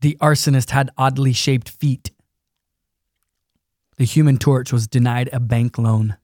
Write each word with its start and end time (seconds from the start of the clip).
The 0.00 0.16
arsonist 0.20 0.70
had 0.70 0.90
oddly 0.96 1.32
shaped 1.32 1.68
feet. 1.68 2.10
The 3.98 4.04
human 4.04 4.38
torch 4.38 4.72
was 4.72 4.86
denied 4.86 5.28
a 5.32 5.40
bank 5.40 5.76
loan. 5.76 6.16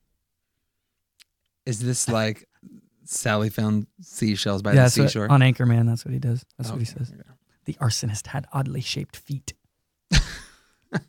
Is 1.66 1.80
this 1.80 2.08
like 2.08 2.48
Sally 3.04 3.50
found 3.50 3.86
seashells 4.00 4.62
by 4.62 4.70
yeah, 4.70 4.74
the 4.74 4.80
that's 4.82 4.98
what- 4.98 5.08
seashore? 5.08 5.30
on 5.30 5.40
Anchorman, 5.40 5.86
that's 5.86 6.04
what 6.04 6.14
he 6.14 6.18
does. 6.20 6.44
That's 6.56 6.70
what 6.70 6.78
he 6.78 6.86
says. 6.86 7.12
The 7.66 7.74
arsonist 7.74 8.28
had 8.28 8.46
oddly 8.52 8.80
shaped 8.80 9.16
feet. 9.16 9.52
the 10.10 11.00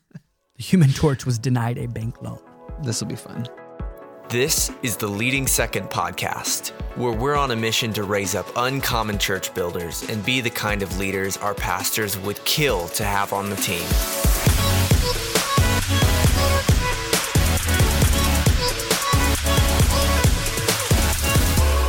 human 0.58 0.90
torch 0.92 1.26
was 1.26 1.38
denied 1.40 1.78
a 1.78 1.88
bank 1.88 2.22
loan. 2.22 2.40
This 2.82 3.00
will 3.00 3.08
be 3.08 3.16
fun. 3.16 3.46
This 4.30 4.70
is 4.84 4.98
the 4.98 5.08
Leading 5.08 5.48
Second 5.48 5.90
podcast, 5.90 6.72
where 6.98 7.14
we're 7.14 7.38
on 7.38 7.52
a 7.52 7.56
mission 7.56 7.94
to 7.94 8.04
raise 8.04 8.36
up 8.36 8.46
uncommon 8.58 9.18
church 9.18 9.54
builders 9.54 10.04
and 10.10 10.26
be 10.26 10.42
the 10.42 10.50
kind 10.50 10.82
of 10.84 10.98
leaders 11.00 11.38
our 11.38 11.54
pastors 11.54 12.18
would 12.20 12.44
kill 12.44 12.90
to 12.90 13.06
have 13.06 13.32
on 13.32 13.50
the 13.50 13.56
team. 13.56 13.88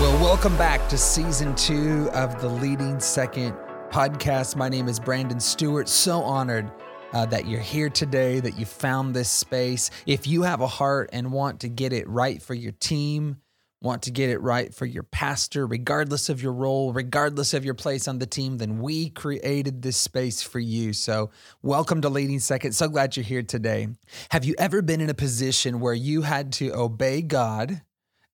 Well, 0.00 0.22
welcome 0.22 0.56
back 0.56 0.88
to 0.90 0.96
season 0.96 1.56
two 1.56 2.08
of 2.12 2.40
the 2.40 2.48
Leading 2.48 3.00
Second 3.00 3.56
podcast. 3.90 4.54
My 4.54 4.68
name 4.68 4.86
is 4.86 5.00
Brandon 5.00 5.40
Stewart. 5.40 5.88
So 5.88 6.22
honored 6.22 6.70
uh, 7.12 7.26
that 7.26 7.46
you're 7.46 7.60
here 7.60 7.90
today, 7.90 8.40
that 8.40 8.58
you 8.58 8.66
found 8.66 9.14
this 9.14 9.30
space. 9.30 9.90
If 10.06 10.26
you 10.26 10.42
have 10.42 10.60
a 10.60 10.66
heart 10.66 11.10
and 11.12 11.32
want 11.32 11.60
to 11.60 11.68
get 11.68 11.92
it 11.92 12.08
right 12.08 12.42
for 12.42 12.54
your 12.54 12.72
team, 12.72 13.38
want 13.80 14.02
to 14.02 14.10
get 14.10 14.30
it 14.30 14.40
right 14.40 14.74
for 14.74 14.86
your 14.86 15.04
pastor, 15.04 15.66
regardless 15.66 16.28
of 16.28 16.42
your 16.42 16.52
role, 16.52 16.92
regardless 16.92 17.54
of 17.54 17.64
your 17.64 17.74
place 17.74 18.08
on 18.08 18.18
the 18.18 18.26
team, 18.26 18.58
then 18.58 18.80
we 18.80 19.10
created 19.10 19.82
this 19.82 19.96
space 19.96 20.42
for 20.42 20.58
you. 20.58 20.92
So, 20.92 21.30
welcome 21.62 22.00
to 22.02 22.08
Leading 22.08 22.40
Second. 22.40 22.72
So 22.72 22.88
glad 22.88 23.16
you're 23.16 23.24
here 23.24 23.42
today. 23.42 23.88
Have 24.30 24.44
you 24.44 24.54
ever 24.58 24.82
been 24.82 25.00
in 25.00 25.10
a 25.10 25.14
position 25.14 25.80
where 25.80 25.94
you 25.94 26.22
had 26.22 26.52
to 26.54 26.72
obey 26.74 27.22
God? 27.22 27.82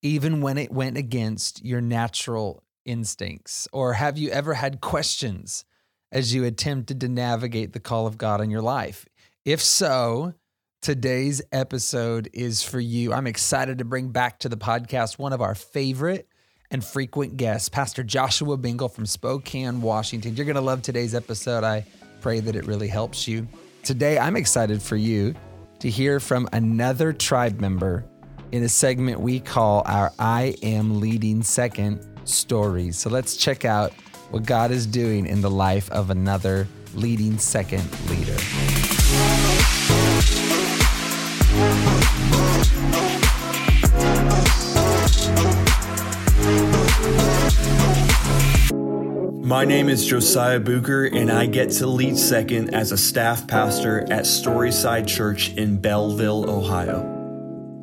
even 0.05 0.39
when 0.39 0.59
it 0.59 0.71
went 0.71 0.97
against 0.97 1.65
your 1.65 1.81
natural 1.81 2.63
instincts? 2.85 3.67
Or 3.73 3.93
have 3.93 4.19
you 4.19 4.29
ever 4.29 4.53
had 4.53 4.79
questions 4.79 5.65
as 6.15 6.33
you 6.33 6.45
attempted 6.45 7.01
to 7.01 7.09
navigate 7.09 7.73
the 7.73 7.79
call 7.79 8.07
of 8.07 8.17
God 8.17 8.39
in 8.39 8.49
your 8.49 8.61
life? 8.61 9.05
If 9.43 9.59
so, 9.59 10.33
today's 10.81 11.41
episode 11.51 12.29
is 12.31 12.63
for 12.63 12.79
you. 12.79 13.11
I'm 13.11 13.27
excited 13.27 13.79
to 13.79 13.85
bring 13.85 14.09
back 14.09 14.39
to 14.39 14.49
the 14.49 14.55
podcast 14.55 15.19
one 15.19 15.33
of 15.33 15.41
our 15.41 15.53
favorite 15.53 16.29
and 16.71 16.83
frequent 16.83 17.35
guests, 17.35 17.67
Pastor 17.67 18.01
Joshua 18.01 18.55
Bingle 18.55 18.87
from 18.87 19.05
Spokane, 19.05 19.81
Washington. 19.81 20.37
You're 20.37 20.45
going 20.45 20.55
to 20.55 20.61
love 20.61 20.81
today's 20.81 21.13
episode. 21.13 21.65
I 21.65 21.85
pray 22.21 22.39
that 22.39 22.55
it 22.55 22.65
really 22.65 22.87
helps 22.87 23.27
you. 23.27 23.45
Today, 23.83 24.17
I'm 24.17 24.37
excited 24.37 24.81
for 24.81 24.95
you 24.95 25.35
to 25.79 25.89
hear 25.89 26.21
from 26.21 26.47
another 26.53 27.11
tribe 27.11 27.59
member 27.59 28.05
in 28.53 28.63
a 28.63 28.69
segment 28.69 29.19
we 29.19 29.41
call 29.41 29.83
our 29.85 30.13
I 30.17 30.55
Am 30.63 31.01
Leading 31.01 31.43
Second 31.43 32.07
stories. 32.23 32.97
So 32.97 33.09
let's 33.09 33.35
check 33.35 33.65
out 33.65 33.91
what 34.29 34.45
God 34.45 34.71
is 34.71 34.85
doing 34.85 35.25
in 35.25 35.41
the 35.41 35.51
life 35.51 35.89
of 35.91 36.09
another 36.09 36.67
leading 36.93 37.37
second 37.37 37.83
leader. 38.09 38.35
My 49.45 49.63
name 49.63 49.89
is 49.89 50.07
Josiah 50.07 50.59
Booker, 50.59 51.05
and 51.05 51.31
I 51.31 51.45
get 51.45 51.69
to 51.73 51.87
lead 51.87 52.17
second 52.17 52.73
as 52.73 52.91
a 52.91 52.97
staff 52.97 53.47
pastor 53.47 54.01
at 54.11 54.25
Storyside 54.25 55.07
Church 55.07 55.53
in 55.53 55.77
Belleville, 55.77 56.49
Ohio. 56.49 57.11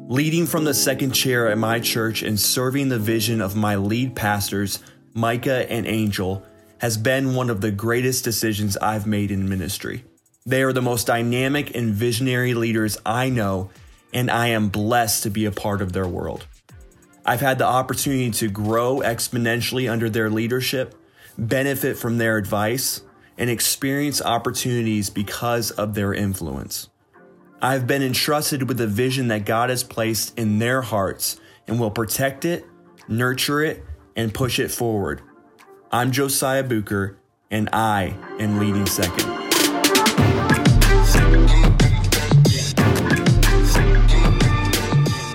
Leading 0.08 0.44
from 0.44 0.64
the 0.64 0.74
second 0.74 1.12
chair 1.12 1.48
at 1.48 1.56
my 1.56 1.78
church 1.78 2.22
and 2.22 2.38
serving 2.38 2.88
the 2.88 2.98
vision 2.98 3.40
of 3.40 3.54
my 3.54 3.76
lead 3.76 4.16
pastors, 4.16 4.80
Micah 5.14 5.70
and 5.70 5.86
Angel, 5.86 6.44
has 6.78 6.96
been 6.96 7.34
one 7.34 7.50
of 7.50 7.60
the 7.60 7.70
greatest 7.70 8.24
decisions 8.24 8.76
I've 8.76 9.06
made 9.06 9.30
in 9.30 9.48
ministry. 9.48 10.04
They 10.44 10.62
are 10.62 10.72
the 10.72 10.82
most 10.82 11.06
dynamic 11.06 11.76
and 11.76 11.94
visionary 11.94 12.54
leaders 12.54 12.98
I 13.06 13.28
know, 13.28 13.70
and 14.12 14.30
I 14.30 14.48
am 14.48 14.68
blessed 14.68 15.22
to 15.22 15.30
be 15.30 15.44
a 15.44 15.52
part 15.52 15.80
of 15.80 15.92
their 15.92 16.08
world. 16.08 16.46
I've 17.24 17.40
had 17.40 17.58
the 17.58 17.66
opportunity 17.66 18.32
to 18.32 18.48
grow 18.48 18.96
exponentially 18.96 19.90
under 19.90 20.10
their 20.10 20.28
leadership, 20.28 20.96
benefit 21.38 21.96
from 21.96 22.18
their 22.18 22.36
advice, 22.36 23.02
and 23.38 23.48
experience 23.48 24.20
opportunities 24.20 25.08
because 25.08 25.70
of 25.70 25.94
their 25.94 26.12
influence. 26.12 26.88
I've 27.60 27.86
been 27.86 28.02
entrusted 28.02 28.68
with 28.68 28.80
a 28.80 28.88
vision 28.88 29.28
that 29.28 29.44
God 29.44 29.70
has 29.70 29.84
placed 29.84 30.36
in 30.36 30.58
their 30.58 30.82
hearts 30.82 31.40
and 31.68 31.78
will 31.78 31.92
protect 31.92 32.44
it, 32.44 32.66
nurture 33.06 33.62
it, 33.62 33.84
and 34.16 34.32
push 34.32 34.58
it 34.58 34.70
forward. 34.70 35.22
I'm 35.90 36.12
Josiah 36.12 36.62
Booker, 36.62 37.18
and 37.50 37.68
I 37.72 38.16
am 38.38 38.58
leading 38.58 38.86
second. 38.86 39.28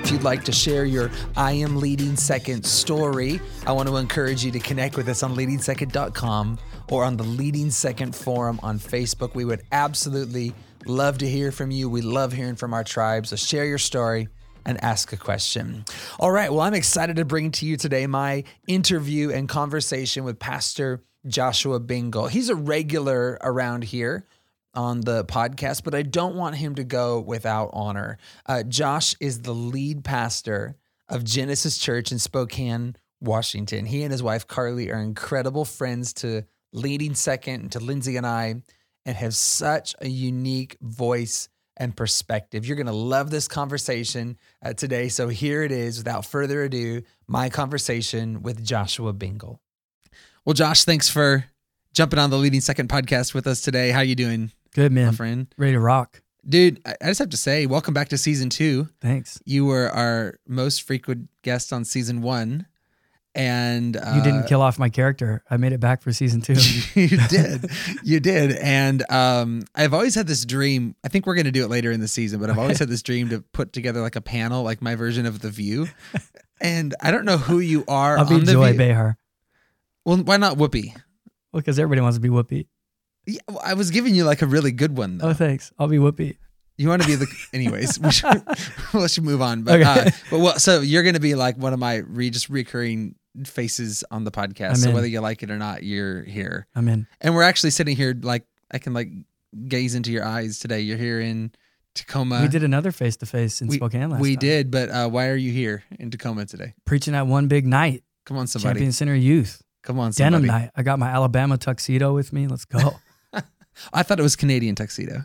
If 0.03 0.11
you'd 0.11 0.23
like 0.23 0.43
to 0.45 0.51
share 0.51 0.85
your 0.85 1.11
I 1.35 1.51
Am 1.51 1.77
Leading 1.77 2.15
Second 2.15 2.65
story, 2.65 3.39
I 3.65 3.71
want 3.73 3.89
to 3.89 3.97
encourage 3.97 4.43
you 4.43 4.51
to 4.51 4.59
connect 4.59 4.95
with 4.95 5.09
us 5.09 5.21
on 5.21 5.35
leadingsecond.com 5.35 6.57
or 6.89 7.03
on 7.03 7.17
the 7.17 7.23
Leading 7.23 7.69
Second 7.69 8.15
Forum 8.15 8.59
on 8.63 8.79
Facebook. 8.79 9.35
We 9.35 9.45
would 9.45 9.63
absolutely 9.71 10.53
love 10.85 11.17
to 11.19 11.27
hear 11.27 11.51
from 11.51 11.71
you. 11.71 11.89
We 11.89 12.01
love 12.01 12.31
hearing 12.31 12.55
from 12.55 12.73
our 12.73 12.83
tribe. 12.83 13.27
So 13.27 13.35
share 13.35 13.65
your 13.65 13.77
story 13.77 14.29
and 14.67 14.83
ask 14.83 15.13
a 15.13 15.17
question. 15.17 15.85
All 16.19 16.29
right. 16.29 16.51
Well, 16.51 16.61
I'm 16.61 16.73
excited 16.73 17.15
to 17.15 17.25
bring 17.25 17.51
to 17.53 17.65
you 17.65 17.77
today 17.77 18.05
my 18.05 18.43
interview 18.67 19.31
and 19.31 19.47
conversation 19.47 20.25
with 20.25 20.37
Pastor 20.37 21.01
Joshua 21.25 21.79
Bingle. 21.79 22.27
He's 22.27 22.49
a 22.49 22.55
regular 22.55 23.37
around 23.41 23.85
here 23.85 24.25
on 24.73 25.01
the 25.01 25.23
podcast, 25.23 25.83
but 25.85 25.95
I 25.95 26.01
don't 26.03 26.35
want 26.35 26.55
him 26.55 26.75
to 26.75 26.83
go 26.83 27.21
without 27.21 27.69
honor. 27.71 28.17
Uh, 28.45 28.63
Josh 28.63 29.15
is 29.21 29.41
the 29.41 29.53
lead 29.53 30.03
pastor 30.03 30.75
of 31.07 31.23
Genesis 31.23 31.77
Church 31.77 32.11
in 32.11 32.19
Spokane, 32.19 32.97
Washington. 33.21 33.85
He 33.85 34.03
and 34.03 34.11
his 34.11 34.21
wife 34.21 34.45
Carly 34.47 34.91
are 34.91 34.99
incredible 34.99 35.63
friends 35.63 36.11
to 36.15 36.43
leading 36.73 37.15
second 37.15 37.71
to 37.71 37.79
Lindsay 37.79 38.17
and 38.17 38.27
I, 38.27 38.61
and 39.05 39.15
have 39.15 39.33
such 39.33 39.95
a 40.01 40.09
unique 40.09 40.75
voice 40.81 41.47
and 41.77 41.95
perspective. 41.95 42.65
You're 42.65 42.75
going 42.75 42.87
to 42.87 42.91
love 42.91 43.29
this 43.29 43.47
conversation 43.47 44.37
uh, 44.63 44.73
today. 44.73 45.09
So 45.09 45.27
here 45.27 45.63
it 45.63 45.71
is. 45.71 45.99
Without 45.99 46.25
further 46.25 46.63
ado, 46.63 47.03
my 47.27 47.49
conversation 47.49 48.41
with 48.41 48.63
Joshua 48.63 49.13
Bingle. 49.13 49.61
Well, 50.45 50.53
Josh, 50.53 50.83
thanks 50.83 51.09
for 51.09 51.45
jumping 51.93 52.19
on 52.19 52.29
the 52.29 52.37
Leading 52.37 52.61
Second 52.61 52.89
podcast 52.89 53.33
with 53.33 53.47
us 53.47 53.61
today. 53.61 53.91
How 53.91 54.01
you 54.01 54.15
doing, 54.15 54.51
Good 54.73 54.91
my 54.91 55.01
man. 55.01 55.13
friend? 55.13 55.47
Ready 55.57 55.73
to 55.73 55.79
rock. 55.79 56.21
Dude, 56.47 56.79
I 56.85 56.95
just 57.07 57.19
have 57.19 57.29
to 57.31 57.37
say, 57.37 57.65
welcome 57.65 57.93
back 57.93 58.07
to 58.09 58.17
season 58.17 58.49
two. 58.49 58.87
Thanks. 59.01 59.39
You 59.45 59.65
were 59.65 59.89
our 59.89 60.39
most 60.47 60.83
frequent 60.83 61.27
guest 61.41 61.73
on 61.73 61.83
season 61.83 62.21
one. 62.21 62.67
And 63.37 63.95
uh, 63.95 64.13
You 64.15 64.23
didn't 64.23 64.47
kill 64.47 64.61
off 64.61 64.79
my 64.79 64.89
character. 64.89 65.43
I 65.49 65.57
made 65.57 65.71
it 65.71 65.79
back 65.79 66.01
for 66.01 66.11
season 66.11 66.41
two. 66.41 66.53
you 66.99 67.17
did. 67.27 67.69
You 68.03 68.19
did. 68.19 68.51
And 68.57 69.09
um, 69.11 69.61
I've 69.75 69.93
always 69.93 70.15
had 70.15 70.25
this 70.27 70.43
dream. 70.43 70.95
I 71.05 71.07
think 71.09 71.25
we're 71.27 71.35
going 71.35 71.45
to 71.45 71.51
do 71.51 71.63
it 71.63 71.69
later 71.69 71.91
in 71.91 71.99
the 71.99 72.07
season, 72.07 72.39
but 72.39 72.49
I've 72.49 72.57
always 72.57 72.79
had 72.79 72.89
this 72.89 73.03
dream 73.03 73.29
to 73.29 73.41
put 73.53 73.73
together 73.73 74.01
like 74.01 74.15
a 74.15 74.21
panel, 74.21 74.63
like 74.63 74.81
my 74.81 74.95
version 74.95 75.25
of 75.25 75.39
The 75.41 75.49
View. 75.49 75.87
And 76.59 76.95
I 76.99 77.11
don't 77.11 77.25
know 77.25 77.37
who 77.37 77.59
you 77.59 77.85
are. 77.87 78.17
I'll 78.17 78.27
be 78.27 78.43
Joy 78.43 78.69
View. 78.71 78.79
Behar. 78.79 79.15
Well, 80.05 80.17
why 80.17 80.37
not 80.37 80.57
Whoopi? 80.57 80.91
Well, 81.53 81.61
because 81.61 81.77
everybody 81.77 82.01
wants 82.01 82.17
to 82.17 82.19
be 82.21 82.29
Whoopi. 82.29 82.65
Yeah, 83.27 83.41
well, 83.47 83.61
I 83.63 83.75
was 83.75 83.91
giving 83.91 84.15
you 84.15 84.23
like 84.23 84.41
a 84.41 84.47
really 84.47 84.71
good 84.71 84.97
one, 84.97 85.19
though. 85.19 85.29
Oh, 85.29 85.33
thanks. 85.33 85.71
I'll 85.77 85.87
be 85.87 85.97
Whoopi. 85.97 86.37
You 86.75 86.89
want 86.89 87.03
to 87.03 87.07
be 87.07 87.13
the, 87.13 87.27
anyways. 87.53 87.99
We 87.99 88.09
should, 88.11 88.41
we 88.91 89.07
should 89.07 89.23
move 89.23 89.39
on. 89.39 89.61
But, 89.61 89.81
Okay. 89.81 90.01
uh, 90.07 90.09
but 90.31 90.39
well, 90.39 90.57
so 90.57 90.81
you're 90.81 91.03
going 91.03 91.13
to 91.13 91.19
be 91.19 91.35
like 91.35 91.57
one 91.57 91.73
of 91.73 91.79
my 91.79 91.97
re, 91.97 92.31
just 92.31 92.49
recurring 92.49 93.13
faces 93.45 94.03
on 94.11 94.23
the 94.23 94.31
podcast. 94.31 94.69
I'm 94.69 94.75
so 94.77 94.89
in. 94.89 94.95
whether 94.95 95.07
you 95.07 95.19
like 95.21 95.43
it 95.43 95.51
or 95.51 95.57
not, 95.57 95.83
you're 95.83 96.23
here. 96.23 96.67
I'm 96.75 96.87
in. 96.87 97.07
And 97.21 97.35
we're 97.35 97.43
actually 97.43 97.71
sitting 97.71 97.95
here, 97.95 98.15
like 98.21 98.45
I 98.71 98.77
can 98.79 98.93
like 98.93 99.09
gaze 99.67 99.95
into 99.95 100.11
your 100.11 100.25
eyes 100.25 100.59
today. 100.59 100.81
You're 100.81 100.97
here 100.97 101.19
in 101.19 101.51
Tacoma. 101.95 102.41
we 102.41 102.47
did 102.47 102.63
another 102.63 102.91
face 102.91 103.17
to 103.17 103.25
face 103.25 103.61
in 103.61 103.67
We- 103.67 103.77
Spokane 103.77 104.09
last 104.09 104.21
we 104.21 104.35
time. 104.35 104.39
did, 104.39 104.71
but 104.71 104.89
uh, 104.89 105.09
why 105.09 105.27
are 105.29 105.35
you 105.35 105.51
here 105.51 105.83
in 105.99 106.11
Tacoma 106.11 106.45
today? 106.45 106.73
Preaching 106.85 107.15
at 107.15 107.27
one 107.27 107.47
big 107.47 107.65
night, 107.65 108.03
Come 108.25 108.37
on, 108.37 108.47
somebody. 108.47 108.73
Champion 108.75 108.91
Center 108.91 109.15
Youth. 109.15 109.61
Come 109.83 109.99
on, 109.99 110.11
somebody. 110.13 110.43
Denim 110.43 110.61
night. 110.61 110.71
I 110.75 110.83
got 110.83 110.99
my 110.99 111.07
Alabama 111.09 111.57
tuxedo 111.57 112.13
with 112.13 112.33
me. 112.33 112.47
Let's 112.47 112.65
go. 112.65 112.97
I 113.93 114.03
thought 114.03 114.19
it 114.19 114.23
was 114.23 114.35
Canadian 114.35 114.75
tuxedo. 114.75 115.23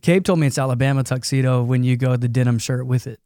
Cabe 0.00 0.22
told 0.24 0.38
me 0.38 0.46
it's 0.46 0.58
Alabama 0.58 1.02
tuxedo 1.02 1.62
when 1.62 1.82
you 1.84 1.96
go 1.96 2.16
the 2.16 2.28
denim 2.28 2.58
shirt 2.58 2.86
with 2.86 3.06
it. 3.06 3.20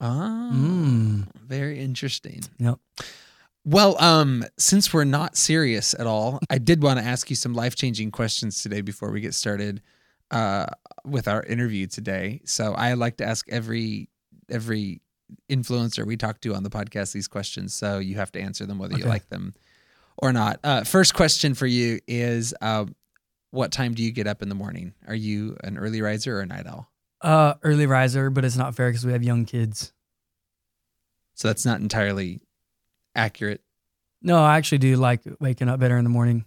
Ah, 0.00 0.50
Mm. 0.52 1.26
very 1.46 1.78
interesting. 1.80 2.42
Yep. 2.58 2.78
Well, 3.64 4.00
um, 4.02 4.44
since 4.58 4.92
we're 4.92 5.04
not 5.04 5.36
serious 5.36 5.94
at 5.94 6.06
all, 6.06 6.38
I 6.50 6.58
did 6.58 6.82
want 6.82 6.98
to 6.98 7.04
ask 7.04 7.30
you 7.30 7.36
some 7.36 7.54
life 7.54 7.74
changing 7.74 8.10
questions 8.10 8.62
today 8.62 8.82
before 8.82 9.10
we 9.10 9.20
get 9.20 9.32
started 9.32 9.80
uh, 10.30 10.66
with 11.04 11.28
our 11.28 11.42
interview 11.42 11.86
today. 11.86 12.42
So 12.44 12.74
I 12.74 12.92
like 12.94 13.16
to 13.18 13.24
ask 13.24 13.48
every 13.48 14.10
every 14.50 15.00
influencer 15.48 16.04
we 16.04 16.18
talk 16.18 16.40
to 16.42 16.54
on 16.54 16.62
the 16.62 16.70
podcast 16.70 17.12
these 17.12 17.28
questions. 17.28 17.72
So 17.72 17.98
you 17.98 18.16
have 18.16 18.30
to 18.32 18.40
answer 18.40 18.66
them 18.66 18.78
whether 18.78 18.98
you 18.98 19.04
like 19.04 19.28
them 19.30 19.54
or 20.18 20.32
not. 20.32 20.60
Uh, 20.62 20.84
first 20.84 21.14
question 21.14 21.54
for 21.54 21.66
you 21.66 22.00
is, 22.06 22.54
uh, 22.60 22.84
what 23.50 23.72
time 23.72 23.94
do 23.94 24.02
you 24.02 24.12
get 24.12 24.26
up 24.26 24.42
in 24.42 24.50
the 24.50 24.54
morning? 24.54 24.92
Are 25.08 25.14
you 25.14 25.56
an 25.64 25.78
early 25.78 26.02
riser 26.02 26.36
or 26.36 26.40
a 26.40 26.46
night 26.46 26.66
owl? 26.66 26.90
Uh, 27.22 27.54
early 27.62 27.86
riser, 27.86 28.28
but 28.28 28.44
it's 28.44 28.56
not 28.56 28.74
fair 28.74 28.90
because 28.90 29.06
we 29.06 29.12
have 29.12 29.22
young 29.22 29.46
kids. 29.46 29.92
So 31.34 31.48
that's 31.48 31.64
not 31.64 31.80
entirely 31.80 32.42
accurate. 33.14 33.60
No, 34.22 34.42
I 34.42 34.56
actually 34.56 34.78
do 34.78 34.96
like 34.96 35.20
waking 35.40 35.68
up 35.68 35.78
better 35.80 35.96
in 35.96 36.04
the 36.04 36.10
morning. 36.10 36.44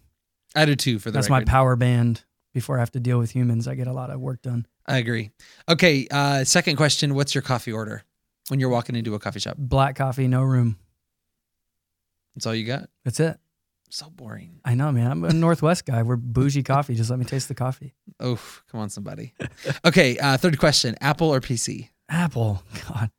I 0.55 0.65
do 0.65 0.75
too. 0.75 0.99
For 0.99 1.11
the 1.11 1.15
That's 1.17 1.29
my 1.29 1.43
power 1.43 1.75
band. 1.75 2.23
Before 2.53 2.77
I 2.77 2.79
have 2.79 2.91
to 2.93 2.99
deal 2.99 3.19
with 3.19 3.29
humans, 3.29 3.67
I 3.67 3.75
get 3.75 3.85
a 3.85 3.93
lot 3.93 4.09
of 4.09 4.19
work 4.19 4.41
done. 4.41 4.65
I 4.87 4.97
agree. 4.97 5.29
Okay. 5.69 6.07
Uh, 6.09 6.43
second 6.43 6.75
question: 6.75 7.13
What's 7.13 7.35
your 7.35 7.43
coffee 7.43 7.71
order 7.71 8.03
when 8.47 8.59
you're 8.59 8.69
walking 8.69 8.95
into 8.95 9.13
a 9.13 9.19
coffee 9.19 9.39
shop? 9.39 9.57
Black 9.59 9.95
coffee, 9.95 10.27
no 10.27 10.41
room. 10.41 10.77
That's 12.35 12.47
all 12.47 12.55
you 12.55 12.65
got. 12.65 12.89
That's 13.05 13.19
it. 13.19 13.37
So 13.89 14.09
boring. 14.09 14.59
I 14.65 14.73
know, 14.73 14.91
man. 14.91 15.11
I'm 15.11 15.23
a 15.23 15.33
Northwest 15.33 15.85
guy. 15.85 16.01
We're 16.01 16.15
bougie 16.15 16.63
coffee. 16.63 16.95
Just 16.95 17.09
let 17.09 17.19
me 17.19 17.25
taste 17.25 17.47
the 17.47 17.55
coffee. 17.55 17.93
Oh, 18.19 18.39
come 18.71 18.81
on, 18.81 18.89
somebody. 18.89 19.33
okay. 19.85 20.17
Uh, 20.17 20.37
third 20.37 20.57
question: 20.57 20.95
Apple 20.99 21.31
or 21.31 21.41
PC? 21.41 21.89
Apple. 22.09 22.63
God, 22.87 23.11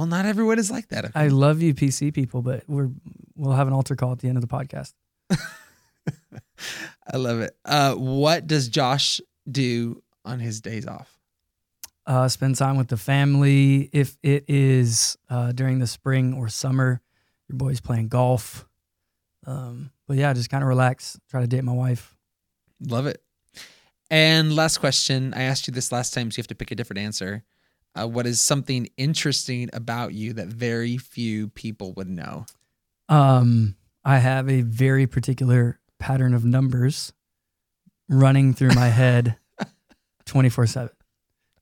Well, 0.00 0.06
not 0.06 0.24
everyone 0.24 0.58
is 0.58 0.70
like 0.70 0.88
that. 0.88 1.10
I 1.14 1.28
love 1.28 1.60
you, 1.60 1.74
PC 1.74 2.14
people, 2.14 2.40
but 2.40 2.64
we're 2.66 2.88
we'll 3.36 3.52
have 3.52 3.66
an 3.66 3.74
altar 3.74 3.94
call 3.96 4.12
at 4.12 4.20
the 4.20 4.28
end 4.28 4.38
of 4.38 4.40
the 4.40 4.48
podcast. 4.48 4.94
I 7.12 7.18
love 7.18 7.40
it. 7.40 7.54
Uh, 7.66 7.92
what 7.96 8.46
does 8.46 8.70
Josh 8.70 9.20
do 9.46 10.02
on 10.24 10.40
his 10.40 10.62
days 10.62 10.86
off? 10.86 11.18
Uh, 12.06 12.28
spend 12.28 12.56
time 12.56 12.78
with 12.78 12.88
the 12.88 12.96
family. 12.96 13.90
If 13.92 14.16
it 14.22 14.46
is 14.48 15.18
uh, 15.28 15.52
during 15.52 15.80
the 15.80 15.86
spring 15.86 16.32
or 16.32 16.48
summer, 16.48 17.02
your 17.50 17.58
boy's 17.58 17.82
playing 17.82 18.08
golf. 18.08 18.66
Um, 19.46 19.90
but 20.08 20.16
yeah, 20.16 20.32
just 20.32 20.48
kind 20.48 20.64
of 20.64 20.68
relax. 20.68 21.20
Try 21.28 21.42
to 21.42 21.46
date 21.46 21.62
my 21.62 21.74
wife. 21.74 22.16
Love 22.80 23.04
it. 23.04 23.22
And 24.08 24.56
last 24.56 24.78
question: 24.78 25.34
I 25.34 25.42
asked 25.42 25.68
you 25.68 25.74
this 25.74 25.92
last 25.92 26.14
time, 26.14 26.30
so 26.30 26.38
you 26.38 26.40
have 26.40 26.46
to 26.48 26.54
pick 26.54 26.70
a 26.70 26.74
different 26.74 27.00
answer. 27.00 27.44
Uh, 27.98 28.06
what 28.06 28.26
is 28.26 28.40
something 28.40 28.88
interesting 28.96 29.68
about 29.72 30.14
you 30.14 30.32
that 30.34 30.48
very 30.48 30.96
few 30.96 31.48
people 31.48 31.92
would 31.94 32.08
know? 32.08 32.46
Um, 33.08 33.74
I 34.04 34.18
have 34.18 34.48
a 34.48 34.62
very 34.62 35.06
particular 35.06 35.80
pattern 35.98 36.32
of 36.34 36.44
numbers 36.44 37.12
running 38.08 38.54
through 38.54 38.74
my 38.74 38.88
head 38.88 39.36
24 40.26 40.66
7. 40.66 40.90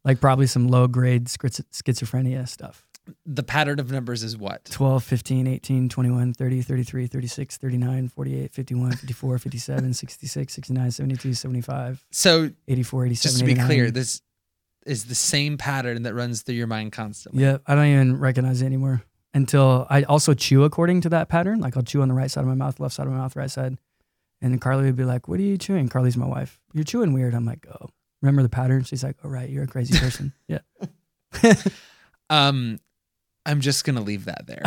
Like 0.04 0.20
probably 0.20 0.46
some 0.46 0.69
low 0.69 0.86
grade 0.86 1.26
schizophrenia 1.26 2.48
stuff. 2.48 2.84
The 3.25 3.42
pattern 3.42 3.80
of 3.80 3.90
numbers 3.90 4.22
is 4.22 4.36
what? 4.36 4.66
12, 4.66 5.02
15, 5.02 5.46
18, 5.46 5.88
21, 5.88 6.34
30, 6.34 6.62
33, 6.62 7.06
36, 7.06 7.56
39, 7.56 8.08
48, 8.08 8.52
51, 8.52 8.92
54, 8.92 9.38
57, 9.38 9.94
66, 9.94 10.52
69, 10.52 10.90
72, 10.90 11.34
75, 11.34 12.04
So 12.10 12.50
84, 12.69 13.06
87, 13.06 13.16
just 13.22 13.38
to 13.38 13.44
be 13.46 13.54
clear, 13.54 13.84
89. 13.84 13.92
this 13.94 14.20
is 14.88 15.05
the 15.05 15.14
same 15.14 15.58
pattern 15.58 16.02
that 16.02 16.14
runs 16.14 16.43
through 16.43 16.56
your 16.56 16.67
mind 16.67 16.93
constantly. 16.93 17.43
Yeah, 17.43 17.58
I 17.67 17.75
don't 17.75 17.87
even 17.87 18.19
recognize 18.19 18.62
it 18.62 18.67
anymore 18.67 19.02
until 19.35 19.87
I 19.90 20.02
also 20.05 20.35
chew 20.35 20.64
according 20.64 21.02
to 21.02 21.08
that 21.11 21.29
pattern. 21.29 21.61
Like 21.61 21.76
I'll 21.76 21.82
chew 21.82 22.02
on 22.02 22.08
the 22.08 22.14
right 22.14 22.31
side 22.31 22.40
of 22.43 22.46
my 22.46 22.55
mouth, 22.55 22.81
left 22.81 22.94
side 22.94 23.06
of 23.06 23.12
my 23.12 23.19
mouth, 23.19 23.37
right 23.37 23.50
side. 23.50 23.79
And 24.40 24.52
then 24.52 24.58
Carly 24.58 24.85
would 24.85 24.96
be 24.96 25.05
like, 25.05 25.29
What 25.29 25.40
are 25.40 25.44
you 25.44 25.58
chewing? 25.58 25.88
Carly's 25.88 26.17
my 26.17 26.26
wife. 26.26 26.61
You're 26.73 26.85
chewing 26.85 27.12
weird. 27.12 27.35
I'm 27.35 27.44
like, 27.44 27.67
Oh, 27.69 27.88
remember 28.23 28.43
the 28.43 28.49
pattern? 28.49 28.85
She's 28.85 29.02
like, 29.02 29.17
Oh, 29.25 29.29
right. 29.29 29.50
You're 29.50 29.64
a 29.64 29.69
crazy 29.69 29.99
person. 29.99 30.32
yeah. 30.49 30.61
Um, 32.31 32.79
I'm 33.48 33.60
just 33.60 33.84
gonna 33.84 34.02
leave 34.02 34.26
that 34.26 34.46
there. 34.46 34.62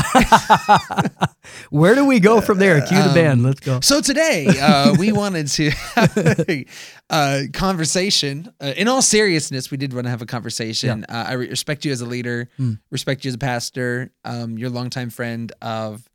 Where 1.69 1.95
do 1.95 2.05
we 2.05 2.19
go 2.19 2.41
from 2.41 2.57
there? 2.57 2.81
Cue 2.85 2.97
the 3.01 3.13
band. 3.13 3.39
Um, 3.39 3.43
Let's 3.43 3.59
go. 3.59 3.79
so 3.81 4.01
today, 4.01 4.47
uh, 4.61 4.95
we 4.97 5.11
wanted 5.11 5.47
to 5.49 5.69
have 5.69 6.17
a 6.49 6.65
uh, 7.09 7.41
conversation. 7.53 8.51
Uh, 8.59 8.73
in 8.75 8.87
all 8.87 9.01
seriousness, 9.01 9.69
we 9.71 9.77
did 9.77 9.93
want 9.93 10.05
to 10.05 10.09
have 10.09 10.21
a 10.21 10.25
conversation. 10.25 11.05
Uh, 11.07 11.25
I 11.27 11.33
re- 11.33 11.49
respect 11.49 11.85
you 11.85 11.91
as 11.91 12.01
a 12.01 12.05
leader, 12.05 12.49
Mm. 12.59 12.79
respect 12.89 13.23
you 13.25 13.29
as 13.29 13.35
a 13.35 13.39
pastor. 13.39 14.11
Um, 14.25 14.57
you're 14.57 14.69
longtime 14.69 15.09
friend 15.09 15.51
of 15.61 16.07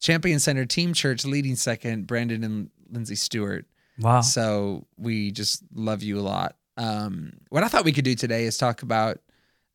Champion 0.00 0.38
Center 0.38 0.64
Team 0.66 0.92
Church, 0.94 1.24
leading 1.24 1.56
second, 1.56 2.06
Brandon 2.06 2.44
and 2.44 2.70
Lindsay 2.90 3.14
Stewart. 3.14 3.66
Wow. 3.98 4.20
So 4.22 4.86
we 4.96 5.30
just 5.32 5.62
love 5.74 6.02
you 6.02 6.18
a 6.18 6.22
lot. 6.22 6.56
Um, 6.76 7.34
what 7.50 7.62
I 7.62 7.68
thought 7.68 7.84
we 7.84 7.92
could 7.92 8.04
do 8.04 8.14
today 8.14 8.44
is 8.44 8.56
talk 8.58 8.82
about 8.82 9.18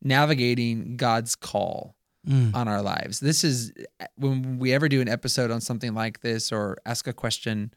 navigating 0.02 0.96
God's 0.96 1.34
call 1.36 1.94
Mm. 2.26 2.54
on 2.54 2.68
our 2.68 2.82
lives. 2.82 3.20
This 3.20 3.44
is 3.44 3.72
when 4.16 4.58
we 4.58 4.72
ever 4.74 4.88
do 4.88 5.00
an 5.00 5.08
episode 5.08 5.50
on 5.50 5.60
something 5.60 5.94
like 5.94 6.20
this 6.20 6.50
or 6.52 6.76
ask 6.84 7.06
a 7.06 7.12
question 7.12 7.72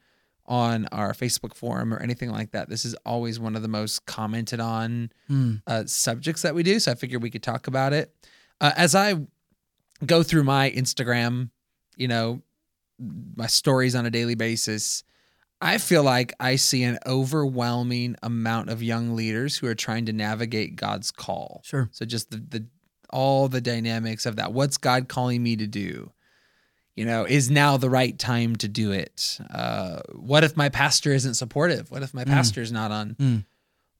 on 0.47 0.88
our 0.91 1.13
Facebook 1.13 1.53
forum 1.55 1.93
or 1.93 1.99
anything 1.99 2.29
like 2.31 2.51
that. 2.51 2.67
This 2.67 2.83
is 2.83 2.93
always 3.05 3.39
one 3.39 3.55
of 3.55 3.61
the 3.61 3.67
most 3.69 4.05
commented 4.07 4.59
on 4.59 5.11
Mm. 5.29 5.61
uh, 5.67 5.85
subjects 5.85 6.41
that 6.41 6.55
we 6.55 6.63
do. 6.63 6.79
So 6.79 6.91
I 6.91 6.95
figured 6.95 7.21
we 7.21 7.29
could 7.29 7.43
talk 7.43 7.67
about 7.67 7.93
it. 7.93 8.13
Uh, 8.59 8.71
as 8.75 8.95
I 8.95 9.15
go 10.05 10.23
through 10.23 10.43
my 10.43 10.71
Instagram, 10.71 11.51
you 11.95 12.07
know, 12.07 12.41
my 13.35 13.47
stories 13.47 13.95
on 13.95 14.05
a 14.05 14.09
daily 14.09 14.35
basis, 14.35 15.03
I 15.61 15.77
feel 15.77 16.03
like 16.03 16.33
I 16.39 16.55
see 16.55 16.81
an 16.83 16.97
overwhelming 17.05 18.15
amount 18.23 18.69
of 18.69 18.81
young 18.83 19.15
leaders 19.15 19.57
who 19.57 19.67
are 19.67 19.75
trying 19.75 20.07
to 20.07 20.13
navigate 20.13 20.75
God's 20.75 21.11
call. 21.11 21.61
Sure. 21.63 21.88
So 21.91 22.05
just 22.05 22.31
the, 22.31 22.38
the 22.38 22.65
all 23.11 23.47
the 23.47 23.61
dynamics 23.61 24.25
of 24.25 24.35
that. 24.37 24.53
What's 24.53 24.77
God 24.77 25.07
calling 25.09 25.41
me 25.43 25.55
to 25.55 25.67
do? 25.67 26.11
You 26.95 27.05
know, 27.05 27.23
is 27.25 27.49
now 27.49 27.77
the 27.77 27.89
right 27.89 28.17
time 28.19 28.55
to 28.57 28.67
do 28.67 28.91
it? 28.91 29.39
Uh, 29.49 30.01
what 30.13 30.43
if 30.43 30.57
my 30.57 30.69
pastor 30.69 31.11
isn't 31.13 31.35
supportive? 31.35 31.89
What 31.89 32.03
if 32.03 32.13
my 32.13 32.23
Mm. 32.25 32.31
pastor 32.33 32.61
is 32.61 32.71
not 32.71 32.91
on 32.91 33.15
Mm. 33.15 33.45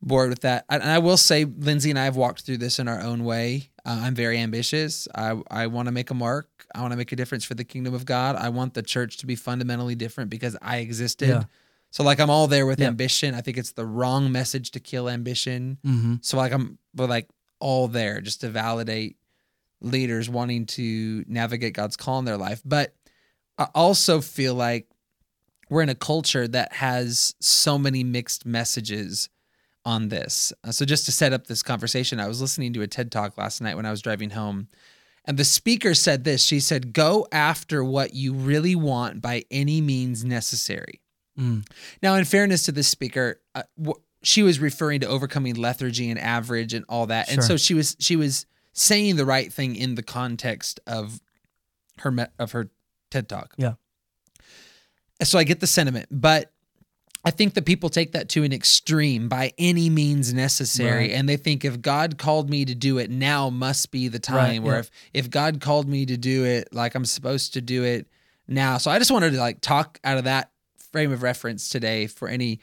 board 0.02 0.30
with 0.30 0.42
that? 0.42 0.66
And 0.70 0.84
I 0.84 1.00
will 1.00 1.18
say, 1.18 1.46
Lindsay 1.46 1.90
and 1.90 1.98
I 1.98 2.04
have 2.04 2.18
walked 2.18 2.42
through 2.42 2.58
this 2.58 2.80
in 2.80 2.88
our 2.88 3.02
own 3.02 3.24
way. 3.24 3.70
Uh, 3.86 4.00
I'm 4.04 4.14
very 4.16 4.38
ambitious. 4.40 5.08
I 5.16 5.42
I 5.50 5.68
want 5.68 5.88
to 5.88 5.92
make 5.92 6.12
a 6.12 6.14
mark. 6.14 6.50
I 6.76 6.82
want 6.82 6.92
to 6.92 6.98
make 6.98 7.12
a 7.12 7.16
difference 7.16 7.44
for 7.46 7.54
the 7.56 7.64
kingdom 7.64 7.94
of 7.94 8.06
God. 8.06 8.36
I 8.36 8.50
want 8.50 8.74
the 8.74 8.84
church 8.84 9.18
to 9.18 9.26
be 9.26 9.36
fundamentally 9.36 9.96
different 9.96 10.30
because 10.30 10.56
I 10.62 10.78
existed. 10.78 11.30
Yeah. 11.30 11.44
So 11.92 12.04
like 12.04 12.20
I'm 12.20 12.30
all 12.30 12.48
there 12.48 12.66
with 12.66 12.80
Yep. 12.80 12.88
ambition. 12.90 13.34
I 13.36 13.42
think 13.42 13.58
it's 13.58 13.72
the 13.72 13.86
wrong 13.86 14.32
message 14.32 14.72
to 14.72 14.80
kill 14.80 15.10
ambition. 15.10 15.78
hmm 15.84 16.16
So 16.22 16.36
like 16.38 16.52
I'm 16.52 16.78
but 16.94 17.10
like 17.10 17.30
all 17.62 17.88
there 17.88 18.22
just 18.22 18.42
to 18.42 18.50
validate 18.50 19.18
leaders 19.82 20.30
wanting 20.30 20.66
to 20.66 21.24
navigate 21.28 21.74
God's 21.74 21.98
call 21.98 22.20
in 22.20 22.26
their 22.26 22.38
life. 22.38 22.62
But 22.64 22.94
I 23.58 23.68
also 23.74 24.22
feel 24.22 24.54
like 24.54 24.88
we're 25.70 25.82
in 25.82 25.90
a 25.90 25.96
culture 25.96 26.48
that 26.48 26.74
has 26.74 27.34
so 27.40 27.78
many 27.78 28.04
mixed 28.04 28.46
messages 28.46 29.30
on 29.86 30.10
this. 30.10 30.54
Uh, 30.64 30.72
so 30.72 30.86
just 30.86 31.06
to 31.06 31.12
set 31.12 31.34
up 31.34 31.48
this 31.48 31.64
conversation, 31.64 32.20
I 32.20 32.28
was 32.28 32.42
listening 32.42 32.74
to 32.74 32.82
a 32.82 32.88
TED 32.88 33.12
talk 33.12 33.38
last 33.38 33.62
night 33.62 33.76
when 33.76 33.86
I 33.86 33.92
was 33.92 34.02
driving 34.02 34.32
home. 34.32 34.68
And 35.26 35.38
the 35.38 35.44
speaker 35.44 35.94
said 35.94 36.24
this. 36.24 36.44
She 36.44 36.60
said, 36.60 36.94
"Go 36.94 37.28
after 37.32 37.84
what 37.84 38.14
you 38.14 38.34
really 38.34 38.76
want 38.76 39.22
by 39.22 39.46
any 39.52 39.80
means 39.80 40.26
necessary." 40.26 41.02
Mm. 41.40 41.66
Now, 42.02 42.16
in 42.16 42.26
fairness 42.26 42.64
to 42.64 42.72
this 42.72 42.88
speaker, 42.88 43.40
uh, 43.54 43.64
w- 43.78 44.02
she 44.24 44.44
was 44.44 44.60
referring 44.60 45.00
to 45.02 45.08
overcoming 45.08 45.56
lethargy 45.56 46.10
and 46.10 46.20
average 46.20 46.74
and 46.74 46.86
all 46.88 47.08
that, 47.08 47.32
and 47.32 47.44
so 47.44 47.58
she 47.58 47.74
was 47.74 47.96
she 48.00 48.16
was 48.16 48.46
saying 48.74 49.16
the 49.16 49.26
right 49.26 49.52
thing 49.52 49.76
in 49.76 49.96
the 49.96 50.04
context 50.04 50.80
of 50.88 51.22
her 52.00 52.30
of 52.40 52.52
her 52.54 52.70
TED 53.10 53.28
talk. 53.28 53.54
Yeah. 53.58 53.74
So 55.24 55.38
I 55.38 55.44
get 55.44 55.60
the 55.60 55.68
sentiment, 55.68 56.08
but 56.10 56.52
I 57.24 57.30
think 57.30 57.54
that 57.54 57.66
people 57.66 57.90
take 57.90 58.14
that 58.14 58.30
to 58.30 58.44
an 58.44 58.52
extreme 58.52 59.30
by 59.30 59.54
any 59.60 59.90
means 59.92 60.34
necessary, 60.34 61.10
Right. 61.10 61.12
and 61.12 61.30
they 61.30 61.38
think 61.38 61.64
if 61.64 61.80
God 61.80 62.18
called 62.18 62.50
me 62.50 62.66
to 62.66 62.74
do 62.74 62.98
it, 62.98 63.12
now 63.12 63.52
must 63.52 63.92
be 63.92 64.08
the 64.08 64.18
time. 64.18 64.38
Right, 64.38 64.64
Where 64.64 64.74
yeah. 64.76 64.80
if 64.80 64.92
if 65.14 65.30
God 65.30 65.62
called 65.62 65.88
me 65.88 66.06
to 66.08 66.18
do 66.18 66.46
it, 66.46 66.70
like 66.74 66.96
I'm 66.96 67.06
supposed 67.06 67.54
to 67.54 67.62
do 67.62 67.84
it 67.84 68.08
now. 68.48 68.78
So 68.80 68.90
I 68.90 68.98
just 68.98 69.12
wanted 69.12 69.34
to 69.34 69.40
like 69.40 69.62
talk 69.62 70.00
out 70.04 70.18
of 70.18 70.24
that 70.24 70.52
frame 70.92 71.12
of 71.12 71.22
reference 71.22 71.70
today 71.70 72.08
for 72.08 72.28
any 72.28 72.60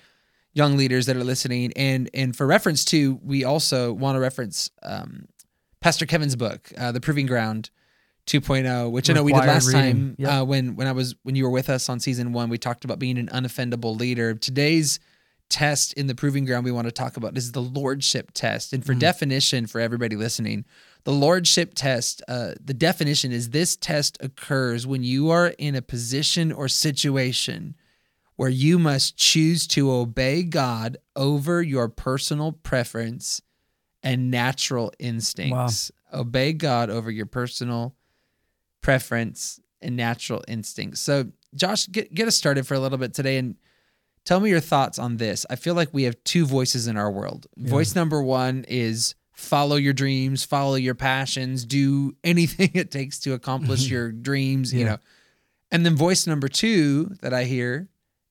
young 0.54 0.76
leaders 0.76 1.06
that 1.06 1.16
are 1.16 1.24
listening, 1.24 1.72
and 1.76 2.10
and 2.14 2.36
for 2.36 2.46
reference 2.46 2.84
to, 2.86 3.20
we 3.22 3.44
also 3.44 3.92
want 3.92 4.16
to 4.16 4.20
reference 4.20 4.70
um, 4.82 5.26
Pastor 5.80 6.06
Kevin's 6.06 6.36
book, 6.36 6.72
uh, 6.76 6.92
The 6.92 7.00
Proving 7.00 7.26
Ground. 7.26 7.70
2.0, 8.26 8.90
which 8.90 9.08
I 9.08 9.14
know 9.14 9.22
we 9.22 9.32
did 9.32 9.38
last 9.38 9.68
reading. 9.68 9.80
time 9.80 10.16
Yep. 10.18 10.30
uh, 10.30 10.44
when 10.44 10.76
when 10.76 10.86
I 10.86 10.92
was 10.92 11.14
when 11.22 11.34
you 11.34 11.44
were 11.44 11.50
with 11.50 11.70
us 11.70 11.88
on 11.88 11.98
season 11.98 12.34
one. 12.34 12.50
We 12.50 12.58
talked 12.58 12.84
about 12.84 12.98
being 12.98 13.16
an 13.16 13.28
unoffendable 13.28 13.98
leader. 13.98 14.34
Today's 14.34 15.00
test 15.48 15.94
in 15.94 16.08
the 16.08 16.14
proving 16.14 16.44
ground 16.44 16.66
we 16.66 16.70
want 16.70 16.84
to 16.86 16.92
talk 16.92 17.16
about 17.16 17.38
is 17.38 17.52
the 17.52 17.62
lordship 17.62 18.32
test. 18.34 18.74
And 18.74 18.84
for 18.84 18.92
Mhm. 18.94 18.98
definition, 18.98 19.66
for 19.66 19.80
everybody 19.80 20.14
listening, 20.14 20.66
the 21.04 21.12
lordship 21.12 21.72
test, 21.74 22.20
uh, 22.28 22.52
the 22.62 22.74
definition 22.74 23.32
is 23.32 23.48
this 23.48 23.76
test 23.76 24.18
occurs 24.20 24.86
when 24.86 25.02
you 25.02 25.30
are 25.30 25.54
in 25.56 25.74
a 25.74 25.80
position 25.80 26.52
or 26.52 26.68
situation 26.68 27.76
where 28.38 28.48
you 28.48 28.78
must 28.78 29.16
choose 29.16 29.66
to 29.66 29.90
obey 29.90 30.44
God 30.44 30.96
over 31.16 31.60
your 31.60 31.88
personal 31.88 32.52
preference 32.52 33.42
and 34.00 34.30
natural 34.30 34.92
instincts. 35.00 35.90
Obey 36.12 36.52
God 36.52 36.88
over 36.88 37.10
your 37.10 37.26
personal 37.26 37.96
preference 38.80 39.58
and 39.82 39.96
natural 39.96 40.44
instincts. 40.46 41.00
So, 41.00 41.32
Josh, 41.56 41.88
get 41.88 42.14
get 42.14 42.28
us 42.28 42.36
started 42.36 42.64
for 42.64 42.74
a 42.74 42.78
little 42.78 42.96
bit 42.96 43.12
today 43.12 43.38
and 43.38 43.56
tell 44.24 44.38
me 44.38 44.50
your 44.50 44.60
thoughts 44.60 45.00
on 45.00 45.16
this. 45.16 45.44
I 45.50 45.56
feel 45.56 45.74
like 45.74 45.92
we 45.92 46.04
have 46.04 46.14
two 46.22 46.46
voices 46.46 46.86
in 46.86 46.96
our 46.96 47.10
world. 47.10 47.48
Yeah. 47.56 47.68
Voice 47.68 47.96
number 47.96 48.22
1 48.22 48.66
is 48.68 49.16
follow 49.32 49.74
your 49.74 49.94
dreams, 49.94 50.44
follow 50.44 50.76
your 50.76 50.94
passions, 50.94 51.64
do 51.64 52.14
anything 52.22 52.70
it 52.74 52.92
takes 52.92 53.18
to 53.20 53.32
accomplish 53.32 53.88
your 53.90 54.12
dreams, 54.12 54.72
you 54.72 54.84
know. 54.84 54.98
And 55.72 55.84
then 55.84 55.96
voice 55.96 56.28
number 56.28 56.46
2 56.46 57.16
that 57.20 57.34
I 57.34 57.42
hear 57.42 57.88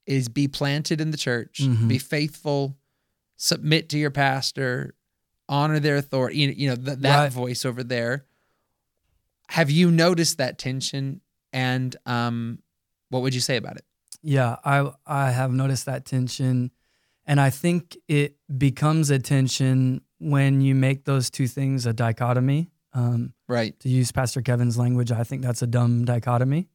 is 0.07 0.29
be 0.29 0.47
planted 0.47 0.99
in 1.01 1.11
the 1.11 1.17
church, 1.17 1.59
Mhm. 1.61 1.87
be 1.87 1.99
faithful, 1.99 2.77
submit 3.35 3.89
to 3.89 3.97
your 3.97 4.09
pastor, 4.11 4.95
honor 5.49 5.79
their 5.79 5.97
authority, 5.97 6.37
you 6.39 6.47
know, 6.47 6.53
you 6.55 6.69
know 6.69 6.75
th- 6.75 6.97
that 6.99 7.23
Right. 7.23 7.31
voice 7.31 7.65
over 7.65 7.83
there. 7.83 8.25
Have 9.49 9.69
you 9.69 9.91
noticed 9.91 10.37
that 10.39 10.57
tension 10.57 11.21
and 11.53 11.95
um 12.05 12.59
what 13.09 13.21
would 13.21 13.33
you 13.33 13.39
say 13.41 13.55
about 13.57 13.77
it? 13.77 13.85
Yeah, 14.21 14.57
I 14.65 14.91
I 15.05 15.31
have 15.31 15.51
noticed 15.53 15.85
that 15.85 16.05
tension, 16.05 16.71
and 17.25 17.39
I 17.39 17.49
think 17.49 17.95
it 18.07 18.37
becomes 18.57 19.09
a 19.09 19.19
tension 19.19 20.01
when 20.19 20.59
you 20.61 20.75
make 20.75 21.05
those 21.05 21.29
two 21.29 21.47
things 21.47 21.85
a 21.85 21.93
dichotomy. 21.93 22.71
Um, 22.93 23.33
Right. 23.47 23.79
to 23.81 23.89
use 23.89 24.11
Pastor 24.11 24.41
Kevin's 24.41 24.77
language, 24.77 25.11
I 25.11 25.23
think 25.23 25.43
that's 25.43 25.61
a 25.61 25.67
dumb 25.67 26.03
dichotomy. 26.03 26.67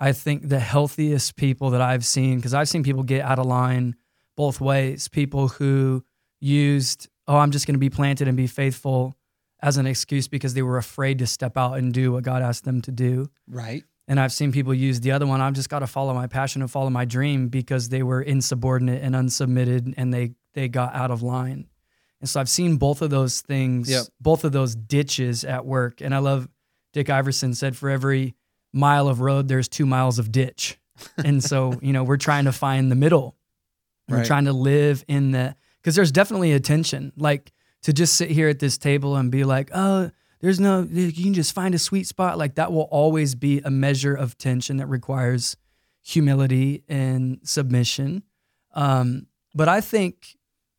I 0.00 0.12
think 0.12 0.48
the 0.48 0.60
healthiest 0.60 1.36
people 1.36 1.70
that 1.70 1.80
I've 1.80 2.04
seen, 2.04 2.36
because 2.36 2.54
I've 2.54 2.68
seen 2.68 2.82
people 2.82 3.02
get 3.02 3.22
out 3.22 3.38
of 3.38 3.46
line 3.46 3.96
both 4.36 4.60
ways. 4.60 5.08
People 5.08 5.48
who 5.48 6.04
used, 6.40 7.08
oh, 7.26 7.36
I'm 7.36 7.50
just 7.50 7.66
going 7.66 7.74
to 7.74 7.78
be 7.80 7.90
planted 7.90 8.28
and 8.28 8.36
be 8.36 8.46
faithful 8.46 9.16
as 9.60 9.76
an 9.76 9.86
excuse 9.86 10.28
because 10.28 10.54
they 10.54 10.62
were 10.62 10.78
afraid 10.78 11.18
to 11.18 11.26
step 11.26 11.56
out 11.56 11.74
and 11.74 11.92
do 11.92 12.12
what 12.12 12.22
God 12.22 12.42
asked 12.42 12.64
them 12.64 12.80
to 12.82 12.92
do. 12.92 13.28
Right. 13.48 13.82
And 14.06 14.18
I've 14.20 14.32
seen 14.32 14.52
people 14.52 14.72
use 14.72 15.00
the 15.00 15.10
other 15.10 15.26
one. 15.26 15.40
I've 15.40 15.52
just 15.54 15.68
got 15.68 15.80
to 15.80 15.86
follow 15.86 16.14
my 16.14 16.28
passion 16.28 16.62
and 16.62 16.70
follow 16.70 16.88
my 16.90 17.04
dream 17.04 17.48
because 17.48 17.88
they 17.88 18.02
were 18.02 18.22
insubordinate 18.22 19.02
and 19.02 19.14
unsubmitted 19.14 19.94
and 19.96 20.14
they 20.14 20.32
they 20.54 20.68
got 20.68 20.94
out 20.94 21.10
of 21.10 21.22
line. 21.22 21.66
And 22.20 22.28
so 22.28 22.40
I've 22.40 22.48
seen 22.48 22.76
both 22.78 23.02
of 23.02 23.10
those 23.10 23.42
things, 23.42 23.90
Yep. 23.90 24.06
both 24.20 24.44
of 24.44 24.52
those 24.52 24.74
ditches 24.74 25.44
at 25.44 25.66
work. 25.66 26.00
And 26.00 26.14
I 26.14 26.18
love 26.18 26.48
Dick 26.92 27.10
Iverson 27.10 27.54
said 27.54 27.76
for 27.76 27.90
every 27.90 28.34
mile 28.72 29.08
of 29.08 29.20
road, 29.20 29.48
there's 29.48 29.68
two 29.68 29.86
miles 29.86 30.18
of 30.18 30.30
ditch. 30.32 30.78
and 31.16 31.42
so, 31.42 31.78
you 31.82 31.92
know, 31.92 32.04
we're 32.04 32.16
trying 32.16 32.44
to 32.46 32.52
find 32.52 32.90
the 32.90 32.96
middle. 32.96 33.36
We're 34.08 34.18
Right. 34.18 34.26
trying 34.26 34.46
to 34.46 34.52
live 34.52 35.04
in 35.08 35.32
the 35.32 35.54
because 35.80 35.94
there's 35.94 36.12
definitely 36.12 36.52
a 36.52 36.60
tension. 36.60 37.12
Like 37.16 37.52
to 37.82 37.92
just 37.92 38.14
sit 38.16 38.30
here 38.30 38.48
at 38.48 38.58
this 38.58 38.78
table 38.78 39.16
and 39.16 39.30
be 39.30 39.44
like, 39.44 39.70
oh, 39.74 40.10
there's 40.40 40.58
no, 40.60 40.82
you 40.90 41.12
can 41.12 41.34
just 41.34 41.52
find 41.54 41.74
a 41.74 41.78
sweet 41.78 42.06
spot. 42.06 42.38
Like 42.38 42.54
that 42.56 42.72
will 42.72 42.88
always 42.90 43.34
be 43.34 43.60
a 43.60 43.70
measure 43.70 44.14
of 44.14 44.38
tension 44.38 44.78
that 44.78 44.86
requires 44.86 45.56
humility 46.02 46.82
and 46.88 47.38
submission. 47.42 48.22
Um, 48.74 49.26
but 49.54 49.68
I 49.68 49.80
think 49.80 50.36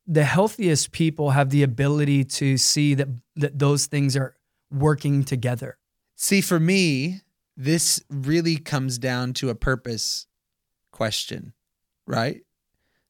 the 0.08 0.24
healthiest 0.24 0.92
people 0.92 1.32
have 1.32 1.50
the 1.52 1.62
ability 1.64 2.24
to 2.26 2.58
see 2.58 2.94
that, 2.96 3.08
that 3.36 3.60
those 3.60 3.86
things 3.86 4.18
are 4.18 4.36
working 4.72 5.24
together. 5.24 5.78
See, 6.16 6.42
for 6.42 6.60
me, 6.60 7.22
this 7.60 8.02
really 8.10 8.56
comes 8.56 8.98
down 8.98 9.34
to 9.34 9.50
a 9.50 9.56
purpose 9.56 10.28
question, 10.92 11.52
right? 12.08 12.42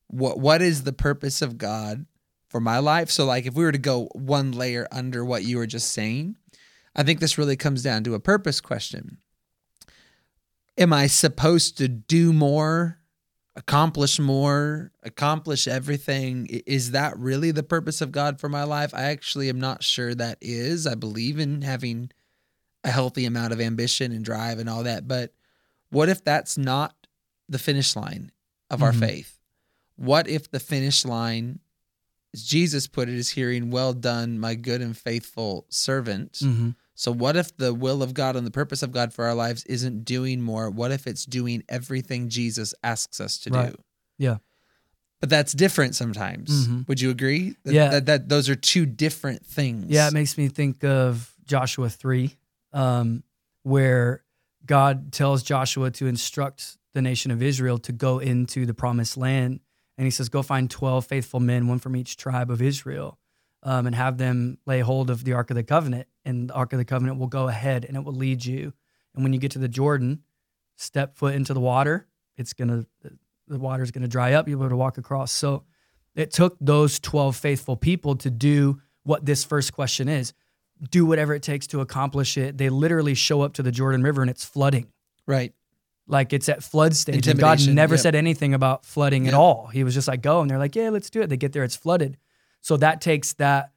What 0.07 0.39
what 0.39 0.63
is 0.63 0.83
the 0.83 0.91
purpose 0.91 1.43
of 1.43 1.59
God 1.59 2.07
for 2.49 2.59
my 2.59 2.79
life? 2.79 3.11
So 3.11 3.25
like 3.25 3.45
if 3.45 3.53
we 3.53 3.63
were 3.63 3.71
to 3.71 3.77
go 3.77 4.09
one 4.13 4.51
layer 4.51 4.87
under 4.91 5.23
what 5.23 5.43
you 5.43 5.57
were 5.57 5.67
just 5.67 5.91
saying, 5.91 6.35
I 6.95 7.03
think 7.03 7.19
this 7.19 7.37
really 7.37 7.55
comes 7.55 7.83
down 7.83 8.03
to 8.05 8.15
a 8.15 8.19
purpose 8.19 8.59
question. 8.59 9.19
Am 10.79 10.93
I 10.93 11.05
supposed 11.05 11.77
to 11.77 11.87
do 11.87 12.33
more, 12.33 12.97
accomplish 13.55 14.17
more, 14.17 14.91
accomplish 15.03 15.67
everything? 15.67 16.47
Is 16.65 16.89
that 16.89 17.15
really 17.19 17.51
the 17.51 17.61
purpose 17.61 18.01
of 18.01 18.11
God 18.11 18.39
for 18.39 18.49
my 18.49 18.63
life? 18.63 18.95
I 18.95 19.03
actually 19.03 19.47
am 19.47 19.59
not 19.59 19.83
sure 19.83 20.15
that 20.15 20.39
is. 20.41 20.87
I 20.87 20.95
believe 20.95 21.37
in 21.37 21.61
having 21.61 22.09
a 22.83 22.89
healthy 22.91 23.25
amount 23.25 23.53
of 23.53 23.59
ambition 23.61 24.11
and 24.11 24.23
drive 24.23 24.59
and 24.59 24.69
all 24.69 24.83
that. 24.83 25.07
But 25.07 25.33
what 25.89 26.09
if 26.09 26.23
that's 26.23 26.57
not 26.57 26.95
the 27.47 27.59
finish 27.59 27.95
line 27.95 28.31
of 28.69 28.81
our 28.83 28.91
Mhm. 28.93 28.99
faith? 28.99 29.39
What 29.95 30.27
if 30.27 30.49
the 30.49 30.59
finish 30.59 31.03
line, 31.03 31.59
as 32.33 32.43
Jesus 32.43 32.87
put 32.87 33.09
it, 33.09 33.15
is 33.15 33.29
hearing, 33.31 33.69
Well 33.71 33.93
done, 33.93 34.39
my 34.39 34.55
good 34.55 34.81
and 34.81 34.97
faithful 34.97 35.65
servant? 35.69 36.33
Mm-hmm. 36.33 36.69
So, 36.95 37.11
what 37.13 37.35
if 37.37 37.55
the 37.55 37.73
will 37.73 38.03
of 38.03 38.13
God 38.13 38.35
and 38.35 38.45
the 38.45 38.51
purpose 38.51 38.83
of 38.83 38.91
God 38.91 39.13
for 39.13 39.25
our 39.25 39.33
lives 39.35 39.63
isn't 39.65 40.03
doing 40.05 40.41
more? 40.41 40.69
What 40.69 40.91
if 40.91 41.07
it's 41.07 41.25
doing 41.25 41.63
everything 41.69 42.29
Jesus 42.29 42.73
asks 42.83 43.19
us 43.21 43.37
to 43.39 43.49
Right. 43.49 43.71
do? 43.71 43.83
Yeah. 44.17 44.37
But 45.21 45.29
that's 45.29 45.51
different 45.53 45.95
sometimes. 45.95 46.67
Mhm. 46.67 46.87
Would 46.87 47.01
you 47.01 47.09
agree? 47.09 47.55
That, 47.63 47.73
Yeah. 47.73 47.89
That, 47.89 48.05
that 48.05 48.29
those 48.29 48.47
are 48.49 48.55
two 48.55 48.85
different 48.85 49.45
things. 49.45 49.87
Yeah, 49.89 50.07
it 50.07 50.13
makes 50.13 50.37
me 50.37 50.47
think 50.49 50.83
of 50.85 51.33
Joshua 51.45 51.89
3, 51.89 52.37
um, 52.73 53.23
where 53.63 54.23
God 54.65 55.11
tells 55.11 55.43
Joshua 55.43 55.91
to 55.91 56.07
instruct 56.07 56.77
the 56.93 57.01
nation 57.01 57.31
of 57.31 57.41
Israel 57.41 57.77
to 57.79 57.91
go 57.91 58.19
into 58.19 58.65
the 58.65 58.73
promised 58.73 59.17
land. 59.17 59.59
And 59.97 60.05
he 60.05 60.11
says, 60.11 60.29
Go 60.29 60.41
find 60.41 60.69
12 60.69 61.05
faithful 61.05 61.39
men, 61.39 61.67
one 61.67 61.79
from 61.79 61.95
each 61.95 62.17
tribe 62.17 62.49
of 62.49 62.61
Israel, 62.61 63.19
um, 63.63 63.85
and 63.85 63.95
have 63.95 64.17
them 64.17 64.57
lay 64.65 64.79
hold 64.79 65.09
of 65.09 65.23
the 65.23 65.33
Ark 65.33 65.49
of 65.49 65.55
the 65.55 65.63
Covenant. 65.63 66.07
And 66.25 66.49
the 66.49 66.53
Ark 66.53 66.73
of 66.73 66.79
the 66.79 66.85
Covenant 66.85 67.19
will 67.19 67.27
go 67.27 67.47
ahead 67.47 67.85
and 67.85 67.95
it 67.95 68.03
will 68.03 68.13
lead 68.13 68.45
you. 68.45 68.73
And 69.13 69.23
when 69.23 69.33
you 69.33 69.39
get 69.39 69.51
to 69.51 69.59
the 69.59 69.67
Jordan, 69.67 70.23
step 70.75 71.15
foot 71.15 71.35
into 71.35 71.53
the 71.53 71.59
water. 71.59 72.07
It's 72.37 72.53
going 72.53 72.69
to, 72.69 73.11
the 73.47 73.59
water's 73.59 73.91
going 73.91 74.03
to 74.03 74.07
dry 74.07 74.33
up. 74.33 74.47
You'll 74.47 74.59
be 74.59 74.65
able 74.65 74.69
to 74.69 74.77
walk 74.77 74.97
across. 74.97 75.31
So 75.31 75.63
it 76.15 76.31
took 76.31 76.57
those 76.61 76.99
12 76.99 77.35
faithful 77.35 77.75
people 77.75 78.15
to 78.17 78.29
do 78.29 78.81
what 79.03 79.25
this 79.25 79.43
first 79.43 79.73
question 79.73 80.07
is 80.07 80.33
do 80.89 81.05
whatever 81.05 81.33
it 81.33 81.43
takes 81.43 81.67
to 81.67 81.81
accomplish 81.81 82.37
it. 82.37 82.57
They 82.57 82.69
literally 82.69 83.13
show 83.13 83.41
up 83.41 83.53
to 83.53 83.63
the 83.63 83.71
Jordan 83.71 84.03
River 84.03 84.21
and 84.21 84.29
it's 84.29 84.45
flooding. 84.45 84.87
Right. 85.25 85.53
Like 86.07 86.33
it's 86.33 86.49
at 86.49 86.63
flood 86.63 86.95
stage. 86.95 87.27
And 87.27 87.39
God 87.39 87.65
never 87.67 87.95
yep. 87.95 88.01
said 88.01 88.15
anything 88.15 88.53
about 88.53 88.85
flooding 88.85 89.27
at 89.27 89.33
all. 89.33 89.67
He 89.67 89.83
was 89.83 89.93
just 89.93 90.07
like, 90.07 90.21
go. 90.21 90.41
And 90.41 90.49
they're 90.49 90.57
like, 90.57 90.75
yeah, 90.75 90.89
let's 90.89 91.09
do 91.09 91.21
it. 91.21 91.27
They 91.27 91.37
get 91.37 91.53
there, 91.53 91.63
it's 91.63 91.75
flooded. 91.75 92.17
So 92.61 92.77
that 92.77 93.01
takes 93.01 93.33
that 93.33 93.71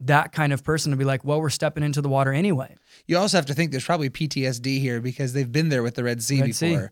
that 0.00 0.32
kind 0.32 0.52
of 0.52 0.64
person 0.64 0.90
to 0.90 0.96
be 0.96 1.04
like, 1.04 1.24
well, 1.24 1.40
we're 1.40 1.48
stepping 1.48 1.84
into 1.84 2.02
the 2.02 2.08
water 2.08 2.32
anyway. 2.32 2.76
You 3.06 3.18
also 3.18 3.38
have 3.38 3.46
to 3.46 3.54
think 3.54 3.70
there's 3.70 3.84
probably 3.84 4.10
PTSD 4.10 4.80
here 4.80 5.00
because 5.00 5.32
they've 5.32 5.50
been 5.50 5.68
there 5.68 5.82
with 5.82 5.94
the 5.94 6.02
Red 6.02 6.22
Sea 6.22 6.40
Red 6.40 6.54
Sea. 6.54 6.88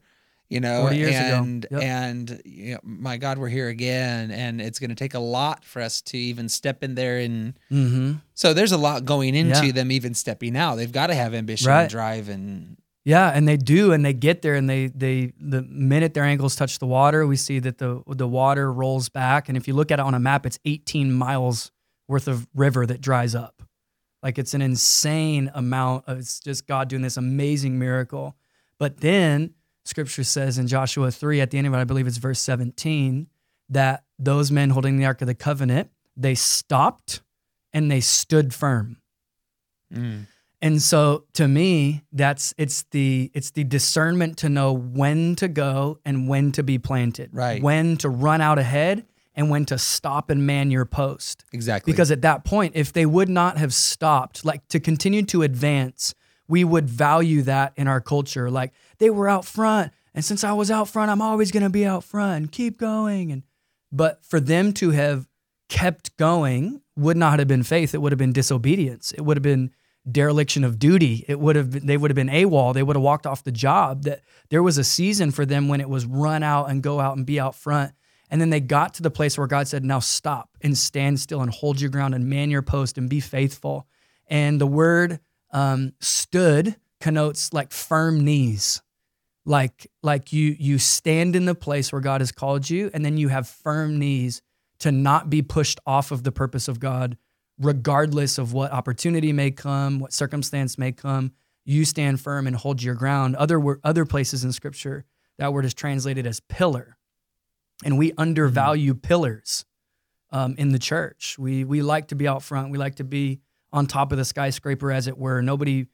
You 0.51 0.59
know, 0.61 0.81
40 0.83 0.97
years 0.97 1.15
ago. 1.15 1.43
and 1.43 1.67
Yep. 1.71 1.83
and 1.83 2.43
you 2.45 2.73
know, 2.75 2.81
my 2.83 3.17
God, 3.19 3.39
we're 3.39 3.49
here 3.49 3.69
again, 3.69 4.31
and 4.33 4.61
it's 4.61 4.79
going 4.81 4.91
to 4.91 4.97
take 4.97 5.15
a 5.15 5.21
lot 5.21 5.65
for 5.65 5.81
us 5.81 6.03
to 6.03 6.19
even 6.19 6.49
step 6.49 6.83
in 6.83 6.97
there. 6.97 7.19
And 7.19 7.55
Mm-hmm. 7.71 8.13
so 8.35 8.53
there's 8.53 8.73
a 8.73 8.77
lot 8.77 9.05
going 9.05 9.35
into 9.37 9.67
Yeah. 9.67 9.73
them 9.73 9.93
even 9.93 10.13
stepping 10.15 10.57
out. 10.57 10.75
They've 10.75 10.91
got 10.91 11.07
to 11.07 11.15
have 11.15 11.35
ambition 11.35 11.69
Right. 11.69 11.83
and 11.83 11.91
drive, 11.91 12.29
and 12.29 12.77
Yeah, 13.05 13.29
and 13.33 13.47
they 13.49 13.57
do, 13.57 13.93
and 13.93 14.05
they 14.05 14.13
get 14.13 14.43
there, 14.43 14.57
and 14.57 14.69
they 14.69 14.89
they 14.89 15.33
the 15.41 15.63
minute 15.63 16.15
their 16.15 16.25
ankles 16.25 16.57
touch 16.57 16.81
the 16.81 16.87
water, 16.87 17.27
we 17.27 17.37
see 17.37 17.61
that 17.61 17.79
the 17.79 18.03
the 18.09 18.27
water 18.29 18.73
rolls 18.73 19.09
back, 19.09 19.49
and 19.49 19.57
if 19.57 19.69
you 19.69 19.75
look 19.75 19.91
at 19.93 19.99
it 20.01 20.05
on 20.05 20.15
a 20.15 20.21
map, 20.21 20.45
it's 20.47 20.59
18 20.65 21.13
miles 21.13 21.71
worth 22.09 22.27
of 22.29 22.49
river 22.55 22.87
that 22.87 23.01
dries 23.01 23.37
up. 23.37 23.63
Like 24.23 24.37
it's 24.37 24.53
an 24.53 24.63
insane 24.63 25.51
amount. 25.55 26.05
Of, 26.09 26.19
it's 26.19 26.41
just 26.41 26.67
God 26.67 26.89
doing 26.89 27.03
this 27.03 27.17
amazing 27.17 27.79
miracle. 27.79 28.37
But 28.79 28.99
then 29.01 29.55
Scripture 29.85 30.25
says 30.25 30.59
in 30.59 30.67
Joshua 30.67 31.11
three 31.11 31.41
at 31.41 31.51
the 31.51 31.59
end 31.59 31.67
of 31.67 31.75
it, 31.75 31.79
I 31.79 31.85
believe 31.85 32.07
it's 32.07 32.19
verse 32.19 32.41
17, 32.41 33.27
that 33.69 34.05
those 34.19 34.51
men 34.51 34.71
holding 34.71 34.99
the 34.99 35.07
ark 35.07 35.21
of 35.21 35.27
the 35.27 35.35
covenant 35.35 35.91
they 36.17 36.35
stopped 36.35 37.23
and 37.73 37.91
they 37.91 38.01
stood 38.01 38.53
firm. 38.53 38.99
Mm. 39.93 40.27
And 40.63 40.83
so 40.83 41.25
to 41.35 41.49
me, 41.49 42.05
that's 42.13 42.53
it's 42.59 42.85
the 42.91 43.31
it's 43.33 43.53
the 43.53 43.65
discernment 43.65 44.37
to 44.39 44.49
know 44.49 44.73
when 44.73 45.35
to 45.37 45.49
go 45.49 45.99
and 46.05 46.29
when 46.29 46.53
to 46.53 46.63
be 46.63 46.79
planted. 46.79 47.31
Right. 47.33 47.63
When 47.63 47.97
to 47.99 48.11
run 48.11 48.41
out 48.41 48.59
ahead 48.59 49.07
and 49.35 49.49
when 49.49 49.65
to 49.67 49.79
stop 49.79 50.29
and 50.29 50.47
man 50.47 50.71
your 50.71 50.85
post. 50.85 51.45
exactly 51.53 51.93
Because 51.93 52.11
at 52.11 52.23
that 52.23 52.45
point, 52.45 52.77
if 52.77 52.93
they 52.93 53.07
would 53.07 53.31
not 53.31 53.57
have 53.57 53.73
stopped, 53.73 54.45
like 54.45 54.67
to 54.69 54.79
continue 54.81 55.23
to 55.27 55.43
advance, 55.43 56.15
we 56.47 56.65
would 56.65 56.91
value 56.91 57.41
that 57.43 57.73
in 57.77 57.89
our 57.89 58.01
culture. 58.01 58.51
Like 58.51 58.75
they 59.01 59.11
were 59.11 59.29
out 59.29 59.45
front, 59.45 59.93
and 60.15 60.25
since 60.25 60.45
I 60.45 60.53
was 60.53 60.71
out 60.71 60.89
front, 60.89 61.11
I'm 61.11 61.21
always 61.21 61.51
gonna 61.51 61.71
be 61.71 61.85
out 61.85 62.05
front 62.05 62.37
and 62.37 62.53
keep 62.53 62.79
going. 62.79 63.33
And 63.33 63.43
But 63.91 64.25
for 64.25 64.39
them 64.39 64.73
to 64.75 64.91
have 64.91 65.27
kept 65.69 66.17
going 66.17 66.83
would 66.97 67.17
not 67.17 67.39
have 67.39 67.49
been 67.49 67.63
faith. 67.63 67.95
It 67.95 67.99
would 67.99 68.13
have 68.13 68.19
been 68.19 68.33
disobedience. 68.33 69.13
It 69.13 69.23
would 69.23 69.37
have 69.37 69.43
been 69.43 69.71
dereliction 70.11 70.65
of 70.65 70.79
duty. 70.79 71.25
It 71.29 71.39
would 71.39 71.57
have 71.57 71.71
been, 71.71 71.87
they 71.87 71.97
would 71.97 72.11
have 72.11 72.17
been 72.17 72.29
AWOL. 72.29 72.75
They 72.75 72.83
would 72.83 72.97
have 72.97 73.03
walked 73.03 73.27
off 73.27 73.45
the 73.45 73.53
job. 73.53 74.03
That 74.05 74.23
there 74.49 74.63
was 74.63 74.79
a 74.79 74.85
season 74.85 75.31
for 75.31 75.47
them 75.47 75.69
when 75.69 75.81
it 75.81 75.89
was 75.89 76.07
run 76.07 76.43
out 76.43 76.71
and 76.71 76.83
go 76.83 77.01
out 77.01 77.17
and 77.17 77.25
be 77.27 77.39
out 77.39 77.55
front. 77.55 77.93
And 78.31 78.41
then 78.41 78.51
they 78.51 78.61
got 78.61 78.95
to 78.95 79.03
the 79.03 79.11
place 79.11 79.37
where 79.37 79.47
God 79.47 79.67
said, 79.67 79.85
now 79.85 79.99
stop 79.99 80.51
and 80.61 80.77
stand 80.77 81.19
still 81.21 81.41
and 81.41 81.51
hold 81.51 81.81
your 81.81 81.91
ground 81.91 82.15
and 82.15 82.29
man 82.29 82.51
your 82.51 82.63
post 82.63 82.97
and 82.97 83.09
be 83.09 83.21
faithful. 83.21 83.87
And 84.29 84.61
the 84.61 84.67
word 84.67 85.21
um, 85.53 85.95
stood 86.01 86.77
connotes 87.01 87.53
like 87.53 87.73
firm 87.73 88.25
knees. 88.25 88.83
Like, 89.51 89.91
like 90.05 90.33
you 90.33 90.55
you 90.61 90.79
stand 90.79 91.35
in 91.35 91.45
the 91.45 91.57
place 91.57 91.91
where 91.91 92.01
God 92.01 92.21
has 92.21 92.31
called 92.31 92.71
you, 92.71 92.89
and 92.95 93.05
then 93.05 93.17
you 93.17 93.27
have 93.27 93.49
firm 93.49 93.99
knees 93.99 94.43
to 94.79 94.93
not 94.93 95.29
be 95.29 95.43
pushed 95.43 95.81
off 95.85 96.13
of 96.13 96.23
the 96.23 96.31
purpose 96.31 96.69
of 96.69 96.79
God, 96.79 97.17
regardless 97.59 98.39
of 98.39 98.53
what 98.53 98.71
opportunity 98.71 99.33
may 99.33 99.51
come, 99.51 99.99
what 99.99 100.13
circumstance 100.13 100.79
may 100.79 100.93
come. 100.93 101.33
You 101.65 101.85
stand 101.85 102.21
firm 102.21 102.47
and 102.47 102.55
hold 102.55 102.81
your 102.81 102.95
ground. 102.95 103.35
Other 103.35 103.61
other 103.83 104.07
places 104.07 104.45
in 104.45 104.53
Scripture, 104.53 105.05
that 105.37 105.53
word 105.53 105.65
is 105.65 105.75
translated 105.75 106.29
as 106.29 106.39
pillar, 106.39 106.97
and 107.85 107.99
we 107.99 108.13
undervalue 108.17 108.93
mm-hmm. 108.93 109.01
pillars 109.01 109.65
um, 110.31 110.55
in 110.59 110.71
the 110.71 110.79
church. 110.79 111.37
We 111.41 111.65
we 111.65 111.83
like 111.83 112.07
to 112.09 112.15
be 112.15 112.29
out 112.29 112.45
front. 112.45 112.71
We 112.71 112.79
like 112.79 112.95
to 112.97 113.05
be 113.05 113.41
on 113.73 113.89
top 113.89 114.13
of 114.13 114.19
the 114.19 114.25
skyscraper, 114.25 114.93
as 114.93 115.09
it 115.09 115.19
were. 115.19 115.43
Nobody, 115.43 115.87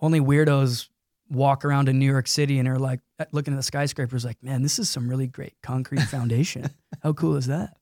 only 0.00 0.20
weirdos 0.20 0.88
walk 1.30 1.64
around 1.64 1.88
in 1.88 1.98
New 1.98 2.10
York 2.10 2.26
City 2.26 2.58
and 2.58 2.68
are 2.68 2.78
like 2.78 3.00
looking 3.32 3.54
at 3.54 3.56
the 3.56 3.62
skyscrapers, 3.62 4.24
like, 4.24 4.42
man, 4.42 4.62
this 4.62 4.78
is 4.78 4.90
some 4.90 5.08
really 5.08 5.26
great 5.26 5.54
concrete 5.62 6.02
foundation. 6.08 6.70
How 7.02 7.12
cool 7.12 7.36
is 7.36 7.46
that? 7.46 7.76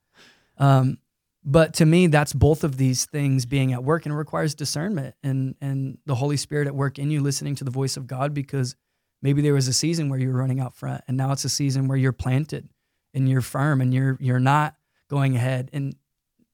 Um, 0.58 0.98
but 1.44 1.74
to 1.74 1.86
me, 1.86 2.08
that's 2.08 2.32
both 2.32 2.62
of 2.62 2.76
these 2.76 3.06
things 3.06 3.46
being 3.46 3.72
at 3.72 3.82
work, 3.82 4.04
and 4.04 4.12
it 4.12 4.18
requires 4.18 4.54
discernment 4.54 5.14
and 5.22 5.54
and 5.60 5.98
the 6.04 6.16
Holy 6.16 6.36
Spirit 6.36 6.66
at 6.66 6.74
work 6.74 6.98
in 6.98 7.10
you, 7.10 7.22
listening 7.22 7.54
to 7.56 7.64
the 7.64 7.70
voice 7.70 7.96
of 7.96 8.06
God, 8.06 8.34
because 8.34 8.76
maybe 9.22 9.40
there 9.40 9.54
was 9.54 9.68
a 9.68 9.72
season 9.72 10.08
where 10.08 10.18
you 10.18 10.28
were 10.28 10.38
running 10.38 10.60
out 10.60 10.74
front, 10.74 11.02
and 11.08 11.16
now 11.16 11.32
it's 11.32 11.44
a 11.44 11.48
season 11.48 11.88
where 11.88 11.96
you're 11.96 12.12
planted 12.12 12.68
and 13.14 13.28
you're 13.28 13.40
firm 13.40 13.80
and 13.80 13.94
you're 13.94 14.18
you're 14.20 14.40
not 14.40 14.74
going 15.08 15.36
ahead. 15.36 15.70
And 15.72 15.94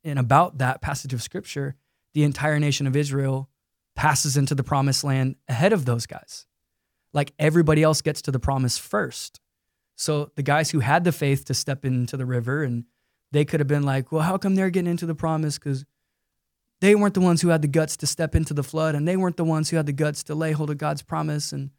and 0.05 0.19
about 0.19 0.59
that 0.59 0.81
passage 0.81 1.15
of 1.15 1.23
Scripture, 1.23 1.75
the 2.13 2.23
entire 2.23 2.61
nation 2.61 2.87
of 2.87 2.95
Israel 2.95 3.49
passes 3.97 4.37
into 4.37 4.55
the 4.55 4.63
promised 4.63 5.03
land 5.03 5.37
ahead 5.49 5.73
of 5.73 5.87
those 5.87 6.07
guys 6.07 6.47
like 7.15 7.33
everybody 7.39 7.83
else 7.83 8.03
gets 8.03 8.21
to 8.23 8.31
the 8.31 8.39
promise 8.39 8.77
first. 8.77 9.41
So 9.97 10.33
the 10.35 10.43
guys 10.43 10.71
who 10.71 10.81
had 10.81 11.05
the 11.05 11.13
faith 11.13 11.45
to 11.47 11.55
step 11.55 11.85
into 11.85 12.17
the 12.17 12.27
river 12.27 12.63
and 12.63 12.85
they 13.33 13.45
could 13.45 13.61
have 13.61 13.69
been 13.69 13.85
like, 13.85 14.13
well, 14.13 14.23
how 14.23 14.37
come 14.37 14.55
they're 14.55 14.71
getting 14.71 14.91
into 14.91 15.07
the 15.07 15.15
promise? 15.15 15.59
Because 15.59 15.85
they 16.81 16.95
weren't 16.95 17.15
the 17.15 17.21
ones 17.21 17.41
who 17.41 17.49
had 17.49 17.63
the 17.63 17.69
guts 17.69 17.97
to 17.99 18.07
step 18.07 18.35
into 18.35 18.53
the 18.53 18.63
flood 18.63 18.95
and 18.95 19.09
they 19.09 19.17
weren't 19.17 19.37
the 19.37 19.45
ones 19.45 19.71
who 19.71 19.77
had 19.77 19.87
the 19.87 19.93
guts 19.93 20.23
to 20.25 20.35
lay 20.35 20.53
hold 20.53 20.71
of 20.71 20.79
God's 20.79 21.03
promise. 21.03 21.53
And 21.53 21.71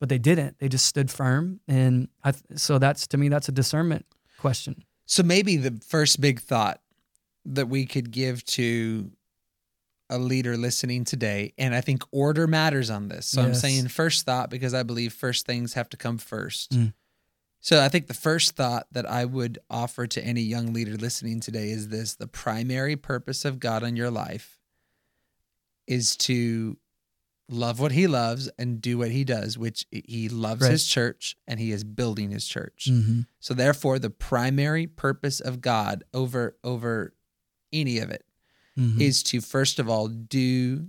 but 0.00 0.08
they 0.08 0.18
didn't. 0.18 0.58
They 0.58 0.68
just 0.68 0.86
stood 0.86 1.10
firm. 1.10 1.60
And 1.68 2.08
I, 2.24 2.32
so 2.56 2.78
that's 2.78 3.06
to 3.08 3.18
me, 3.18 3.28
that's 3.28 3.48
a 3.48 3.52
discernment 3.52 4.06
question. 4.38 4.84
So 5.06 5.22
maybe 5.22 5.56
the 5.56 5.78
first 5.86 6.20
big 6.20 6.40
thought 6.40 6.80
that 7.44 7.68
we 7.68 7.86
could 7.86 8.10
give 8.10 8.44
to 8.46 9.10
a 10.10 10.18
leader 10.18 10.56
listening 10.56 11.04
today, 11.04 11.54
and 11.56 11.74
I 11.74 11.80
think 11.80 12.02
order 12.10 12.46
matters 12.46 12.90
on 12.90 13.08
this. 13.08 13.26
So 13.26 13.40
yes. 13.40 13.48
I'm 13.48 13.54
saying 13.54 13.88
first 13.88 14.26
thought 14.26 14.50
because 14.50 14.74
I 14.74 14.82
believe 14.82 15.12
first 15.12 15.46
things 15.46 15.74
have 15.74 15.88
to 15.90 15.96
come 15.96 16.18
first. 16.18 16.72
Mm. 16.72 16.92
So 17.60 17.82
I 17.82 17.88
think 17.88 18.06
the 18.06 18.14
first 18.14 18.56
thought 18.56 18.86
that 18.92 19.08
I 19.08 19.24
would 19.24 19.58
offer 19.70 20.06
to 20.06 20.24
any 20.24 20.40
young 20.40 20.72
leader 20.72 20.96
listening 20.96 21.40
today 21.40 21.70
is 21.70 21.88
this 21.88 22.14
the 22.14 22.26
primary 22.26 22.96
purpose 22.96 23.44
of 23.44 23.60
God 23.60 23.82
in 23.82 23.96
your 23.96 24.10
life 24.10 24.58
is 25.86 26.16
to 26.16 26.76
love 27.48 27.80
what 27.80 27.92
he 27.92 28.06
loves 28.06 28.48
and 28.58 28.80
do 28.80 28.98
what 28.98 29.10
he 29.10 29.24
does, 29.24 29.58
which 29.58 29.84
he 29.90 30.28
loves 30.28 30.62
right. 30.62 30.70
his 30.70 30.86
church 30.86 31.36
and 31.46 31.60
he 31.60 31.70
is 31.70 31.84
building 31.84 32.30
his 32.30 32.46
church. 32.46 32.88
Mm-hmm. 32.90 33.20
So 33.40 33.54
therefore 33.54 33.98
the 33.98 34.10
primary 34.10 34.86
purpose 34.86 35.40
of 35.40 35.60
God 35.60 36.02
over 36.14 36.56
over 36.64 37.14
any 37.72 37.98
of 37.98 38.10
it 38.10 38.24
mm-hmm. 38.78 39.00
is 39.00 39.22
to 39.24 39.40
first 39.40 39.78
of 39.78 39.88
all 39.88 40.08
do 40.08 40.88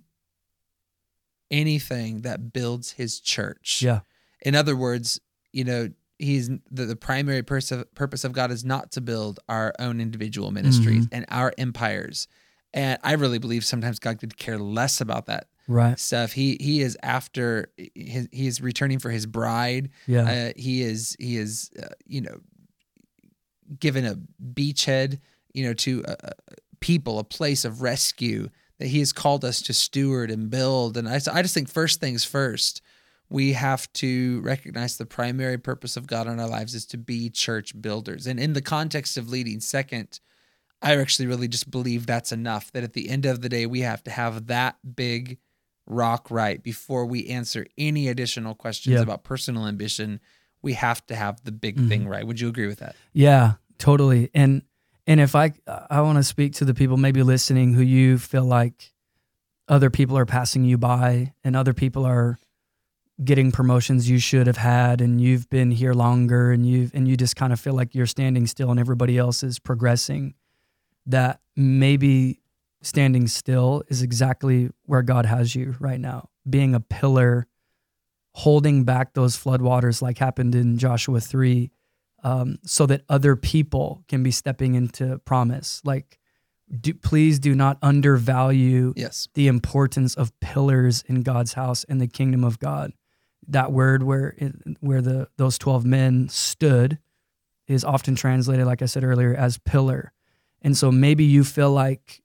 anything 1.49 2.21
that 2.21 2.53
builds 2.53 2.91
his 2.93 3.19
church. 3.19 3.81
Yeah. 3.81 4.01
In 4.41 4.55
other 4.55 4.75
words, 4.75 5.19
you 5.51 5.63
know, 5.63 5.89
he's 6.17 6.49
the, 6.71 6.85
the 6.85 6.95
primary 6.95 7.43
pers- 7.43 7.73
purpose 7.93 8.23
of 8.23 8.31
God 8.31 8.51
is 8.51 8.63
not 8.63 8.91
to 8.93 9.01
build 9.01 9.39
our 9.49 9.73
own 9.79 9.99
individual 9.99 10.51
ministries 10.51 11.05
mm-hmm. 11.05 11.15
and 11.15 11.25
our 11.29 11.53
empires. 11.57 12.27
And 12.73 12.97
I 13.03 13.13
really 13.13 13.39
believe 13.39 13.65
sometimes 13.65 13.99
God 13.99 14.19
could 14.19 14.37
care 14.37 14.57
less 14.57 15.01
about 15.01 15.25
that 15.25 15.47
right 15.67 15.99
stuff. 15.99 16.31
He 16.31 16.57
he 16.61 16.81
is 16.81 16.97
after 17.03 17.71
his, 17.95 18.29
he 18.31 18.47
is 18.47 18.61
returning 18.61 18.99
for 18.99 19.09
his 19.09 19.25
bride. 19.25 19.89
Yeah. 20.07 20.21
Uh, 20.21 20.51
he 20.55 20.81
is 20.81 21.17
he 21.19 21.37
is 21.37 21.69
uh, 21.81 21.87
you 22.05 22.21
know 22.21 22.39
given 23.77 24.05
a 24.05 24.15
beachhead 24.53 25.19
you 25.53 25.65
know 25.65 25.73
to 25.73 26.03
a, 26.05 26.31
people, 26.81 27.17
a 27.17 27.23
place 27.23 27.63
of 27.63 27.81
rescue 27.81 28.49
that 28.79 28.87
He 28.87 28.99
has 28.99 29.13
called 29.13 29.45
us 29.45 29.61
to 29.63 29.73
steward 29.73 30.29
and 30.29 30.49
build. 30.49 30.97
And 30.97 31.07
I, 31.07 31.15
I 31.31 31.41
just 31.41 31.53
think 31.53 31.69
first 31.69 32.01
things 32.01 32.25
first, 32.25 32.81
we 33.29 33.53
have 33.53 33.91
to 33.93 34.41
recognize 34.41 34.97
the 34.97 35.05
primary 35.05 35.57
purpose 35.57 35.95
of 35.95 36.05
God 36.05 36.27
in 36.27 36.39
our 36.39 36.49
lives 36.49 36.75
is 36.75 36.85
to 36.87 36.97
be 36.97 37.29
church 37.29 37.79
builders. 37.81 38.27
And 38.27 38.39
in 38.39 38.51
the 38.51 38.61
context 38.61 39.15
of 39.15 39.29
leading, 39.29 39.61
second, 39.61 40.19
I 40.81 40.97
actually 40.97 41.27
really 41.27 41.47
just 41.47 41.71
believe 41.71 42.05
that's 42.05 42.33
enough. 42.33 42.71
That 42.73 42.83
at 42.83 42.93
the 42.93 43.09
end 43.09 43.25
of 43.25 43.41
the 43.41 43.47
day, 43.47 43.65
we 43.65 43.81
have 43.81 44.03
to 44.03 44.11
have 44.11 44.47
that 44.47 44.77
big 44.95 45.37
rock 45.85 46.29
right 46.29 46.61
before 46.61 47.05
we 47.05 47.27
answer 47.27 47.65
any 47.77 48.07
additional 48.07 48.55
questions 48.55 48.95
yep. 48.95 49.03
about 49.03 49.23
personal 49.23 49.67
ambition. 49.67 50.19
We 50.61 50.73
have 50.73 51.05
to 51.07 51.15
have 51.15 51.43
the 51.43 51.51
big 51.51 51.77
mm-hmm. 51.77 51.87
thing 51.87 52.07
right. 52.07 52.25
Would 52.25 52.39
you 52.39 52.49
agree 52.49 52.67
with 52.67 52.79
that? 52.79 52.95
Yeah, 53.13 53.53
totally. 53.77 54.29
And 54.33 54.63
and 55.07 55.19
if 55.19 55.35
I 55.35 55.53
I 55.89 56.01
want 56.01 56.17
to 56.17 56.23
speak 56.23 56.53
to 56.55 56.65
the 56.65 56.73
people 56.73 56.97
maybe 56.97 57.23
listening 57.23 57.73
who 57.73 57.81
you 57.81 58.17
feel 58.17 58.45
like 58.45 58.93
other 59.67 59.89
people 59.89 60.17
are 60.17 60.25
passing 60.25 60.63
you 60.63 60.77
by 60.77 61.33
and 61.43 61.55
other 61.55 61.73
people 61.73 62.05
are 62.05 62.37
getting 63.23 63.51
promotions 63.51 64.09
you 64.09 64.17
should 64.17 64.47
have 64.47 64.57
had 64.57 64.99
and 64.99 65.21
you've 65.21 65.49
been 65.49 65.71
here 65.71 65.93
longer 65.93 66.51
and 66.51 66.65
you've 66.65 66.93
and 66.93 67.07
you 67.07 67.15
just 67.15 67.35
kind 67.35 67.53
of 67.53 67.59
feel 67.59 67.73
like 67.73 67.93
you're 67.93 68.05
standing 68.05 68.47
still 68.47 68.71
and 68.71 68.79
everybody 68.79 69.17
else 69.17 69.43
is 69.43 69.59
progressing 69.59 70.33
that 71.05 71.39
maybe 71.55 72.39
standing 72.81 73.27
still 73.27 73.83
is 73.87 74.01
exactly 74.01 74.69
where 74.85 75.01
God 75.01 75.25
has 75.25 75.55
you 75.55 75.75
right 75.79 75.99
now. 75.99 76.29
Being 76.49 76.73
a 76.73 76.79
pillar 76.79 77.47
holding 78.33 78.83
back 78.85 79.13
those 79.13 79.37
floodwaters 79.37 80.01
like 80.01 80.17
happened 80.17 80.55
in 80.55 80.77
Joshua 80.77 81.19
3 81.19 81.71
um, 82.23 82.59
so 82.63 82.85
that 82.85 83.03
other 83.09 83.35
people 83.35 84.03
can 84.07 84.23
be 84.23 84.31
stepping 84.31 84.75
into 84.75 85.19
promise. 85.19 85.81
Like, 85.83 86.19
do, 86.79 86.93
please 86.93 87.39
do 87.39 87.53
not 87.55 87.77
undervalue 87.81 88.93
yes. 88.95 89.27
the 89.33 89.47
importance 89.47 90.15
of 90.15 90.37
pillars 90.39 91.03
in 91.07 91.21
God's 91.21 91.53
house 91.53 91.83
and 91.85 91.99
the 91.99 92.07
kingdom 92.07 92.43
of 92.43 92.59
God. 92.59 92.93
That 93.47 93.71
word 93.71 94.03
where 94.03 94.35
where 94.79 95.01
the 95.01 95.27
those 95.37 95.57
twelve 95.57 95.83
men 95.83 96.29
stood 96.29 96.99
is 97.67 97.83
often 97.83 98.15
translated, 98.15 98.65
like 98.65 98.81
I 98.81 98.85
said 98.85 99.03
earlier, 99.03 99.33
as 99.33 99.57
pillar. 99.57 100.13
And 100.61 100.77
so 100.77 100.91
maybe 100.91 101.23
you 101.23 101.43
feel 101.43 101.71
like 101.71 102.21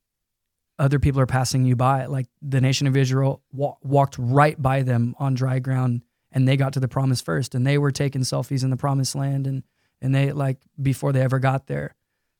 other 0.78 0.98
people 0.98 1.20
are 1.20 1.26
passing 1.26 1.64
you 1.64 1.74
by, 1.74 2.04
like 2.04 2.26
the 2.42 2.60
nation 2.60 2.86
of 2.86 2.96
Israel 2.96 3.42
wa- 3.50 3.76
walked 3.82 4.16
right 4.18 4.60
by 4.60 4.82
them 4.82 5.14
on 5.18 5.34
dry 5.34 5.58
ground, 5.58 6.02
and 6.30 6.46
they 6.46 6.56
got 6.56 6.74
to 6.74 6.80
the 6.80 6.88
promise 6.88 7.22
first, 7.22 7.54
and 7.54 7.66
they 7.66 7.78
were 7.78 7.90
taking 7.90 8.20
selfies 8.20 8.62
in 8.62 8.68
the 8.68 8.76
promised 8.76 9.14
land, 9.14 9.46
and 9.46 9.62
and 10.00 10.14
they 10.14 10.32
like 10.32 10.58
before 10.80 11.12
they 11.12 11.20
ever 11.20 11.38
got 11.38 11.66
there. 11.66 11.94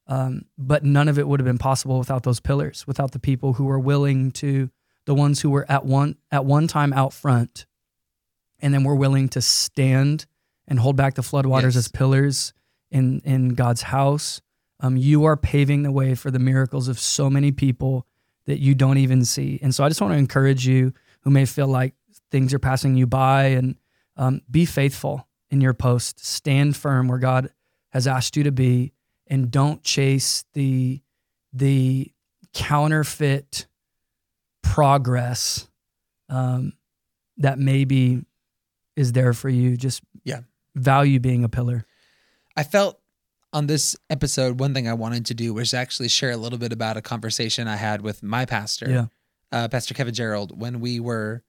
Um, 0.09 0.42
but 0.57 0.85
none 0.85 1.09
of 1.09 1.19
it 1.19 1.27
would 1.27 1.40
have 1.40 1.47
been 1.47 1.59
possible 1.59 1.99
without 1.99 2.23
those 2.23 2.40
pillars, 2.40 2.87
without 2.87 3.12
the 3.12 3.19
people 3.19 3.55
who 3.55 3.64
were 3.64 3.79
willing 3.79 4.31
to, 4.33 4.71
the 5.05 5.14
ones 5.14 5.40
who 5.40 5.51
were 5.51 5.66
at 5.69 5.85
one 5.85 6.16
at 6.31 6.45
one 6.45 6.69
time 6.69 6.92
out 6.92 7.12
front, 7.12 7.66
and 8.61 8.73
then 8.73 8.85
were 8.85 8.95
willing 8.95 9.29
to 9.31 9.40
stand 9.40 10.27
and 10.69 10.79
hold 10.79 10.97
back 10.97 11.14
the 11.14 11.23
floodwaters 11.23 11.75
yes. 11.75 11.77
as 11.77 11.88
pillars 11.88 12.53
in 12.90 13.21
in 13.25 13.51
God's 13.51 13.83
house. 13.83 14.40
Um, 14.79 14.97
you 14.97 15.25
are 15.25 15.37
paving 15.37 15.83
the 15.83 15.90
way 15.90 16.14
for 16.14 16.31
the 16.31 16.38
miracles 16.38 16.87
of 16.87 17.01
so 17.01 17.31
many 17.31 17.51
people 17.51 18.07
that 18.45 18.61
you 18.61 18.75
don't 18.75 18.99
even 18.99 19.25
see. 19.25 19.59
And 19.62 19.75
so 19.75 19.83
I 19.83 19.88
just 19.88 20.01
want 20.01 20.12
to 20.12 20.19
encourage 20.19 20.66
you 20.66 20.92
who 21.23 21.31
may 21.31 21.47
feel 21.47 21.66
like 21.66 21.95
things 22.31 22.53
are 22.55 22.59
passing 22.59 22.95
you 22.95 23.07
by 23.07 23.47
and 23.47 23.77
um, 24.16 24.42
be 24.51 24.64
faithful 24.64 25.27
in 25.57 25.61
your 25.62 25.75
post. 25.75 26.25
Stand 26.25 26.77
firm 26.77 27.09
where 27.09 27.19
God 27.19 27.51
has 27.90 28.07
asked 28.07 28.37
you 28.37 28.45
to 28.45 28.53
be, 28.53 28.92
and 29.27 29.51
don't 29.51 29.83
chase 29.83 30.45
the 30.55 31.01
the 31.53 32.12
counterfeit 32.55 33.66
progress 34.62 35.69
um, 36.29 36.73
that 37.38 37.59
maybe 37.59 38.25
is 38.97 39.12
there 39.12 39.33
for 39.33 39.49
you. 39.49 39.77
Just 39.77 40.03
yeah, 40.25 40.40
value 40.75 41.19
being 41.21 41.45
a 41.45 41.49
pillar. 41.49 41.85
I 42.57 42.62
felt 42.62 42.99
on 43.53 43.66
this 43.66 43.97
episode, 44.11 44.61
one 44.61 44.75
thing 44.75 44.88
I 44.88 44.95
wanted 44.95 45.27
to 45.27 45.35
do 45.35 45.55
was 45.55 45.73
actually 45.73 46.09
share 46.09 46.31
a 46.33 46.37
little 46.37 46.59
bit 46.59 46.73
about 46.73 46.97
a 46.97 47.03
conversation 47.03 47.69
I 47.69 47.77
had 47.77 48.03
with 48.03 48.23
my 48.23 48.45
pastor, 48.45 48.90
Yeah. 48.90 49.07
uh, 49.53 49.69
Pastor 49.69 49.95
Kevin 49.95 50.12
Gerald, 50.14 50.59
when 50.61 50.81
we 50.81 51.01
were 51.01 51.42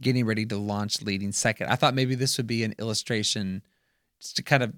getting 0.00 0.26
ready 0.26 0.46
to 0.46 0.56
launch 0.56 1.02
Leading 1.02 1.32
Second. 1.32 1.68
I 1.68 1.76
thought 1.76 1.94
maybe 1.94 2.14
this 2.14 2.36
would 2.36 2.46
be 2.46 2.64
an 2.64 2.74
illustration 2.78 3.62
just 4.20 4.36
to 4.36 4.42
kind 4.42 4.62
of 4.62 4.72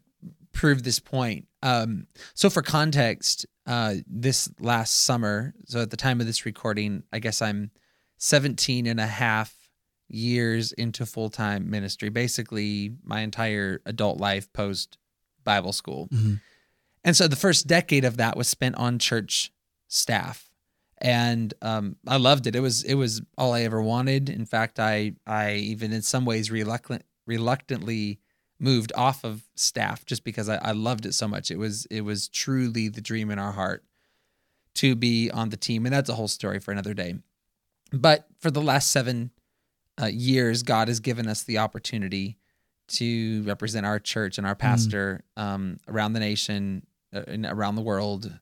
prove 0.53 0.83
this 0.83 0.99
point. 0.99 1.47
Um, 1.63 2.07
so, 2.35 2.51
for 2.51 2.63
context, 2.63 3.47
uh, 3.67 3.97
this 4.07 4.49
last 4.61 5.05
summer, 5.05 5.55
so 5.67 5.81
at 5.81 5.91
the 5.91 5.97
time 5.97 6.21
of 6.21 6.27
this 6.27 6.47
recording, 6.47 7.03
I 7.13 7.19
guess 7.19 7.43
I'm 7.43 7.71
17 8.19 8.87
and 8.87 9.01
a 9.01 9.07
half 9.07 9.55
years 10.09 10.73
into 10.73 11.05
full 11.05 11.31
time 11.31 11.71
ministry, 11.71 12.09
basically 12.09 12.93
my 13.05 13.21
entire 13.21 13.83
adult 13.87 14.19
life 14.19 14.53
post 14.53 14.99
Bible 15.45 15.73
school. 15.73 16.09
Mhm. 16.09 16.41
And 17.05 17.17
so 17.17 17.29
the 17.29 17.37
first 17.37 17.67
decade 17.67 18.05
of 18.05 18.17
that 18.17 18.37
was 18.37 18.49
spent 18.49 18.77
on 18.77 18.99
church 18.99 19.53
staff. 19.89 20.51
And 20.99 21.53
um, 21.61 21.97
I 22.07 22.17
loved 22.17 22.47
it. 22.47 22.57
It 22.57 22.61
was 22.61 22.83
it 22.83 22.95
was 22.95 23.23
all 23.37 23.53
I 23.53 23.63
ever 23.63 23.83
wanted. 23.83 24.29
In 24.31 24.47
fact, 24.47 24.79
I 24.81 25.13
I 25.27 25.55
even 25.55 25.93
in 25.93 26.03
some 26.03 26.25
ways 26.25 26.51
reluctant 26.51 27.05
reluctantly 27.27 28.21
moved 28.59 28.93
off 28.97 29.25
of 29.25 29.43
staff 29.55 30.07
just 30.07 30.25
because 30.25 30.49
I, 30.49 30.57
I 30.57 30.73
loved 30.73 31.07
it 31.07 31.13
so 31.13 31.29
much. 31.29 31.51
It 31.51 31.59
was 31.59 31.87
it 31.87 32.03
was 32.03 32.29
truly 32.29 32.89
the 32.89 33.01
dream 33.01 33.31
in 33.31 33.39
our 33.39 33.53
heart 33.53 33.85
to 34.77 34.95
be 34.95 35.31
on 35.31 35.51
the 35.51 35.57
team, 35.57 35.87
and 35.87 35.95
that's 35.95 36.09
a 36.09 36.15
whole 36.15 36.29
story 36.29 36.59
for 36.59 36.73
another 36.73 36.95
day. 36.95 37.17
But 37.93 38.27
for 38.39 38.51
the 38.51 38.63
last 38.63 38.91
seven 38.91 39.31
uh, 40.01 40.07
years, 40.07 40.63
God 40.63 40.89
has 40.89 41.01
given 41.01 41.27
us 41.27 41.43
the 41.43 41.59
opportunity 41.59 42.39
to 42.89 43.43
represent 43.43 43.85
our 43.85 43.99
church 43.99 44.39
and 44.39 44.47
our 44.47 44.55
pastor 44.55 45.25
um, 45.37 45.79
around 45.89 46.13
the 46.13 46.21
nation 46.21 46.87
uh, 47.15 47.23
and 47.27 47.47
around 47.47 47.75
the 47.75 47.83
world, 47.83 48.33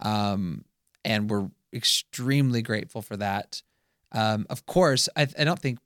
um, 0.00 0.64
and 1.04 1.30
we're 1.30 1.48
extremely 1.74 2.62
grateful 2.62 3.02
for 3.02 3.16
that. 3.16 3.62
Um, 4.12 4.46
of 4.48 4.64
course, 4.66 5.08
I, 5.16 5.26
I 5.38 5.44
don't 5.44 5.58
think. 5.58 5.78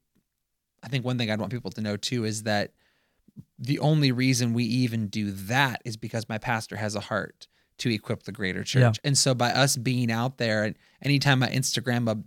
I 0.82 0.88
think 0.88 1.04
one 1.04 1.18
thing 1.18 1.28
I'd 1.30 1.40
want 1.40 1.50
people 1.50 1.72
to 1.72 1.80
know 1.80 1.96
too 1.96 2.24
is 2.24 2.44
that 2.44 2.72
the 3.58 3.80
only 3.80 4.12
reason 4.12 4.52
we 4.52 4.62
even 4.64 5.08
do 5.08 5.32
that 5.32 5.82
is 5.84 5.96
because 5.96 6.28
my 6.28 6.38
pastor 6.38 6.76
has 6.76 6.94
a 6.94 7.00
heart 7.00 7.48
to 7.78 7.90
equip 7.92 8.22
the 8.22 8.32
greater 8.32 8.62
church. 8.62 8.80
And 9.02 9.18
so 9.18 9.34
by 9.34 9.50
us 9.50 9.76
being 9.76 10.10
out 10.10 10.38
there 10.38 10.62
and 10.64 10.76
anytime 11.02 11.42
I 11.42 11.48
Instagram 11.48 12.08
a 12.08 12.22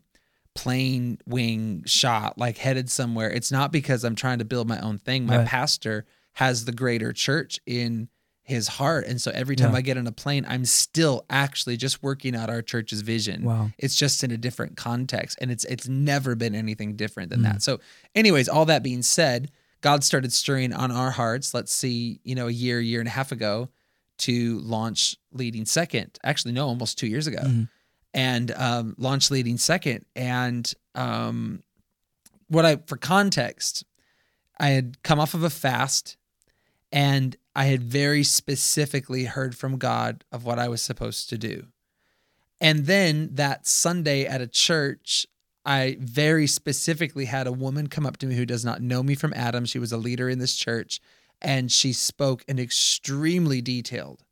plane 0.53 1.17
wing 1.25 1.83
shot 1.85 2.37
like 2.37 2.57
headed 2.57 2.89
somewhere, 2.89 3.29
it's 3.31 3.51
not 3.53 3.71
because 3.71 4.03
I'm 4.03 4.15
trying 4.15 4.39
to 4.39 4.45
build 4.45 4.67
my 4.67 4.79
own 4.81 4.97
thing. 4.97 5.25
My 5.25 5.37
Right. 5.37 5.47
pastor 5.47 6.05
has 6.33 6.65
the 6.65 6.71
greater 6.73 7.13
church 7.13 7.59
in 7.65 8.09
his 8.43 8.67
heart. 8.67 9.05
And 9.05 9.21
so 9.21 9.31
every 9.31 9.55
time 9.55 9.71
Yeah. 9.71 9.77
I 9.77 9.81
get 9.81 9.97
on 9.97 10.07
a 10.07 10.11
plane, 10.11 10.45
I'm 10.47 10.65
still 10.65 11.25
actually 11.29 11.77
just 11.77 12.01
working 12.03 12.35
out 12.35 12.49
our 12.49 12.61
church's 12.61 13.01
vision. 13.01 13.43
Wow. 13.43 13.71
It's 13.77 13.95
just 13.95 14.23
in 14.23 14.31
a 14.31 14.37
different 14.37 14.75
context. 14.77 15.37
And 15.41 15.51
it's 15.51 15.63
it's 15.65 15.87
never 15.87 16.35
been 16.35 16.55
anything 16.55 16.95
different 16.95 17.29
than 17.29 17.41
Mm. 17.41 17.43
that. 17.43 17.61
So, 17.61 17.79
anyways, 18.15 18.49
all 18.49 18.65
that 18.65 18.83
being 18.83 19.03
said, 19.03 19.51
God 19.81 20.03
started 20.03 20.33
stirring 20.33 20.73
on 20.73 20.91
our 20.91 21.11
hearts, 21.11 21.53
let's 21.53 21.71
see, 21.71 22.19
you 22.23 22.35
know, 22.35 22.47
a 22.47 22.51
year, 22.51 22.79
year 22.81 22.99
and 22.99 23.07
a 23.07 23.11
half 23.11 23.31
ago 23.31 23.69
to 24.19 24.59
launch 24.59 25.15
Leading 25.31 25.65
Second. 25.65 26.19
Actually, 26.23 26.51
no, 26.53 26.67
almost 26.67 26.97
two 26.97 27.07
years 27.07 27.27
ago. 27.27 27.41
Mhm. 27.43 27.69
And 28.13 28.51
um, 28.51 28.95
launch 28.97 29.31
Leading 29.31 29.57
Second. 29.57 30.05
And 30.15 30.71
um, 30.95 31.63
what 32.47 32.65
I, 32.65 32.75
for 32.87 32.97
context, 32.97 33.85
I 34.59 34.69
had 34.69 35.01
come 35.03 35.19
off 35.19 35.33
of 35.33 35.43
a 35.43 35.49
fast 35.49 36.17
and 36.91 37.35
I 37.55 37.65
had 37.65 37.83
very 37.83 38.23
specifically 38.23 39.25
heard 39.25 39.57
from 39.57 39.77
God 39.77 40.23
of 40.31 40.45
what 40.45 40.59
I 40.59 40.67
was 40.69 40.81
supposed 40.81 41.29
to 41.29 41.37
do. 41.37 41.67
And 42.59 42.85
then 42.85 43.29
that 43.33 43.67
Sunday 43.67 44.25
at 44.25 44.39
a 44.41 44.47
church, 44.47 45.25
I 45.65 45.97
very 45.99 46.47
specifically 46.47 47.25
had 47.25 47.47
a 47.47 47.51
woman 47.51 47.87
come 47.87 48.05
up 48.05 48.17
to 48.17 48.27
me 48.27 48.35
who 48.35 48.45
does 48.45 48.63
not 48.63 48.81
know 48.81 49.03
me 49.03 49.15
from 49.15 49.33
Adam. 49.33 49.65
She 49.65 49.79
was 49.79 49.91
a 49.91 49.97
leader 49.97 50.29
in 50.29 50.39
this 50.39 50.55
church, 50.55 50.99
and 51.41 51.71
she 51.71 51.91
spoke 51.91 52.43
an 52.47 52.59
extremely 52.59 53.61
detailed 53.61 54.23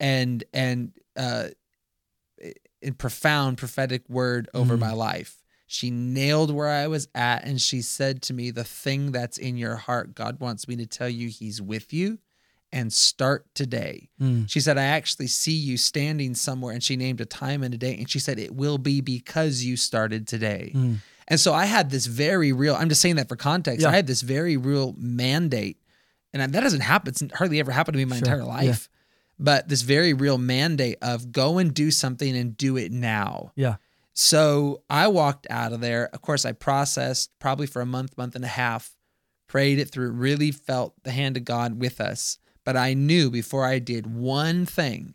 and 0.00 0.44
and 0.52 0.92
uh, 1.16 1.48
in 2.80 2.94
profound 2.94 3.58
prophetic 3.58 4.08
word 4.08 4.48
over 4.54 4.76
Mhm. 4.76 4.80
my 4.80 4.92
life. 4.92 5.42
She 5.66 5.90
nailed 5.90 6.50
where 6.50 6.68
I 6.68 6.86
was 6.86 7.08
at, 7.14 7.44
and 7.44 7.60
she 7.60 7.82
said 7.82 8.22
to 8.22 8.34
me, 8.34 8.50
"The 8.50 8.64
thing 8.64 9.12
that's 9.12 9.36
in 9.38 9.56
your 9.56 9.76
heart, 9.76 10.14
God 10.14 10.40
wants 10.40 10.66
me 10.68 10.76
to 10.76 10.86
tell 10.86 11.08
you, 11.08 11.28
He's 11.28 11.60
with 11.60 11.92
you." 11.92 12.18
And 12.70 12.92
start 12.92 13.46
today. 13.54 14.10
Mm. 14.20 14.50
She 14.50 14.60
said, 14.60 14.76
I 14.76 14.84
actually 14.84 15.28
see 15.28 15.52
you 15.54 15.78
standing 15.78 16.34
somewhere. 16.34 16.74
And 16.74 16.82
she 16.82 16.96
named 16.96 17.20
a 17.20 17.24
time 17.24 17.62
and 17.62 17.72
a 17.72 17.78
day. 17.78 17.96
And 17.96 18.10
she 18.10 18.18
said, 18.18 18.38
It 18.38 18.54
will 18.54 18.76
be 18.76 19.00
because 19.00 19.64
you 19.64 19.76
started 19.78 20.28
today. 20.28 20.72
Mm. 20.74 20.98
And 21.28 21.40
so 21.40 21.54
I 21.54 21.64
had 21.64 21.90
this 21.90 22.04
very 22.06 22.52
real, 22.52 22.74
I'm 22.74 22.88
just 22.90 23.00
saying 23.00 23.16
that 23.16 23.28
for 23.28 23.36
context. 23.36 23.82
Yeah. 23.82 23.88
I 23.88 23.92
had 23.96 24.06
this 24.06 24.20
very 24.20 24.56
real 24.58 24.94
mandate. 24.98 25.78
And 26.34 26.42
that 26.52 26.60
doesn't 26.60 26.80
happen. 26.80 27.08
It's 27.08 27.22
hardly 27.34 27.58
ever 27.58 27.70
happened 27.70 27.94
to 27.94 27.96
me 27.96 28.02
in 28.02 28.08
my 28.10 28.16
Sure. 28.18 28.26
entire 28.26 28.40
Yeah. 28.40 28.68
life. 28.70 28.88
But 29.38 29.68
this 29.68 29.82
very 29.82 30.12
real 30.12 30.36
mandate 30.36 30.98
of 31.00 31.32
go 31.32 31.56
and 31.58 31.72
do 31.72 31.90
something 31.90 32.36
and 32.36 32.54
do 32.56 32.76
it 32.76 32.92
now. 32.92 33.52
Yeah. 33.56 33.76
So 34.12 34.82
I 34.90 35.08
walked 35.08 35.46
out 35.48 35.72
of 35.72 35.80
there. 35.80 36.08
Of 36.12 36.20
course, 36.22 36.44
I 36.44 36.52
processed 36.52 37.30
probably 37.38 37.66
for 37.66 37.80
a 37.80 37.86
month, 37.86 38.18
month 38.18 38.34
and 38.34 38.44
a 38.44 38.48
half, 38.48 38.96
prayed 39.46 39.78
it 39.78 39.90
through, 39.90 40.10
really 40.10 40.50
felt 40.50 40.94
the 41.04 41.12
hand 41.12 41.36
of 41.36 41.44
God 41.44 41.80
with 41.80 42.00
us. 42.00 42.38
But 42.68 42.76
I 42.76 42.92
knew 42.92 43.30
before 43.30 43.64
I 43.64 43.78
did 43.78 44.06
one 44.06 44.66
thing, 44.66 45.14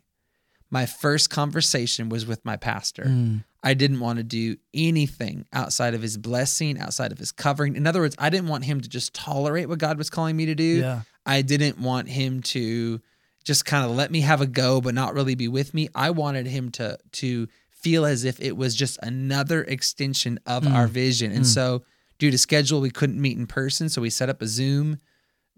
my 0.70 0.86
first 0.86 1.30
conversation 1.30 2.08
was 2.08 2.26
with 2.26 2.44
my 2.44 2.56
pastor. 2.56 3.04
Mm. 3.04 3.44
I 3.62 3.74
didn't 3.74 4.00
want 4.00 4.16
to 4.16 4.24
do 4.24 4.56
anything 4.74 5.46
outside 5.52 5.94
of 5.94 6.02
his 6.02 6.16
blessing, 6.16 6.80
outside 6.80 7.12
of 7.12 7.18
his 7.18 7.30
covering. 7.30 7.76
In 7.76 7.86
other 7.86 8.00
words, 8.00 8.16
I 8.18 8.28
didn't 8.28 8.48
want 8.48 8.64
him 8.64 8.80
to 8.80 8.88
just 8.88 9.14
tolerate 9.14 9.68
what 9.68 9.78
God 9.78 9.98
was 9.98 10.10
calling 10.10 10.36
me 10.36 10.46
to 10.46 10.56
do. 10.56 10.80
Yeah. 10.80 11.02
I 11.24 11.42
didn't 11.42 11.78
want 11.78 12.08
him 12.08 12.42
to 12.42 13.00
just 13.44 13.64
kind 13.64 13.84
of 13.88 13.92
let 13.96 14.10
me 14.10 14.22
have 14.22 14.40
a 14.40 14.48
go 14.48 14.80
but 14.80 14.92
not 14.92 15.14
really 15.14 15.36
be 15.36 15.46
with 15.46 15.74
me. 15.74 15.88
I 15.94 16.10
wanted 16.10 16.48
him 16.48 16.72
to 16.72 16.98
to 17.22 17.46
feel 17.70 18.04
as 18.04 18.24
if 18.24 18.40
it 18.40 18.56
was 18.56 18.74
just 18.74 18.98
another 19.00 19.62
extension 19.62 20.40
of 20.44 20.64
Mm. 20.64 20.72
our 20.74 20.88
vision. 20.88 21.30
And 21.30 21.44
Mm. 21.44 21.54
so 21.54 21.84
due 22.18 22.32
to 22.32 22.38
schedule 22.38 22.80
we 22.80 22.90
couldn't 22.90 23.20
meet 23.20 23.38
in 23.38 23.46
person, 23.46 23.88
so 23.88 24.02
we 24.02 24.10
set 24.10 24.28
up 24.28 24.42
a 24.42 24.48
Zoom 24.48 24.98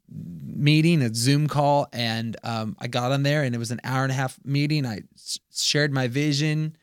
meeting, 0.09 1.03
a 1.03 1.13
Zoom 1.15 1.49
call 1.49 1.89
and 1.93 2.37
um, 2.43 2.77
I 2.79 2.87
got 2.89 3.13
on 3.13 3.23
there 3.23 3.43
and 3.43 3.55
it 3.55 3.59
was 3.59 3.71
an 3.71 3.81
hour 3.85 4.03
and 4.05 4.13
a 4.13 4.15
half 4.15 4.39
meeting. 4.45 4.87
I 4.87 5.01
s- 5.15 5.39
shared 5.53 5.93
my 5.93 6.09
vision. 6.09 6.77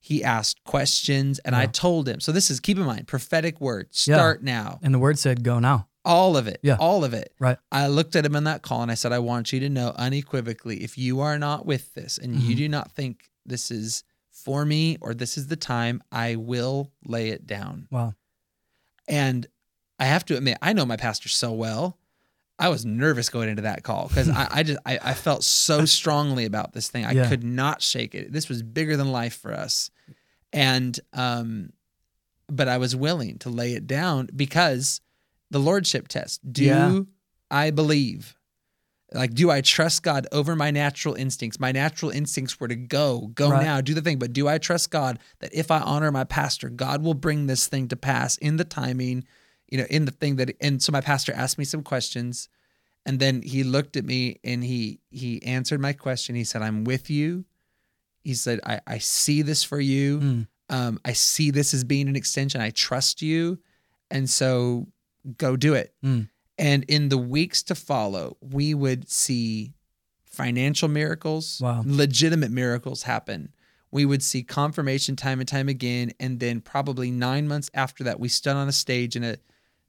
He 0.00 0.22
asked 0.24 0.62
questions 0.64 1.38
and 1.40 1.54
I 1.56 1.66
told 1.66 2.08
him. 2.08 2.20
So 2.20 2.30
this 2.32 2.50
is 2.50 2.60
keep 2.60 2.76
in 2.76 2.84
mind 2.84 3.06
prophetic 3.06 3.60
words. 3.60 4.06
Yeah. 4.06 4.16
Start 4.16 4.42
now. 4.42 4.78
And 4.82 4.92
the 4.92 4.98
word 4.98 5.18
said, 5.18 5.42
"Go 5.42 5.58
now." 5.58 5.88
All 6.04 6.36
of 6.36 6.46
it. 6.46 6.58
Yeah. 6.62 6.76
All 6.78 7.02
of 7.04 7.14
it. 7.14 7.32
Right. 7.38 7.56
I 7.72 7.86
looked 7.86 8.14
at 8.14 8.26
him 8.26 8.36
in 8.36 8.44
that 8.44 8.60
call 8.60 8.82
and 8.82 8.90
I 8.90 8.94
said, 8.94 9.12
I 9.12 9.20
want 9.20 9.54
you 9.54 9.60
to 9.60 9.70
know 9.70 9.94
unequivocally 9.96 10.82
if 10.84 10.98
you 10.98 11.20
are 11.20 11.38
not 11.38 11.64
with 11.64 11.94
this 11.94 12.18
and 12.18 12.36
you 12.36 12.54
Mhm. 12.54 12.58
do 12.58 12.68
not 12.68 12.92
think 12.92 13.30
this 13.46 13.70
is 13.70 14.04
for 14.30 14.66
me 14.66 14.98
or 15.00 15.14
this 15.14 15.38
is 15.38 15.46
the 15.46 15.56
time, 15.56 16.02
I 16.12 16.36
will 16.36 16.92
lay 17.06 17.30
it 17.30 17.46
down. 17.46 17.88
Wow. 17.90 18.12
And 19.08 19.46
I 19.98 20.04
have 20.04 20.26
to 20.26 20.36
admit, 20.36 20.58
I 20.60 20.74
know 20.74 20.84
my 20.84 20.96
pastor 20.98 21.30
so 21.30 21.52
well. 21.52 21.96
I 22.58 22.68
was 22.68 22.84
nervous 22.86 23.28
going 23.30 23.48
into 23.48 23.62
that 23.62 23.82
call 23.82 24.06
because 24.08 24.28
I, 24.28 24.46
I 24.50 24.62
just 24.62 24.78
I, 24.86 24.98
I 25.02 25.14
felt 25.14 25.42
so 25.44 25.84
strongly 25.98 26.44
about 26.44 26.72
this 26.72 26.88
thing. 26.88 27.04
I 27.04 27.12
Yeah. 27.12 27.28
could 27.28 27.42
not 27.44 27.82
shake 27.82 28.14
it. 28.14 28.32
This 28.32 28.48
was 28.48 28.62
bigger 28.62 28.96
than 28.96 29.10
life 29.10 29.36
for 29.36 29.52
us. 29.52 29.90
And 30.52 30.98
um 31.12 31.70
but 32.48 32.68
I 32.68 32.78
was 32.78 32.94
willing 32.94 33.38
to 33.38 33.48
lay 33.50 33.72
it 33.72 33.86
down 33.86 34.28
because 34.34 35.00
the 35.50 35.58
lordship 35.58 36.08
test. 36.08 36.40
Do 36.52 36.62
Yeah. 36.64 37.00
I 37.50 37.70
believe? 37.70 38.36
Like, 39.12 39.32
do 39.34 39.50
I 39.50 39.60
trust 39.60 40.02
God 40.02 40.26
over 40.32 40.56
my 40.56 40.70
natural 40.72 41.14
instincts? 41.14 41.60
My 41.60 41.70
natural 41.72 42.10
instincts 42.10 42.58
were 42.58 42.66
to 42.68 42.74
go, 42.74 43.28
go 43.34 43.50
Right. 43.50 43.62
now, 43.62 43.80
do 43.80 43.94
the 43.94 44.00
thing. 44.02 44.18
But 44.18 44.32
do 44.32 44.48
I 44.48 44.58
trust 44.58 44.90
God 44.90 45.18
that 45.38 45.54
if 45.54 45.70
I 45.70 45.78
honor 45.80 46.10
my 46.10 46.24
pastor, 46.24 46.68
God 46.68 47.02
will 47.02 47.14
bring 47.14 47.46
this 47.46 47.66
thing 47.68 47.86
to 47.88 47.96
pass 47.96 48.36
in 48.38 48.56
the 48.56 48.64
timing, 48.64 49.24
you 49.68 49.78
know, 49.78 49.86
in 49.90 50.04
the 50.04 50.10
thing 50.10 50.36
that. 50.36 50.56
And 50.60 50.82
so 50.82 50.92
my 50.92 51.00
pastor 51.00 51.32
asked 51.32 51.58
me 51.58 51.64
some 51.64 51.82
questions, 51.82 52.48
and 53.06 53.18
then 53.18 53.42
he 53.42 53.64
looked 53.64 53.96
at 53.96 54.04
me 54.04 54.38
and 54.44 54.62
he 54.64 55.00
he 55.10 55.42
answered 55.44 55.80
my 55.80 55.92
question. 55.92 56.34
He 56.34 56.44
said, 56.44 56.62
"I'm 56.62 56.84
with 56.84 57.10
you." 57.10 57.44
He 58.22 58.34
said, 58.34 58.60
"I 58.64 58.80
I 58.86 58.98
see 58.98 59.42
this 59.42 59.62
for 59.64 59.80
you. 59.80 60.20
Mm. 60.20 60.46
Um, 60.70 61.00
I 61.04 61.12
see 61.12 61.50
this 61.50 61.74
as 61.74 61.84
being 61.84 62.08
an 62.08 62.16
extension. 62.16 62.60
I 62.60 62.70
trust 62.70 63.20
you, 63.22 63.58
and 64.10 64.28
so 64.30 64.88
go 65.38 65.56
do 65.56 65.74
it." 65.74 65.94
Mm. 66.04 66.28
And 66.56 66.84
in 66.84 67.08
the 67.08 67.18
weeks 67.18 67.62
to 67.64 67.74
follow, 67.74 68.36
we 68.40 68.74
would 68.74 69.10
see 69.10 69.74
financial 70.24 70.88
miracles, 70.88 71.60
Wow. 71.60 71.82
legitimate 71.84 72.50
miracles 72.50 73.02
happen. 73.04 73.52
We 73.90 74.04
would 74.04 74.22
see 74.22 74.42
confirmation 74.42 75.14
time 75.16 75.38
and 75.40 75.48
time 75.48 75.68
again. 75.68 76.12
And 76.18 76.40
then, 76.40 76.60
probably 76.60 77.10
nine 77.10 77.46
months 77.46 77.70
after 77.74 78.02
that, 78.04 78.18
we 78.18 78.28
stood 78.28 78.56
on 78.56 78.68
a 78.68 78.72
stage 78.72 79.14
in 79.16 79.22
a 79.24 79.36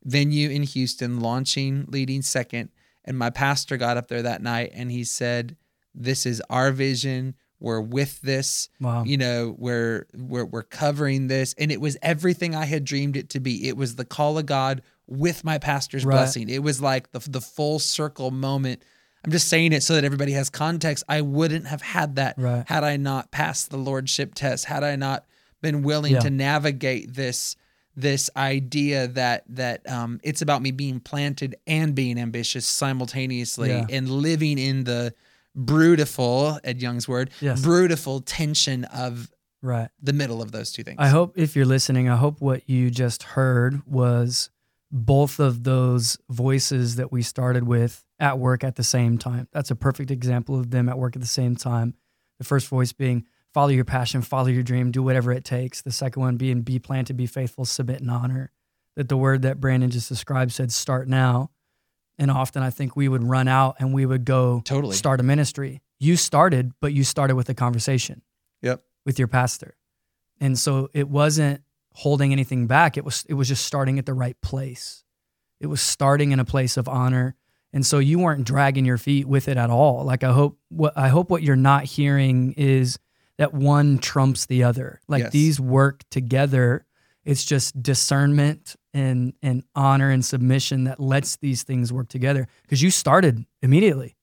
venue 0.05 0.49
in 0.49 0.63
Houston 0.63 1.19
launching 1.19 1.85
Leading 1.89 2.21
Second. 2.21 2.69
And 3.03 3.17
my 3.17 3.29
pastor 3.29 3.75
got 3.77 3.97
up 3.97 4.07
there 4.07 4.21
that 4.23 4.41
night 4.41 4.71
and 4.73 4.89
he 4.91 5.03
said, 5.03 5.57
This 5.93 6.25
is 6.25 6.41
our 6.49 6.71
vision. 6.71 7.35
We're 7.59 7.81
with 7.81 8.21
this. 8.21 8.69
Wow. 8.81 9.03
You 9.03 9.17
know, 9.17 9.55
we're 9.57 10.05
we're 10.13 10.45
we're 10.45 10.63
covering 10.63 11.27
this, 11.27 11.55
and 11.57 11.71
it 11.71 11.79
was 11.79 11.97
everything 12.01 12.53
I 12.53 12.65
had 12.65 12.83
dreamed 12.83 13.15
it 13.15 13.29
to 13.29 13.39
be. 13.39 13.67
It 13.67 13.77
was 13.77 13.95
the 13.95 14.03
call 14.05 14.37
of 14.37 14.45
God 14.45 14.81
with 15.07 15.43
my 15.43 15.57
pastor's 15.57 16.03
Right. 16.05 16.15
blessing. 16.15 16.49
It 16.49 16.61
was 16.63 16.81
like 16.81 17.11
the 17.11 17.19
the 17.29 17.41
full 17.41 17.79
circle 17.79 18.29
moment. 18.29 18.83
I'm 19.23 19.31
just 19.31 19.47
saying 19.47 19.71
it 19.71 19.81
so 19.83 19.95
that 19.95 20.03
everybody 20.03 20.33
has 20.33 20.49
context. 20.49 21.03
I 21.07 21.21
wouldn't 21.21 21.65
have 21.67 21.81
had 21.81 22.17
that 22.17 22.35
Right. 22.37 22.65
had 22.67 22.83
I 22.83 22.97
not 22.97 23.31
passed 23.31 23.69
the 23.71 23.77
lordship 23.77 24.35
test. 24.35 24.65
Had 24.65 24.83
I 24.83 24.95
not 24.97 25.25
been 25.61 25.81
willing 25.81 26.13
Yeah. 26.13 26.19
to 26.19 26.29
navigate 26.29 27.13
this 27.15 27.55
this 27.95 28.29
idea 28.35 29.07
that 29.07 29.43
that 29.49 29.89
um, 29.89 30.19
it's 30.23 30.41
about 30.41 30.61
me 30.61 30.71
being 30.71 30.99
planted 30.99 31.55
and 31.65 31.95
being 31.95 32.17
ambitious 32.17 32.65
simultaneously 32.65 33.69
Yeah. 33.69 33.85
and 33.89 34.09
living 34.09 34.57
in 34.57 34.83
the 34.83 35.13
brutiful 35.57 36.59
Ed 36.63 36.81
Young's 36.81 37.07
word 37.07 37.29
Yes. 37.41 37.61
brutiful 37.61 38.21
tension 38.25 38.83
of 38.85 39.31
Right. 39.61 39.89
the 40.01 40.13
middle 40.13 40.41
of 40.41 40.51
those 40.51 40.71
two 40.71 40.83
things. 40.83 40.97
I 40.99 41.07
hope 41.07 41.33
if 41.37 41.55
you're 41.55 41.65
listening, 41.65 42.07
I 42.09 42.17
hope 42.17 42.39
what 42.41 42.69
you 42.69 42.91
just 42.91 43.23
heard 43.23 43.81
was 43.87 44.49
both 44.91 45.39
of 45.39 45.63
those 45.63 46.17
voices 46.29 46.97
that 46.97 47.11
we 47.11 47.21
started 47.23 47.63
with 47.63 48.03
at 48.19 48.37
work 48.37 48.63
at 48.63 48.75
the 48.75 48.83
same 48.83 49.17
time. 49.17 49.47
That's 49.51 49.71
a 49.71 49.75
perfect 49.75 50.11
example 50.11 50.59
of 50.59 50.69
them 50.71 50.87
at 50.87 50.97
work 50.99 51.15
at 51.15 51.21
the 51.21 51.27
same 51.27 51.55
time. 51.55 51.95
The 52.37 52.43
first 52.45 52.67
voice 52.67 52.93
being 52.93 53.25
follow 53.55 53.69
your 53.69 53.85
passion, 53.85 54.21
follow 54.21 54.47
your 54.47 54.63
dream, 54.63 54.91
do 54.91 55.01
whatever 55.01 55.31
it 55.31 55.45
takes. 55.45 55.81
The 55.81 55.91
second 55.93 56.21
one 56.21 56.35
being 56.35 56.61
be 56.61 56.77
planted, 56.77 57.15
be 57.15 57.25
faithful, 57.25 57.63
submit 57.63 58.01
and 58.01 58.11
honor. 58.11 58.51
That 58.97 59.07
the 59.07 59.15
word 59.15 59.43
that 59.43 59.61
Brandon 59.61 59.89
just 59.89 60.09
described 60.09 60.51
said 60.51 60.73
start 60.73 61.07
now. 61.07 61.51
And 62.19 62.29
often 62.29 62.61
I 62.63 62.69
think 62.69 62.97
we 62.97 63.07
would 63.07 63.23
run 63.23 63.47
out 63.47 63.77
and 63.79 63.93
we 63.93 64.05
would 64.05 64.25
go 64.25 64.61
Totally. 64.65 64.93
start 64.95 65.21
a 65.21 65.23
ministry. 65.23 65.81
You 65.99 66.17
started, 66.17 66.73
but 66.81 66.91
you 66.91 67.05
started 67.05 67.35
with 67.35 67.47
a 67.47 67.53
conversation 67.53 68.21
Yep. 68.61 68.83
with 69.05 69.17
your 69.19 69.29
pastor. 69.29 69.77
And 70.41 70.59
so 70.59 70.89
it 70.93 71.07
wasn't 71.07 71.61
holding 71.93 72.33
anything 72.33 72.67
back. 72.67 72.97
It 72.97 73.05
was 73.05 73.25
it 73.29 73.35
was 73.35 73.47
just 73.47 73.63
starting 73.65 73.97
at 73.99 74.05
the 74.05 74.13
right 74.13 74.39
place. 74.41 75.05
It 75.61 75.67
was 75.67 75.79
starting 75.79 76.31
in 76.33 76.41
a 76.41 76.45
place 76.45 76.75
of 76.75 76.89
honor. 76.89 77.35
And 77.71 77.85
so 77.85 77.99
you 77.99 78.19
weren't 78.19 78.45
dragging 78.45 78.83
your 78.83 78.97
feet 78.97 79.27
with 79.29 79.47
it 79.47 79.55
at 79.55 79.69
all. 79.69 80.03
Like 80.03 80.23
I 80.25 80.33
hope 80.33 80.57
what 80.67 80.97
I 80.97 81.07
hope 81.07 81.29
what 81.29 81.41
you're 81.41 81.55
not 81.55 81.85
hearing 81.85 82.53
is 82.57 82.99
that 83.37 83.53
one 83.53 83.97
trumps 83.97 84.45
the 84.45 84.63
other. 84.63 85.01
Like 85.07 85.23
Yes. 85.23 85.31
these 85.31 85.59
work 85.59 86.03
together. 86.09 86.85
It's 87.23 87.43
just 87.43 87.81
discernment 87.81 88.75
and 88.93 89.33
and 89.41 89.63
honor 89.75 90.09
and 90.09 90.23
submission 90.23 90.83
that 90.85 90.99
lets 90.99 91.37
these 91.37 91.63
things 91.63 91.91
work 91.91 92.07
together. 92.07 92.47
Because 92.63 92.81
you 92.81 92.91
started 92.91 93.45
immediately 93.61 94.15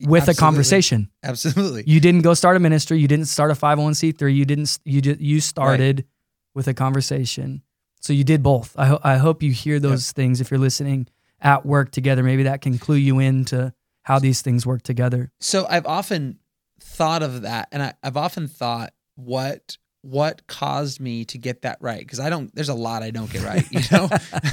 with 0.00 0.28
a 0.28 0.34
conversation. 0.34 1.10
Absolutely. 1.22 1.84
You 1.86 2.00
didn't 2.00 2.22
go 2.22 2.34
start 2.34 2.56
a 2.56 2.60
ministry. 2.60 2.98
You 2.98 3.06
didn't 3.06 3.26
start 3.26 3.50
a 3.50 3.54
501c3. 3.54 4.34
You 4.34 4.44
didn't. 4.44 4.78
You 4.84 5.00
just 5.00 5.20
you 5.20 5.40
started 5.40 6.06
with 6.54 6.66
a 6.68 6.74
conversation. 6.74 7.62
So 8.00 8.12
you 8.12 8.24
did 8.24 8.42
both. 8.42 8.74
I, 8.76 8.86
ho- 8.86 9.00
I 9.04 9.16
hope 9.18 9.42
you 9.44 9.52
hear 9.52 9.78
those 9.78 10.10
things 10.10 10.40
if 10.40 10.50
you're 10.50 10.58
listening 10.58 11.06
at 11.40 11.64
work 11.64 11.92
together. 11.92 12.22
Maybe 12.24 12.42
that 12.44 12.60
can 12.60 12.76
clue 12.78 12.96
you 12.96 13.20
into 13.20 13.72
how 14.02 14.18
these 14.18 14.42
things 14.42 14.66
work 14.66 14.82
together. 14.82 15.30
So 15.38 15.66
I've 15.70 15.86
often 15.86 16.38
thought 16.82 17.22
of 17.22 17.42
that, 17.42 17.68
and 17.72 17.82
I, 17.82 17.94
I've 18.02 18.16
often 18.16 18.48
thought 18.48 18.92
what 19.14 19.76
what 20.02 20.46
caused 20.48 21.00
me 21.00 21.24
to 21.26 21.38
get 21.38 21.62
that 21.62 21.78
right 21.80 22.00
because 22.00 22.18
I 22.20 22.28
don't. 22.28 22.54
There's 22.54 22.68
a 22.68 22.74
lot 22.74 23.02
I 23.02 23.10
don't 23.10 23.30
get 23.30 23.42
right, 23.44 23.64
you 23.70 23.80
know. 23.90 24.08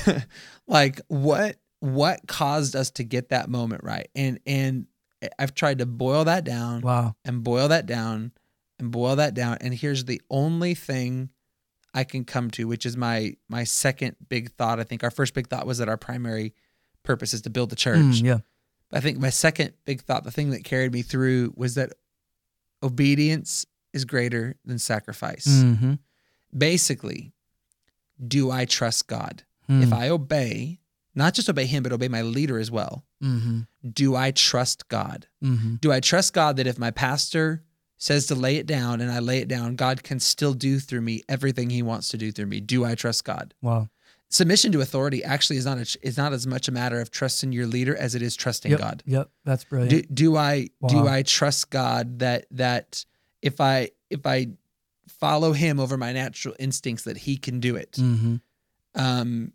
like 0.67 1.01
what 1.07 1.57
what 1.79 2.21
caused 2.27 2.75
us 2.75 2.91
to 2.91 3.03
get 3.03 3.29
that 3.29 3.49
moment 3.49 3.83
right, 3.83 4.07
and 4.15 4.39
and 4.45 4.85
I've 5.37 5.53
tried 5.53 5.79
to 5.79 5.85
boil 5.85 6.25
that 6.25 6.43
down 6.45 6.81
Wow. 6.81 7.15
and 7.25 7.43
boil 7.43 7.67
that 7.69 7.85
down 7.85 8.31
and 8.79 8.91
boil 8.91 9.15
that 9.17 9.33
down, 9.33 9.57
and 9.61 9.73
here's 9.73 10.05
the 10.05 10.21
only 10.29 10.73
thing 10.75 11.29
I 11.93 12.03
can 12.03 12.23
come 12.25 12.51
to, 12.51 12.67
which 12.67 12.85
is 12.85 12.95
my 12.95 13.33
my 13.49 13.63
second 13.63 14.15
big 14.29 14.51
thought. 14.53 14.79
I 14.79 14.83
think 14.83 15.03
our 15.03 15.11
first 15.11 15.33
big 15.33 15.47
thought 15.47 15.65
was 15.65 15.79
that 15.79 15.89
our 15.89 15.97
primary 15.97 16.53
purpose 17.03 17.33
is 17.33 17.41
to 17.41 17.49
build 17.49 17.69
the 17.71 17.75
church. 17.75 17.97
Mm, 17.97 18.23
yeah. 18.23 18.37
I 18.91 18.99
think 19.01 19.19
my 19.19 19.29
second 19.29 19.73
big 19.85 20.01
thought, 20.01 20.23
the 20.23 20.31
thing 20.31 20.49
that 20.51 20.63
carried 20.63 20.91
me 20.93 21.01
through, 21.01 21.53
was 21.55 21.75
that 21.75 21.93
obedience 22.83 23.65
is 23.93 24.05
greater 24.05 24.55
than 24.65 24.79
sacrifice. 24.79 25.47
Mm-hmm. 25.47 25.93
Basically, 26.55 27.33
do 28.25 28.51
I 28.51 28.65
trust 28.65 29.07
God? 29.07 29.43
Hmm. 29.67 29.83
If 29.83 29.93
I 29.93 30.09
obey, 30.09 30.79
not 31.15 31.33
just 31.33 31.49
obey 31.49 31.65
Him, 31.65 31.83
but 31.83 31.91
obey 31.93 32.07
my 32.07 32.21
leader 32.21 32.57
as 32.59 32.71
well, 32.71 33.05
Mm-hmm. 33.21 33.59
do 33.91 34.15
I 34.15 34.31
trust 34.31 34.87
God? 34.87 35.27
Mm-hmm. 35.43 35.75
Do 35.81 35.91
I 35.91 35.99
trust 35.99 36.33
God 36.33 36.55
that 36.55 36.67
if 36.67 36.79
my 36.79 36.89
pastor 36.89 37.63
says 37.97 38.27
to 38.27 38.35
lay 38.35 38.55
it 38.55 38.65
down 38.65 39.01
and 39.01 39.11
I 39.11 39.19
lay 39.19 39.39
it 39.39 39.49
down, 39.49 39.75
God 39.75 40.03
can 40.03 40.21
still 40.21 40.53
do 40.53 40.79
through 40.79 41.01
me 41.01 41.23
everything 41.27 41.69
He 41.69 41.81
wants 41.83 42.07
to 42.09 42.17
do 42.17 42.31
through 42.31 42.45
me? 42.45 42.61
Do 42.61 42.85
I 42.85 42.95
trust 42.95 43.25
God? 43.25 43.53
Wow. 43.61 43.89
Submission 44.31 44.71
to 44.71 44.81
authority 44.81 45.23
actually 45.23 45.57
is 45.57 45.65
not 45.65 45.79
a, 45.79 45.97
is 46.03 46.15
not 46.15 46.33
as 46.33 46.45
much 46.45 46.67
a 46.67 46.71
matter 46.71 47.01
of 47.01 47.09
trusting 47.09 47.51
your 47.51 47.65
leader 47.65 47.95
as 47.95 48.13
it 48.13 48.21
is 48.21 48.35
trusting 48.35 48.69
Yep. 48.71 48.79
God. 48.79 49.03
Yep. 49.07 49.29
That's 49.43 49.63
brilliant. 49.63 50.07
do, 50.07 50.13
do 50.13 50.37
I 50.37 50.69
do 50.87 51.07
I 51.07 51.23
trust 51.23 51.71
God 51.71 52.19
that 52.19 52.45
that 52.51 53.05
if 53.41 53.59
I 53.59 53.89
if 54.11 54.25
I 54.27 54.49
follow 55.07 55.53
him 55.53 55.79
over 55.79 55.97
my 55.97 56.13
natural 56.13 56.55
instincts 56.59 57.03
that 57.05 57.17
he 57.17 57.37
can 57.37 57.59
do 57.59 57.75
it 57.75 57.93
mm-hmm. 57.93 58.35
um 58.93 59.51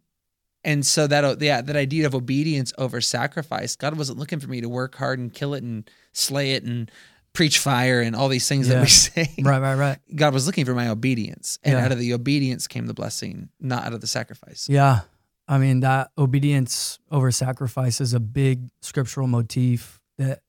and 0.65 0.85
so 0.85 1.07
that 1.07 1.41
yeah 1.41 1.63
that 1.63 1.77
idea 1.77 2.07
of 2.07 2.15
obedience 2.15 2.73
over 2.77 3.01
sacrifice 3.01 3.77
God 3.77 3.97
wasn't 3.97 4.19
looking 4.19 4.41
for 4.41 4.49
me 4.49 4.61
to 4.61 4.69
work 4.69 4.97
hard 4.97 5.21
and 5.21 5.33
kill 5.33 5.55
it 5.55 5.63
and 5.63 5.89
slay 6.13 6.53
it 6.53 6.65
and 6.65 6.91
preach 7.35 7.59
fire 7.59 8.01
and 8.01 8.15
all 8.17 8.29
these 8.29 8.49
things 8.49 8.69
that 8.69 8.81
we 8.81 8.87
say 9.07 9.29
Right. 9.43 9.61
Right. 9.61 9.75
Right. 9.75 9.99
God 10.15 10.33
was 10.33 10.47
looking 10.47 10.65
for 10.65 10.75
my 10.75 10.89
obedience 10.89 11.59
and 11.63 11.75
Yeah. 11.77 11.85
out 11.85 11.93
of 11.93 11.99
the 11.99 12.15
obedience 12.15 12.67
came 12.67 12.87
the 12.87 12.95
blessing 12.95 13.49
not 13.61 13.85
out 13.85 13.93
of 13.93 14.01
the 14.01 14.07
sacrifice 14.07 14.69
Yeah. 14.69 15.01
I 15.47 15.59
mean, 15.59 15.81
that 15.81 16.11
obedience 16.17 16.99
over 17.11 17.31
sacrifice 17.31 18.01
is 18.01 18.15
a 18.15 18.21
big 18.21 18.71
scriptural 18.81 19.27
motif 19.27 20.01
that 20.17 20.41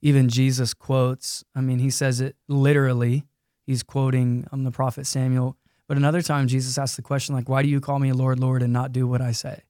even 0.00 0.28
Jesus 0.28 0.74
quotes. 0.74 1.42
I 1.56 1.60
mean, 1.60 1.80
he 1.80 1.90
says 1.90 2.20
it 2.20 2.36
literally. 2.46 3.24
He's 3.66 3.82
quoting 3.82 4.46
um, 4.52 4.62
the 4.62 4.70
prophet 4.70 5.06
Samuel. 5.08 5.56
But 5.88 5.96
another 5.96 6.22
time, 6.22 6.46
Jesus 6.46 6.78
asked 6.78 6.94
the 6.94 7.02
question, 7.02 7.34
like, 7.34 7.48
why 7.48 7.62
do 7.62 7.68
you 7.68 7.80
call 7.80 7.98
me 7.98 8.12
Lord, 8.12 8.38
Lord, 8.38 8.62
and 8.62 8.72
not 8.72 8.92
do 8.92 9.08
what 9.08 9.20
I 9.20 9.32
say? 9.32 9.62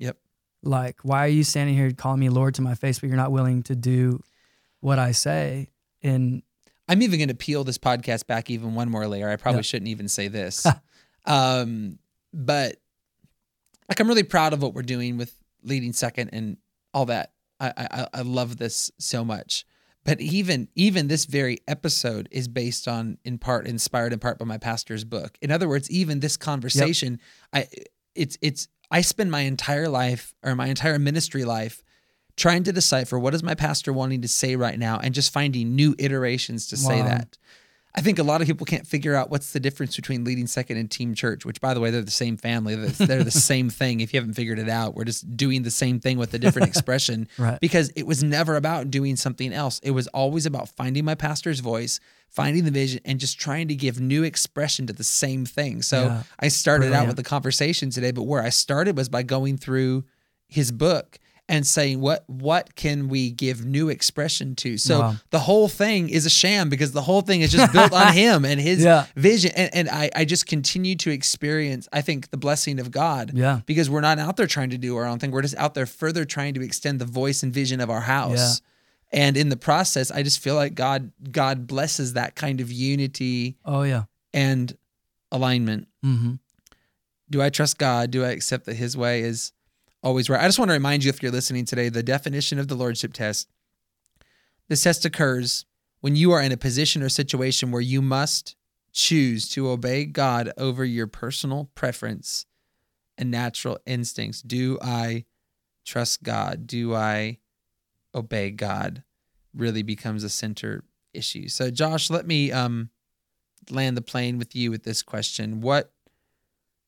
Yep. 0.00 0.16
Like, 0.64 0.96
why 1.02 1.24
are 1.26 1.28
you 1.28 1.44
standing 1.44 1.76
here 1.76 1.92
calling 1.92 2.18
me 2.18 2.28
Lord 2.28 2.54
to 2.56 2.62
my 2.62 2.74
face, 2.74 2.98
but 2.98 3.06
you're 3.08 3.16
not 3.16 3.30
willing 3.30 3.62
to 3.64 3.76
do 3.76 4.20
what 4.80 4.98
I 4.98 5.12
say? 5.12 5.68
And 6.04 6.42
I'm 6.88 7.02
even 7.02 7.18
going 7.18 7.28
to 7.28 7.34
peel 7.34 7.64
this 7.64 7.78
podcast 7.78 8.26
back 8.26 8.50
even 8.50 8.74
one 8.74 8.90
more 8.90 9.08
layer. 9.08 9.28
I 9.28 9.36
probably 9.36 9.58
Yeah. 9.58 9.62
shouldn't 9.62 9.88
even 9.88 10.06
say 10.08 10.28
this. 10.28 10.64
um, 11.26 11.98
but 12.32 12.76
like, 13.88 13.98
I'm 14.00 14.08
really 14.08 14.22
proud 14.22 14.52
of 14.52 14.62
what 14.62 14.74
we're 14.74 14.82
doing 14.82 15.16
with 15.16 15.34
leading 15.62 15.92
second 15.92 16.30
and 16.32 16.58
all 16.92 17.06
that. 17.06 17.32
I, 17.58 17.72
I, 17.76 18.06
I 18.14 18.20
love 18.22 18.56
this 18.58 18.90
so 18.98 19.24
much. 19.24 19.64
But 20.04 20.20
even 20.20 20.68
even 20.74 21.08
this 21.08 21.24
very 21.24 21.60
episode 21.66 22.28
is 22.30 22.46
based 22.46 22.86
on 22.86 23.16
in 23.24 23.38
part 23.38 23.66
inspired 23.66 24.12
in 24.12 24.18
part 24.18 24.38
by 24.38 24.44
my 24.44 24.58
pastor's 24.58 25.02
book. 25.02 25.38
In 25.40 25.50
other 25.50 25.66
words, 25.66 25.90
even 25.90 26.20
this 26.20 26.36
conversation, 26.36 27.20
I 27.54 27.68
it's 28.14 28.36
it's 28.42 28.68
I 28.90 29.00
spend 29.00 29.30
my 29.30 29.40
entire 29.40 29.88
life 29.88 30.34
or 30.42 30.54
my 30.54 30.66
entire 30.66 30.98
ministry 30.98 31.44
life 31.44 31.82
trying 32.36 32.64
to 32.64 32.72
decipher 32.72 33.18
what 33.18 33.34
is 33.34 33.42
my 33.42 33.54
pastor 33.54 33.92
wanting 33.92 34.22
to 34.22 34.28
say 34.28 34.56
right 34.56 34.78
now 34.78 34.98
and 34.98 35.14
just 35.14 35.32
finding 35.32 35.76
new 35.76 35.94
iterations 35.98 36.66
to 36.68 36.76
say 36.76 37.00
that. 37.02 37.38
I 37.96 38.00
think 38.00 38.18
a 38.18 38.24
lot 38.24 38.40
of 38.40 38.48
people 38.48 38.66
can't 38.66 38.84
figure 38.84 39.14
out 39.14 39.30
what's 39.30 39.52
the 39.52 39.60
difference 39.60 39.94
between 39.94 40.24
leading 40.24 40.48
second 40.48 40.78
and 40.78 40.90
team 40.90 41.14
church, 41.14 41.44
which 41.46 41.60
by 41.60 41.74
the 41.74 41.78
way, 41.80 41.92
they're 41.92 42.02
the 42.02 42.10
same 42.10 42.36
family. 42.36 42.74
They're, 42.74 43.22
the 43.22 43.30
same 43.30 43.70
thing. 43.70 44.00
If 44.00 44.12
you 44.12 44.18
haven't 44.18 44.34
figured 44.34 44.58
it 44.58 44.68
out, 44.68 44.96
we're 44.96 45.04
just 45.04 45.36
doing 45.36 45.62
the 45.62 45.70
same 45.70 46.00
thing 46.00 46.18
with 46.18 46.34
a 46.34 46.38
different 46.40 46.66
expression 46.72 47.28
Right. 47.38 47.60
because 47.60 47.90
it 47.90 48.04
was 48.04 48.24
never 48.24 48.56
about 48.56 48.90
doing 48.90 49.14
something 49.14 49.52
else. 49.52 49.78
It 49.84 49.92
was 49.92 50.08
always 50.08 50.44
about 50.44 50.70
finding 50.70 51.04
my 51.04 51.14
pastor's 51.14 51.60
voice, 51.60 52.00
finding 52.30 52.64
the 52.64 52.72
vision, 52.72 53.00
and 53.04 53.20
just 53.20 53.38
trying 53.38 53.68
to 53.68 53.76
give 53.76 54.00
new 54.00 54.24
expression 54.24 54.88
to 54.88 54.92
the 54.92 55.04
same 55.04 55.46
thing. 55.46 55.80
So 55.82 56.06
Yeah. 56.06 56.22
I 56.40 56.48
started 56.48 56.92
out 56.92 57.06
with 57.06 57.14
the 57.16 57.22
conversation 57.22 57.90
today, 57.90 58.10
but 58.10 58.24
where 58.24 58.42
I 58.42 58.48
started 58.48 58.96
was 58.96 59.08
by 59.08 59.22
going 59.22 59.56
through 59.56 60.02
his 60.48 60.72
book 60.72 61.20
and 61.48 61.66
saying 61.66 62.00
what 62.00 62.24
what 62.28 62.74
can 62.74 63.08
we 63.08 63.30
give 63.30 63.64
new 63.66 63.90
expression 63.90 64.54
to 64.56 64.78
so 64.78 65.00
Wow. 65.00 65.14
the 65.30 65.38
whole 65.40 65.68
thing 65.68 66.08
is 66.08 66.24
a 66.24 66.30
sham 66.30 66.70
because 66.70 66.92
the 66.92 67.02
whole 67.02 67.20
thing 67.20 67.42
is 67.42 67.52
just 67.52 67.70
built 67.72 67.92
on 67.92 68.12
him 68.22 68.44
and 68.46 68.58
his 68.60 68.82
Yeah. 68.82 69.04
vision 69.14 69.50
and, 69.54 69.70
and 69.74 69.88
I, 69.90 70.10
I 70.16 70.24
just 70.24 70.46
continue 70.46 70.94
to 70.96 71.10
experience 71.10 71.86
i 71.92 72.00
think 72.00 72.30
the 72.30 72.38
blessing 72.38 72.80
of 72.80 72.90
god 72.90 73.32
Yeah. 73.34 73.60
because 73.66 73.90
we're 73.90 74.00
not 74.00 74.18
out 74.18 74.36
there 74.38 74.46
trying 74.46 74.70
to 74.70 74.78
do 74.78 74.96
our 74.96 75.04
own 75.04 75.18
thing 75.18 75.30
we're 75.32 75.42
just 75.42 75.56
out 75.56 75.74
there 75.74 75.84
further 75.86 76.24
trying 76.24 76.54
to 76.54 76.62
extend 76.62 76.98
the 76.98 77.04
voice 77.04 77.42
and 77.42 77.52
vision 77.52 77.80
of 77.80 77.90
our 77.90 78.00
house 78.00 78.38
yeah 78.38 78.68
and 79.20 79.36
in 79.36 79.48
the 79.50 79.56
process 79.56 80.10
i 80.10 80.22
just 80.22 80.40
feel 80.40 80.54
like 80.54 80.74
god 80.74 81.12
god 81.30 81.66
blesses 81.66 82.14
that 82.14 82.34
kind 82.34 82.60
of 82.62 82.72
unity 82.72 83.56
oh, 83.66 83.82
yeah. 83.82 84.04
and 84.32 84.76
alignment 85.30 85.88
Mm-hmm. 86.04 86.34
do 87.30 87.40
I 87.42 87.48
trust 87.50 87.78
God? 87.78 88.10
Do 88.10 88.24
I 88.24 88.28
accept 88.28 88.66
that 88.66 88.76
His 88.76 88.96
way 88.96 89.20
is 89.22 89.52
always 90.04 90.28
right? 90.28 90.40
I 90.40 90.46
just 90.46 90.58
want 90.58 90.68
to 90.68 90.74
remind 90.74 91.02
you, 91.02 91.08
if 91.08 91.22
you're 91.22 91.32
listening 91.32 91.64
today, 91.64 91.88
the 91.88 92.02
definition 92.02 92.58
of 92.58 92.68
the 92.68 92.76
Lordship 92.76 93.12
test. 93.12 93.48
This 94.68 94.82
test 94.82 95.04
occurs 95.04 95.64
when 96.00 96.14
you 96.14 96.30
are 96.32 96.42
in 96.42 96.52
a 96.52 96.56
position 96.56 97.02
or 97.02 97.08
situation 97.08 97.70
where 97.70 97.80
you 97.80 98.00
must 98.00 98.54
choose 98.92 99.48
to 99.48 99.68
obey 99.68 100.04
God 100.04 100.52
over 100.56 100.84
your 100.84 101.06
personal 101.06 101.70
preference 101.74 102.46
and 103.18 103.30
natural 103.30 103.78
instincts. 103.86 104.42
Do 104.42 104.78
I 104.80 105.24
trust 105.84 106.22
God? 106.22 106.66
Do 106.66 106.94
I 106.94 107.38
obey 108.14 108.50
God? 108.50 109.02
Really 109.54 109.82
becomes 109.82 110.22
a 110.22 110.30
center 110.30 110.84
issue. 111.12 111.48
So, 111.48 111.70
Josh, 111.70 112.10
let 112.10 112.26
me 112.26 112.52
um, 112.52 112.90
land 113.70 113.96
the 113.96 114.02
plane 114.02 114.38
with 114.38 114.54
you 114.54 114.70
with 114.70 114.84
this 114.84 115.02
question. 115.02 115.60
What 115.60 115.90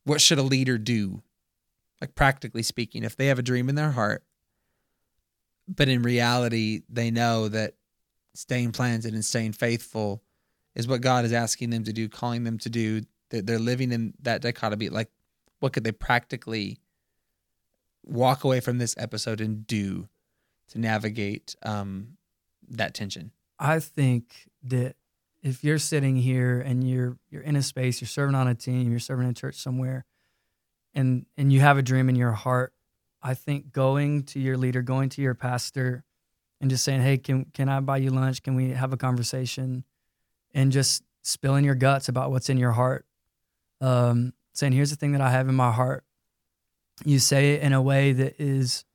what 0.04 0.20
should 0.20 0.38
a 0.38 0.42
leader 0.42 0.78
do? 0.78 1.22
Like 2.00 2.14
practically 2.14 2.62
speaking, 2.62 3.04
if 3.04 3.16
they 3.16 3.26
have 3.26 3.38
a 3.38 3.42
dream 3.42 3.68
in 3.68 3.74
their 3.74 3.92
heart, 3.92 4.22
but 5.68 5.88
in 5.88 6.02
reality 6.02 6.82
they 6.88 7.10
know 7.10 7.48
that 7.48 7.74
staying 8.34 8.72
planted 8.72 9.14
and 9.14 9.24
staying 9.24 9.52
faithful 9.52 10.22
is 10.74 10.86
what 10.86 11.00
God 11.00 11.24
is 11.24 11.32
asking 11.32 11.70
them 11.70 11.84
to 11.84 11.92
do, 11.92 12.08
calling 12.08 12.44
them 12.44 12.58
to 12.58 12.70
do. 12.70 13.02
That 13.30 13.46
they're 13.46 13.58
living 13.58 13.90
in 13.90 14.14
that 14.22 14.40
dichotomy. 14.40 14.88
Like, 14.88 15.10
what 15.58 15.72
could 15.72 15.82
they 15.82 15.90
practically 15.90 16.78
walk 18.04 18.44
away 18.44 18.60
from 18.60 18.78
this 18.78 18.94
episode 18.98 19.40
and 19.40 19.66
do 19.66 20.08
to 20.68 20.78
navigate 20.78 21.56
um, 21.64 22.18
that 22.68 22.94
tension? 22.94 23.32
I 23.58 23.80
think 23.80 24.48
that 24.62 24.94
if 25.42 25.64
you're 25.64 25.78
sitting 25.78 26.16
here 26.16 26.60
and 26.60 26.88
you're 26.88 27.16
you're 27.30 27.42
in 27.42 27.56
a 27.56 27.62
space, 27.62 28.00
you're 28.00 28.08
serving 28.08 28.34
on 28.34 28.46
a 28.46 28.54
team, 28.54 28.90
you're 28.90 29.00
serving 29.00 29.24
in 29.24 29.30
a 29.30 29.34
church 29.34 29.56
somewhere, 29.56 30.04
and 30.96 31.26
and 31.36 31.52
you 31.52 31.60
have 31.60 31.78
a 31.78 31.82
dream 31.82 32.08
in 32.08 32.16
your 32.16 32.32
heart, 32.32 32.72
I 33.22 33.34
think 33.34 33.72
going 33.72 34.24
to 34.24 34.40
your 34.40 34.56
leader, 34.56 34.82
going 34.82 35.10
to 35.10 35.22
your 35.22 35.34
pastor, 35.34 36.02
and 36.60 36.70
just 36.70 36.82
saying, 36.82 37.02
"Hey, 37.02 37.18
can 37.18 37.44
can 37.52 37.68
I 37.68 37.78
buy 37.80 37.98
you 37.98 38.10
lunch? 38.10 38.42
Can 38.42 38.56
we 38.56 38.70
have 38.70 38.92
a 38.92 38.96
conversation?" 38.96 39.84
and 40.54 40.72
just 40.72 41.02
spilling 41.22 41.64
your 41.64 41.74
guts 41.74 42.08
about 42.08 42.30
what's 42.30 42.48
in 42.48 42.56
your 42.56 42.72
heart. 42.72 43.04
Um, 43.80 44.32
saying, 44.54 44.72
"Here's 44.72 44.90
the 44.90 44.96
thing 44.96 45.12
that 45.12 45.20
I 45.20 45.30
have 45.30 45.48
in 45.48 45.54
my 45.54 45.70
heart." 45.70 46.04
You 47.04 47.18
say 47.18 47.54
it 47.54 47.62
in 47.62 47.74
a 47.74 47.82
way 47.82 48.12
that 48.12 48.40
is 48.40 48.86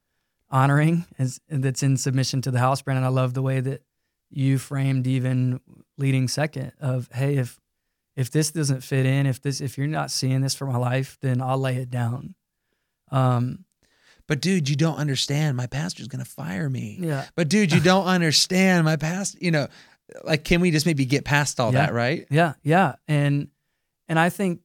honoring, 0.50 1.06
as 1.20 1.40
that's 1.48 1.84
in 1.84 1.98
submission 1.98 2.42
to 2.42 2.52
the 2.52 2.60
house. 2.60 2.82
Brandon, 2.82 3.06
I 3.06 3.10
love 3.10 3.36
the 3.36 3.44
way 3.44 3.60
that 3.60 3.84
you 4.32 4.58
framed 4.58 5.06
even 5.06 5.62
leading 5.98 6.28
second 6.28 6.74
of, 6.80 7.10
"Hey, 7.14 7.38
if 7.38 7.61
if 8.16 8.30
this 8.32 8.52
doesn't 8.52 8.82
fit 8.82 9.06
in, 9.06 9.26
if 9.26 9.42
this 9.42 9.62
if 9.62 9.78
you're 9.78 9.88
not 9.88 10.12
seeing 10.12 10.42
this 10.42 10.56
for 10.56 10.66
my 10.66 10.78
life, 10.78 11.18
then 11.22 11.42
I'll 11.42 11.60
lay 11.60 11.78
it 11.78 11.90
down." 11.90 12.36
Um, 13.12 13.66
but 14.28 14.42
dude, 14.42 14.70
you 14.70 14.76
don't 14.76 14.98
understand. 14.98 15.58
My 15.58 15.68
pastor's 15.68 16.08
gonna 16.08 16.26
fire 16.26 16.70
me. 16.70 16.98
Yeah. 17.02 17.26
But 17.36 17.50
dude, 17.50 17.72
you 17.72 17.80
don't 17.82 18.06
understand. 18.06 18.86
My 18.86 18.96
pastor, 18.96 19.38
you 19.42 19.52
know, 19.52 19.68
like 20.24 20.44
can 20.44 20.62
we 20.62 20.72
just 20.72 20.86
maybe 20.86 21.06
get 21.06 21.26
past 21.26 21.60
all 21.60 21.74
Yeah. 21.74 21.88
that, 21.88 21.94
right? 21.94 22.28
Yeah, 22.30 22.54
yeah, 22.64 22.96
and 23.08 23.48
and 24.08 24.18
I 24.20 24.30
think 24.30 24.62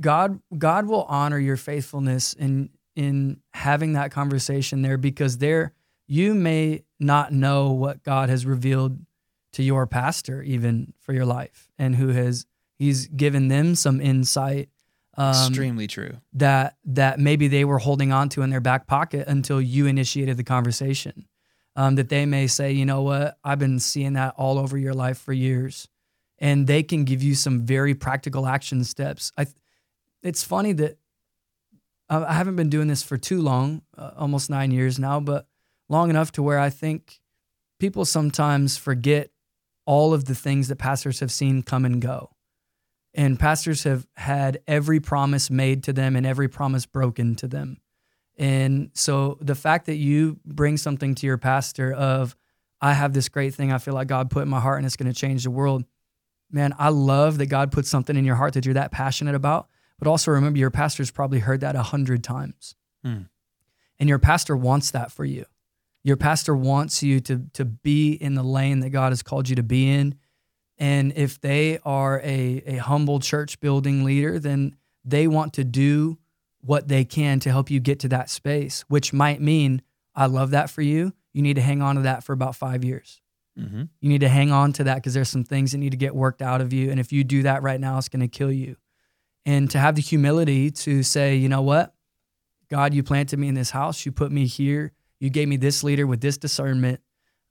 God 0.00 0.40
God 0.56 0.86
will 0.86 1.04
honor 1.04 1.38
your 1.38 1.56
faithfulness 1.56 2.32
in 2.32 2.70
in 2.96 3.40
having 3.54 3.92
that 3.92 4.10
conversation 4.10 4.82
there 4.82 4.98
because 4.98 5.38
there 5.38 5.72
you 6.08 6.34
may 6.34 6.82
not 6.98 7.32
know 7.32 7.70
what 7.70 8.02
God 8.02 8.28
has 8.28 8.44
revealed 8.44 8.98
to 9.52 9.62
your 9.62 9.86
pastor 9.86 10.42
even 10.42 10.92
for 11.00 11.12
your 11.12 11.26
life 11.26 11.68
and 11.78 11.96
who 11.96 12.08
has 12.08 12.46
he's 12.78 13.06
given 13.06 13.48
them 13.48 13.74
some 13.74 14.00
insight 14.00 14.68
um, 15.18 15.30
Extremely 15.30 15.88
true. 15.88 16.18
that 16.34 16.76
that 16.84 17.18
maybe 17.18 17.48
they 17.48 17.64
were 17.64 17.78
holding 17.78 18.12
on 18.12 18.28
to 18.30 18.42
in 18.42 18.50
their 18.50 18.60
back 18.60 18.86
pocket 18.86 19.26
until 19.26 19.60
you 19.60 19.86
initiated 19.86 20.36
the 20.36 20.44
conversation. 20.44 21.26
Um, 21.74 21.94
that 21.94 22.08
they 22.08 22.26
may 22.26 22.48
say, 22.48 22.72
you 22.72 22.84
know 22.84 23.02
what, 23.02 23.38
I've 23.44 23.60
been 23.60 23.78
seeing 23.78 24.14
that 24.14 24.34
all 24.36 24.58
over 24.58 24.76
your 24.76 24.94
life 24.94 25.16
for 25.18 25.32
years, 25.32 25.86
and 26.40 26.66
they 26.66 26.82
can 26.82 27.04
give 27.04 27.22
you 27.22 27.36
some 27.36 27.60
very 27.60 27.94
practical 27.94 28.48
action 28.48 28.82
steps. 28.82 29.30
I, 29.38 29.46
it's 30.22 30.42
funny 30.42 30.72
that 30.72 30.98
I 32.10 32.32
haven't 32.32 32.56
been 32.56 32.68
doing 32.68 32.88
this 32.88 33.04
for 33.04 33.16
too 33.16 33.40
long, 33.40 33.82
uh, 33.96 34.10
almost 34.16 34.50
nine 34.50 34.72
years 34.72 34.98
now, 34.98 35.20
but 35.20 35.46
long 35.88 36.10
enough 36.10 36.32
to 36.32 36.42
where 36.42 36.58
I 36.58 36.70
think 36.70 37.20
people 37.78 38.04
sometimes 38.04 38.76
forget 38.76 39.30
all 39.88 40.12
of 40.12 40.26
the 40.26 40.34
things 40.34 40.68
that 40.68 40.76
pastors 40.76 41.20
have 41.20 41.32
seen 41.32 41.62
come 41.62 41.86
and 41.86 42.02
go 42.02 42.28
and 43.14 43.38
pastors 43.38 43.84
have 43.84 44.06
had 44.16 44.60
every 44.66 45.00
promise 45.00 45.50
made 45.50 45.82
to 45.84 45.92
them 45.92 46.14
and 46.14 46.26
every 46.26 46.46
promise 46.46 46.86
broken 46.86 47.34
to 47.36 47.48
them. 47.48 47.78
And 48.36 48.90
so 48.94 49.38
the 49.40 49.54
fact 49.54 49.86
that 49.86 49.96
you 49.96 50.38
bring 50.44 50.76
something 50.76 51.14
to 51.16 51.26
your 51.26 51.38
pastor 51.38 51.92
of 51.92 52.36
I 52.80 52.92
have 52.92 53.12
this 53.12 53.28
great 53.28 53.54
thing 53.54 53.72
I 53.72 53.78
feel 53.78 53.94
like 53.94 54.06
God 54.06 54.30
put 54.30 54.42
in 54.42 54.48
my 54.48 54.60
heart 54.60 54.78
and 54.78 54.86
it's 54.86 54.94
going 54.94 55.12
to 55.12 55.18
change 55.18 55.42
the 55.42 55.50
world. 55.50 55.84
Man, 56.50 56.72
I 56.78 56.90
love 56.90 57.38
that 57.38 57.46
God 57.46 57.72
put 57.72 57.86
something 57.86 58.16
in 58.16 58.24
your 58.24 58.36
heart 58.36 58.54
that 58.54 58.64
you're 58.64 58.74
that 58.74 58.92
passionate 58.92 59.34
about. 59.34 59.68
But 59.98 60.06
also 60.06 60.30
remember 60.30 60.60
your 60.60 60.70
pastor's 60.70 61.10
probably 61.10 61.40
heard 61.40 61.60
that 61.62 61.74
a 61.74 61.82
hundred 61.82 62.22
times. 62.22 62.76
Hmm. 63.02 63.22
And 63.98 64.08
your 64.08 64.20
pastor 64.20 64.56
wants 64.56 64.92
that 64.92 65.10
for 65.10 65.24
you. 65.24 65.44
Your 66.08 66.16
pastor 66.16 66.56
wants 66.56 67.02
you 67.02 67.20
to 67.20 67.44
to 67.52 67.66
be 67.66 68.12
in 68.12 68.34
the 68.34 68.42
lane 68.42 68.80
that 68.80 68.88
God 68.88 69.12
has 69.12 69.22
called 69.22 69.46
you 69.50 69.56
to 69.56 69.62
be 69.62 69.90
in. 69.90 70.14
And 70.78 71.12
if 71.16 71.38
they 71.38 71.80
are 71.84 72.18
a, 72.24 72.62
a 72.64 72.76
humble 72.76 73.20
church 73.20 73.60
building 73.60 74.04
leader, 74.04 74.38
then 74.38 74.74
they 75.04 75.26
want 75.26 75.52
to 75.54 75.64
do 75.64 76.16
what 76.62 76.88
they 76.88 77.04
can 77.04 77.40
to 77.40 77.50
help 77.50 77.70
you 77.70 77.78
get 77.78 77.98
to 78.00 78.08
that 78.08 78.30
space, 78.30 78.86
which 78.88 79.12
might 79.12 79.42
mean, 79.42 79.82
I 80.14 80.26
love 80.26 80.50
that 80.52 80.70
for 80.70 80.80
you. 80.80 81.12
You 81.34 81.42
need 81.42 81.56
to 81.56 81.62
hang 81.62 81.82
on 81.82 81.96
to 81.96 82.02
that 82.02 82.24
for 82.24 82.32
about 82.32 82.56
five 82.56 82.84
years. 82.84 83.20
Mm-hmm. 83.58 83.82
You 84.00 84.08
need 84.08 84.22
to 84.22 84.30
hang 84.30 84.50
on 84.50 84.72
to 84.74 84.84
that 84.84 84.94
because 84.94 85.12
there's 85.12 85.28
some 85.28 85.44
things 85.44 85.72
that 85.72 85.78
need 85.78 85.90
to 85.90 85.98
get 85.98 86.14
worked 86.14 86.40
out 86.40 86.62
of 86.62 86.72
you. 86.72 86.90
And 86.90 86.98
if 86.98 87.12
you 87.12 87.22
do 87.22 87.42
that 87.42 87.62
right 87.62 87.78
now, 87.78 87.98
it's 87.98 88.08
going 88.08 88.20
to 88.20 88.28
kill 88.28 88.52
you. 88.52 88.76
And 89.44 89.70
to 89.72 89.78
have 89.78 89.94
the 89.94 90.00
humility 90.00 90.70
to 90.70 91.02
say, 91.02 91.36
you 91.36 91.50
know 91.50 91.62
what? 91.62 91.92
God, 92.70 92.94
you 92.94 93.02
planted 93.02 93.38
me 93.38 93.48
in 93.48 93.54
this 93.54 93.72
house. 93.72 94.06
You 94.06 94.12
put 94.12 94.32
me 94.32 94.46
here. 94.46 94.92
You 95.20 95.30
gave 95.30 95.48
me 95.48 95.56
this 95.56 95.82
leader 95.82 96.06
with 96.06 96.20
this 96.20 96.38
discernment. 96.38 97.00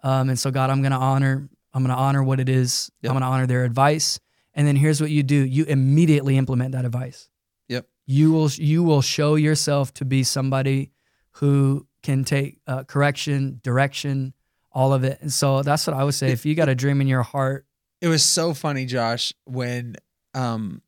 Um, 0.03 0.29
and 0.29 0.39
so, 0.39 0.51
God, 0.51 0.69
I'm 0.69 0.81
going 0.81 0.91
to 0.91 0.97
honor. 0.97 1.49
I'm 1.73 1.83
going 1.83 1.95
to 1.95 2.01
honor 2.01 2.23
what 2.23 2.39
it 2.39 2.49
is. 2.49 2.91
Yep. 3.01 3.09
I'm 3.11 3.13
going 3.15 3.21
to 3.21 3.27
honor 3.27 3.47
their 3.47 3.63
advice. 3.65 4.19
And 4.53 4.67
then 4.67 4.75
here's 4.75 4.99
what 5.01 5.11
you 5.11 5.23
do: 5.23 5.35
you 5.35 5.65
immediately 5.65 6.37
implement 6.37 6.71
that 6.71 6.85
advice. 6.85 7.29
Yep. 7.67 7.87
You 8.05 8.31
will. 8.31 8.49
You 8.49 8.83
will 8.83 9.01
show 9.01 9.35
yourself 9.35 9.93
to 9.95 10.05
be 10.05 10.23
somebody 10.23 10.91
who 11.31 11.85
can 12.01 12.23
take 12.23 12.59
uh, 12.65 12.83
correction, 12.83 13.59
direction, 13.63 14.33
all 14.71 14.93
of 14.93 15.03
it. 15.03 15.19
And 15.21 15.31
so 15.31 15.61
that's 15.61 15.85
what 15.85 15.95
I 15.95 16.03
would 16.03 16.13
say. 16.13 16.31
If 16.31 16.45
you 16.45 16.55
got 16.55 16.69
a 16.69 16.75
dream 16.75 17.01
in 17.01 17.07
your 17.07 17.23
heart, 17.23 17.65
It 18.01 18.07
was 18.07 18.23
so 18.23 18.53
funny, 18.53 18.85
Josh, 18.85 19.33
when 19.45 19.95
um 20.33 20.81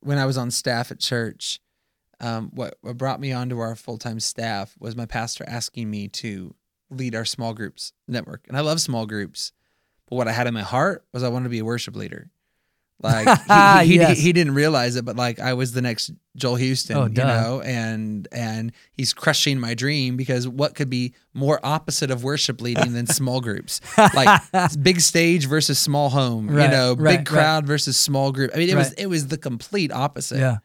when 0.00 0.18
I 0.18 0.26
was 0.26 0.36
on 0.36 0.50
staff 0.50 0.90
at 0.90 0.98
church, 0.98 1.60
um 2.20 2.50
what, 2.54 2.76
what 2.80 2.96
brought 2.96 3.20
me 3.20 3.32
onto 3.32 3.58
our 3.58 3.76
full 3.76 3.98
time 3.98 4.18
staff 4.20 4.74
was 4.80 4.96
my 4.96 5.06
pastor 5.06 5.44
asking 5.46 5.90
me 5.90 6.08
to 6.08 6.54
lead 6.90 7.14
our 7.14 7.24
small 7.24 7.54
groups 7.54 7.92
network. 8.06 8.44
And 8.48 8.56
I 8.56 8.60
love 8.60 8.80
small 8.80 9.06
groups. 9.06 9.52
But 10.08 10.16
what 10.16 10.26
I 10.28 10.32
had 10.32 10.46
in 10.46 10.54
my 10.54 10.62
heart 10.62 11.04
was 11.12 11.22
I 11.22 11.28
wanted 11.28 11.44
to 11.44 11.50
be 11.50 11.58
a 11.58 11.64
worship 11.64 11.94
leader. 11.94 12.30
Like 13.00 13.28
he, 13.84 13.86
he, 13.86 13.92
he- 13.92 13.98
Yes. 14.00 14.18
he 14.18 14.32
didn't 14.32 14.54
realize 14.54 14.96
it, 14.96 15.04
but 15.04 15.14
like 15.14 15.38
I 15.38 15.52
was 15.54 15.72
the 15.72 15.82
next 15.82 16.10
Joel 16.34 16.56
Houston, 16.56 16.96
Oh, 16.96 17.04
you 17.06 17.12
know, 17.12 17.60
and 17.60 18.26
and 18.32 18.72
he's 18.90 19.12
crushing 19.12 19.60
my 19.60 19.74
dream 19.74 20.16
because 20.16 20.48
what 20.48 20.74
could 20.74 20.90
be 20.90 21.14
more 21.34 21.60
opposite 21.62 22.10
of 22.10 22.24
worship 22.24 22.60
leading 22.60 22.94
than 22.94 23.06
small 23.06 23.40
groups? 23.40 23.80
Like 23.96 24.40
big 24.82 25.00
stage 25.00 25.46
versus 25.46 25.78
small 25.78 26.08
home, 26.08 26.48
you 26.48 26.54
know, 26.68 26.96
right, 26.98 27.18
big 27.18 27.26
crowd 27.26 27.66
versus 27.66 27.96
small 27.96 28.32
group. 28.32 28.50
I 28.54 28.58
mean, 28.58 28.68
it 28.70 28.74
was 28.76 28.92
it 28.94 29.06
was 29.06 29.28
the 29.28 29.38
complete 29.38 29.92
opposite. 29.92 30.38
yeah, 30.38 30.56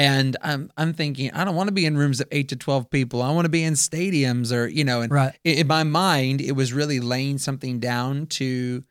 And 0.00 0.36
I'm 0.42 0.72
I'm 0.78 0.94
thinking 0.94 1.30
I 1.32 1.44
don't 1.44 1.54
want 1.54 1.68
to 1.68 1.74
be 1.74 1.84
in 1.84 1.96
rooms 1.98 2.20
of 2.20 2.28
eight 2.32 2.48
to 2.48 2.56
twelve 2.56 2.88
people. 2.88 3.20
I 3.20 3.32
want 3.32 3.44
to 3.44 3.50
be 3.50 3.62
in 3.62 3.74
stadiums 3.74 4.50
or 4.50 4.66
you 4.66 4.82
know. 4.82 5.02
And 5.02 5.12
right, 5.12 5.38
in, 5.44 5.66
my 5.66 5.82
mind, 5.84 6.40
it 6.40 6.52
was 6.52 6.72
really 6.72 7.00
laying 7.00 7.36
something 7.36 7.80
down 7.80 8.26
to 8.26 8.82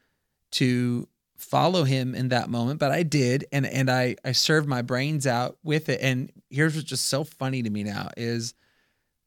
to 0.51 1.07
follow 1.35 1.83
him 1.83 2.13
in 2.13 2.29
that 2.29 2.49
moment. 2.49 2.79
But 2.79 2.91
I 2.91 3.01
did, 3.03 3.45
and 3.51 3.65
and 3.65 3.89
I 3.89 4.17
I 4.23 4.33
served 4.33 4.67
my 4.67 4.83
brains 4.83 5.25
out 5.25 5.57
with 5.63 5.89
it. 5.89 5.99
And 6.01 6.31
here's 6.51 6.75
what's 6.75 6.87
just 6.87 7.07
so 7.07 7.23
funny 7.23 7.63
to 7.63 7.69
me 7.71 7.83
now 7.83 8.09
is 8.15 8.53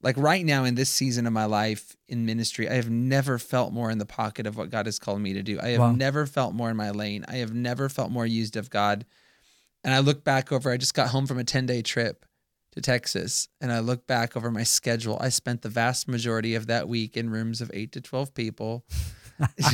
like 0.02 0.16
right 0.16 0.44
now 0.44 0.62
in 0.64 0.76
this 0.76 0.90
season 0.90 1.26
of 1.26 1.32
my 1.32 1.46
life 1.46 1.96
in 2.08 2.26
ministry, 2.26 2.68
I 2.68 2.74
have 2.74 2.90
never 2.90 3.38
felt 3.38 3.72
more 3.72 3.90
in 3.90 3.98
the 3.98 4.06
pocket 4.06 4.46
of 4.46 4.56
what 4.56 4.70
God 4.70 4.86
has 4.86 4.98
called 4.98 5.20
me 5.20 5.32
to 5.32 5.42
do. 5.42 5.60
I 5.60 5.68
have 5.70 5.80
Wow. 5.80 5.92
never 5.92 6.26
felt 6.26 6.54
more 6.54 6.70
in 6.70 6.76
my 6.76 6.90
lane. 6.90 7.24
I 7.28 7.36
have 7.36 7.54
never 7.54 7.88
felt 7.88 8.10
more 8.10 8.26
used 8.26 8.56
of 8.56 8.68
God. 8.70 9.04
And 9.84 9.92
I 9.94 9.98
look 10.00 10.22
back 10.24 10.52
over, 10.52 10.70
I 10.70 10.76
just 10.76 10.94
got 10.94 11.08
home 11.08 11.26
from 11.26 11.38
a 11.38 11.44
10 11.44 11.66
day 11.66 11.82
trip 11.82 12.24
to 12.72 12.80
Texas. 12.80 13.48
And 13.60 13.72
I 13.72 13.80
look 13.80 14.06
back 14.06 14.36
over 14.36 14.50
my 14.50 14.62
schedule. 14.62 15.18
I 15.20 15.28
spent 15.28 15.62
the 15.62 15.68
vast 15.68 16.08
majority 16.08 16.54
of 16.54 16.66
that 16.68 16.88
week 16.88 17.16
in 17.16 17.30
rooms 17.30 17.60
of 17.60 17.70
eight 17.74 17.92
to 17.92 18.00
12 18.00 18.32
people, 18.34 18.84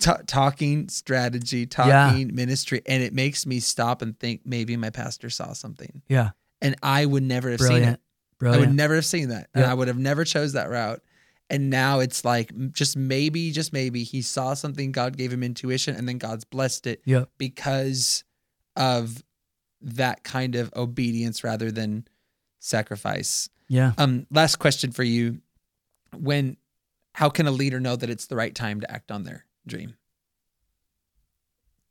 Ta- 0.00 0.18
talking 0.26 0.88
strategy, 0.90 1.66
talking 1.66 2.34
ministry. 2.34 2.82
And 2.86 3.02
it 3.02 3.14
makes 3.14 3.46
me 3.46 3.60
stop 3.60 4.02
and 4.02 4.18
think 4.18 4.42
maybe 4.44 4.76
my 4.76 4.90
pastor 4.90 5.30
saw 5.30 5.52
something. 5.54 6.02
yeah. 6.08 6.30
And 6.60 6.74
I 6.82 7.06
would 7.06 7.22
never 7.22 7.50
have 7.52 7.60
seen 7.60 7.82
it. 7.84 8.00
Brilliant, 8.40 8.62
I 8.64 8.66
would 8.68 8.76
never 8.76 8.94
have 8.96 9.04
seen 9.06 9.28
that. 9.28 9.48
And 9.54 9.64
I 9.64 9.72
would 9.74 9.86
have 9.88 9.96
never 9.98 10.24
chose 10.24 10.52
that 10.54 10.68
route. 10.68 11.00
And 11.48 11.70
now 11.70 12.00
it's 12.00 12.24
like 12.24 12.52
just 12.72 12.96
maybe, 12.96 13.52
just 13.52 13.72
maybe 13.72 14.02
he 14.02 14.22
saw 14.22 14.54
something, 14.54 14.90
God 14.92 15.16
gave 15.16 15.32
him 15.32 15.42
intuition, 15.44 15.94
and 15.96 16.08
then 16.08 16.18
God's 16.18 16.44
blessed 16.44 16.86
it 16.88 17.00
Yep. 17.04 17.30
because 17.38 18.24
of 18.78 19.22
that 19.82 20.24
kind 20.24 20.54
of 20.54 20.72
obedience 20.74 21.44
rather 21.44 21.70
than 21.70 22.06
sacrifice. 22.58 23.50
Yeah. 23.68 23.92
Um, 23.98 24.26
last 24.30 24.56
question 24.56 24.92
for 24.92 25.02
you. 25.04 25.40
When 26.16 26.56
how 27.14 27.28
can 27.28 27.46
a 27.46 27.50
leader 27.50 27.80
know 27.80 27.96
that 27.96 28.08
it's 28.08 28.26
the 28.26 28.36
right 28.36 28.54
time 28.54 28.80
to 28.80 28.90
act 28.90 29.10
on 29.10 29.24
their 29.24 29.44
dream? 29.66 29.94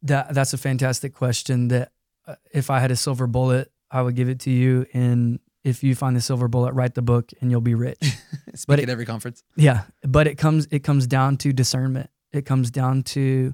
That 0.03 0.33
that's 0.33 0.53
a 0.53 0.57
fantastic 0.57 1.13
question. 1.13 1.67
That 1.69 1.91
uh, 2.25 2.35
if 2.53 2.69
I 2.69 2.79
had 2.79 2.91
a 2.91 2.95
silver 2.95 3.27
bullet, 3.27 3.71
I 3.91 4.01
would 4.01 4.15
give 4.15 4.29
it 4.29 4.39
to 4.41 4.49
you. 4.51 4.85
And 4.93 5.39
if 5.63 5.83
you 5.83 5.95
find 5.95 6.15
the 6.15 6.21
silver 6.21 6.47
bullet, 6.47 6.73
write 6.73 6.93
the 6.95 7.01
book, 7.01 7.31
and 7.41 7.51
you'll 7.51 7.61
be 7.61 7.75
rich. 7.75 7.99
Speak 8.55 8.67
But 8.67 8.79
at 8.79 8.89
every 8.89 9.05
conference. 9.05 9.43
yeah, 9.55 9.83
but 10.03 10.27
it 10.27 10.35
comes 10.35 10.67
it 10.71 10.79
comes 10.83 11.07
down 11.07 11.37
to 11.37 11.51
discernment. 11.53 12.09
It 12.31 12.45
comes 12.45 12.71
down 12.71 13.03
to 13.03 13.53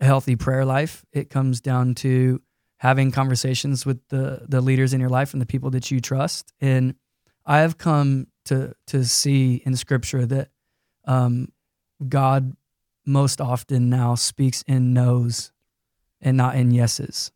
a 0.00 0.04
healthy 0.04 0.36
prayer 0.36 0.64
life. 0.64 1.04
It 1.12 1.30
comes 1.30 1.60
down 1.60 1.94
to 1.96 2.40
having 2.78 3.10
conversations 3.10 3.84
with 3.84 4.00
the 4.08 4.46
the 4.48 4.60
leaders 4.60 4.92
in 4.92 5.00
your 5.00 5.08
life 5.10 5.32
and 5.32 5.42
the 5.42 5.46
people 5.46 5.70
that 5.70 5.90
you 5.90 6.00
trust. 6.00 6.52
And 6.60 6.94
I 7.44 7.58
have 7.58 7.78
come 7.78 8.28
to 8.46 8.74
to 8.88 9.04
see 9.04 9.62
in 9.64 9.76
Scripture 9.76 10.26
that 10.26 10.48
um, 11.04 11.52
God 12.08 12.56
most 13.04 13.40
often 13.40 13.88
now 13.88 14.14
speaks 14.14 14.62
in 14.62 14.92
no's 14.92 15.52
and 16.20 16.36
not 16.36 16.56
in 16.56 16.70
yeses. 16.70 17.32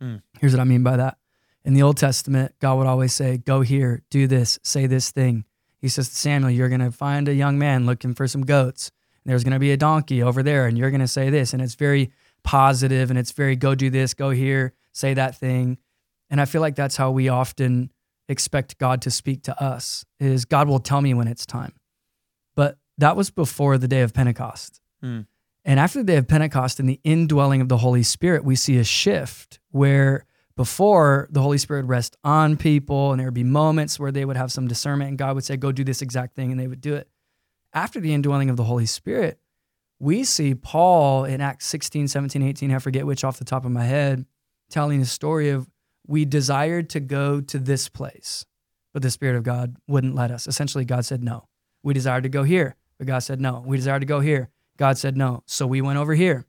Hmm. 0.00 0.16
Here's 0.40 0.52
what 0.52 0.60
I 0.60 0.64
mean 0.64 0.82
by 0.82 0.96
that. 0.96 1.18
In 1.64 1.74
the 1.74 1.82
Old 1.82 1.96
Testament, 1.96 2.54
God 2.60 2.78
would 2.78 2.86
always 2.86 3.12
say, 3.12 3.38
"Go 3.38 3.60
here, 3.60 4.02
do 4.10 4.26
this, 4.26 4.58
say 4.62 4.86
this 4.86 5.10
thing." 5.10 5.44
He 5.80 5.88
says 5.88 6.08
to 6.08 6.14
Samuel, 6.14 6.50
"You're 6.50 6.68
going 6.68 6.80
to 6.80 6.90
find 6.92 7.28
a 7.28 7.34
young 7.34 7.58
man 7.58 7.86
looking 7.86 8.14
for 8.14 8.26
some 8.26 8.42
goats. 8.42 8.90
There's 9.24 9.44
going 9.44 9.52
to 9.52 9.60
be 9.60 9.70
a 9.70 9.76
donkey 9.76 10.22
over 10.22 10.42
there, 10.42 10.66
and 10.66 10.76
you're 10.76 10.90
going 10.90 11.00
to 11.00 11.08
say 11.08 11.30
this." 11.30 11.52
And 11.52 11.62
it's 11.62 11.74
very 11.76 12.10
positive, 12.44 13.10
and 13.10 13.18
it's 13.18 13.32
very 13.32 13.56
go 13.56 13.74
do 13.74 13.90
this, 13.90 14.14
go 14.14 14.30
here, 14.30 14.74
say 14.92 15.14
that 15.14 15.36
thing. 15.36 15.78
And 16.30 16.40
I 16.40 16.44
feel 16.44 16.60
like 16.60 16.76
that's 16.76 16.96
how 16.96 17.10
we 17.10 17.28
often 17.28 17.92
expect 18.28 18.78
God 18.78 19.02
to 19.02 19.10
speak 19.10 19.42
to 19.44 19.62
us. 19.62 20.04
Is 20.18 20.44
God 20.44 20.68
will 20.68 20.78
tell 20.78 21.00
me 21.00 21.14
when 21.14 21.28
it's 21.28 21.46
time. 21.46 21.74
But 22.54 22.78
that 22.98 23.16
was 23.16 23.30
before 23.30 23.78
the 23.78 23.88
day 23.88 24.02
of 24.02 24.14
Pentecost. 24.14 24.80
Hmm. 25.00 25.22
And 25.64 25.78
after 25.78 25.98
the 25.98 26.04
day 26.04 26.16
of 26.16 26.26
Pentecost 26.26 26.80
and 26.80 26.88
the 26.88 27.00
indwelling 27.04 27.60
of 27.60 27.68
the 27.68 27.78
Holy 27.78 28.02
Spirit, 28.02 28.44
we 28.44 28.56
see 28.56 28.78
a 28.78 28.84
shift 28.84 29.60
where 29.70 30.26
before 30.56 31.28
the 31.30 31.40
Holy 31.40 31.58
Spirit 31.58 31.82
would 31.82 31.90
rest 31.90 32.16
on 32.24 32.56
people 32.56 33.12
and 33.12 33.20
there 33.20 33.26
would 33.26 33.34
be 33.34 33.44
moments 33.44 33.98
where 33.98 34.12
they 34.12 34.24
would 34.24 34.36
have 34.36 34.52
some 34.52 34.66
discernment 34.66 35.08
and 35.08 35.18
God 35.18 35.34
would 35.34 35.44
say, 35.44 35.56
go 35.56 35.72
do 35.72 35.84
this 35.84 36.02
exact 36.02 36.34
thing, 36.34 36.50
and 36.50 36.60
they 36.60 36.66
would 36.66 36.80
do 36.80 36.94
it. 36.94 37.08
After 37.72 38.00
the 38.00 38.12
indwelling 38.12 38.50
of 38.50 38.56
the 38.56 38.64
Holy 38.64 38.86
Spirit, 38.86 39.38
we 40.02 40.24
see 40.24 40.52
Paul 40.52 41.24
in 41.24 41.40
Acts 41.40 41.64
16, 41.66 42.08
17, 42.08 42.42
18, 42.42 42.72
I 42.72 42.80
forget 42.80 43.06
which 43.06 43.22
off 43.22 43.38
the 43.38 43.44
top 43.44 43.64
of 43.64 43.70
my 43.70 43.84
head, 43.84 44.26
telling 44.68 44.98
the 44.98 45.06
story 45.06 45.50
of 45.50 45.70
we 46.08 46.24
desired 46.24 46.90
to 46.90 47.00
go 47.00 47.40
to 47.40 47.56
this 47.56 47.88
place, 47.88 48.44
but 48.92 49.02
the 49.02 49.12
Spirit 49.12 49.36
of 49.36 49.44
God 49.44 49.76
wouldn't 49.86 50.16
let 50.16 50.32
us. 50.32 50.48
Essentially, 50.48 50.84
God 50.84 51.04
said 51.04 51.22
no. 51.22 51.46
We 51.84 51.94
desired 51.94 52.24
to 52.24 52.28
go 52.28 52.42
here, 52.42 52.74
but 52.98 53.06
God 53.06 53.20
said 53.20 53.40
no. 53.40 53.62
We 53.64 53.76
desired 53.76 54.00
to 54.00 54.06
go 54.06 54.18
here. 54.18 54.50
God 54.76 54.98
said 54.98 55.16
no. 55.16 55.44
So 55.46 55.68
we 55.68 55.80
went 55.80 56.00
over 56.00 56.14
here. 56.14 56.46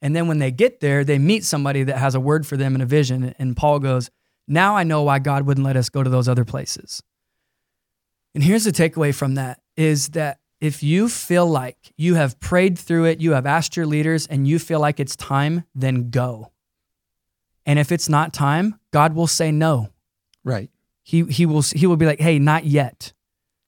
And 0.00 0.16
then 0.16 0.26
when 0.26 0.38
they 0.38 0.50
get 0.50 0.80
there, 0.80 1.04
they 1.04 1.18
meet 1.18 1.44
somebody 1.44 1.82
that 1.82 1.98
has 1.98 2.14
a 2.14 2.20
word 2.20 2.46
for 2.46 2.56
them 2.56 2.74
in 2.74 2.80
a 2.80 2.86
vision. 2.86 3.34
And 3.38 3.54
Paul 3.54 3.80
goes, 3.80 4.10
Now 4.48 4.78
I 4.78 4.82
know 4.82 5.02
why 5.02 5.18
God 5.18 5.44
wouldn't 5.46 5.66
let 5.66 5.76
us 5.76 5.90
go 5.90 6.02
to 6.02 6.08
those 6.08 6.26
other 6.26 6.46
places. 6.46 7.02
And 8.34 8.42
here's 8.42 8.64
the 8.64 8.72
takeaway 8.72 9.14
from 9.14 9.34
that 9.34 9.60
is 9.76 10.08
that 10.10 10.39
if 10.60 10.82
you 10.82 11.08
feel 11.08 11.46
like 11.46 11.92
you 11.96 12.14
have 12.14 12.38
prayed 12.38 12.78
through 12.78 13.06
it, 13.06 13.20
you 13.20 13.32
have 13.32 13.46
asked 13.46 13.76
your 13.76 13.86
leaders, 13.86 14.26
and 14.26 14.46
you 14.46 14.58
feel 14.58 14.80
like 14.80 15.00
it's 15.00 15.16
time, 15.16 15.64
then 15.74 16.10
go. 16.10 16.52
And 17.64 17.78
if 17.78 17.90
it's 17.90 18.08
not 18.08 18.32
time, 18.32 18.78
God 18.90 19.14
will 19.14 19.26
say 19.26 19.50
no. 19.50 19.90
Right. 20.44 20.70
He 21.02 21.24
he 21.24 21.46
will 21.46 21.62
he 21.62 21.86
will 21.86 21.96
be 21.96 22.06
like, 22.06 22.20
"Hey, 22.20 22.38
not 22.38 22.64
yet." 22.64 23.12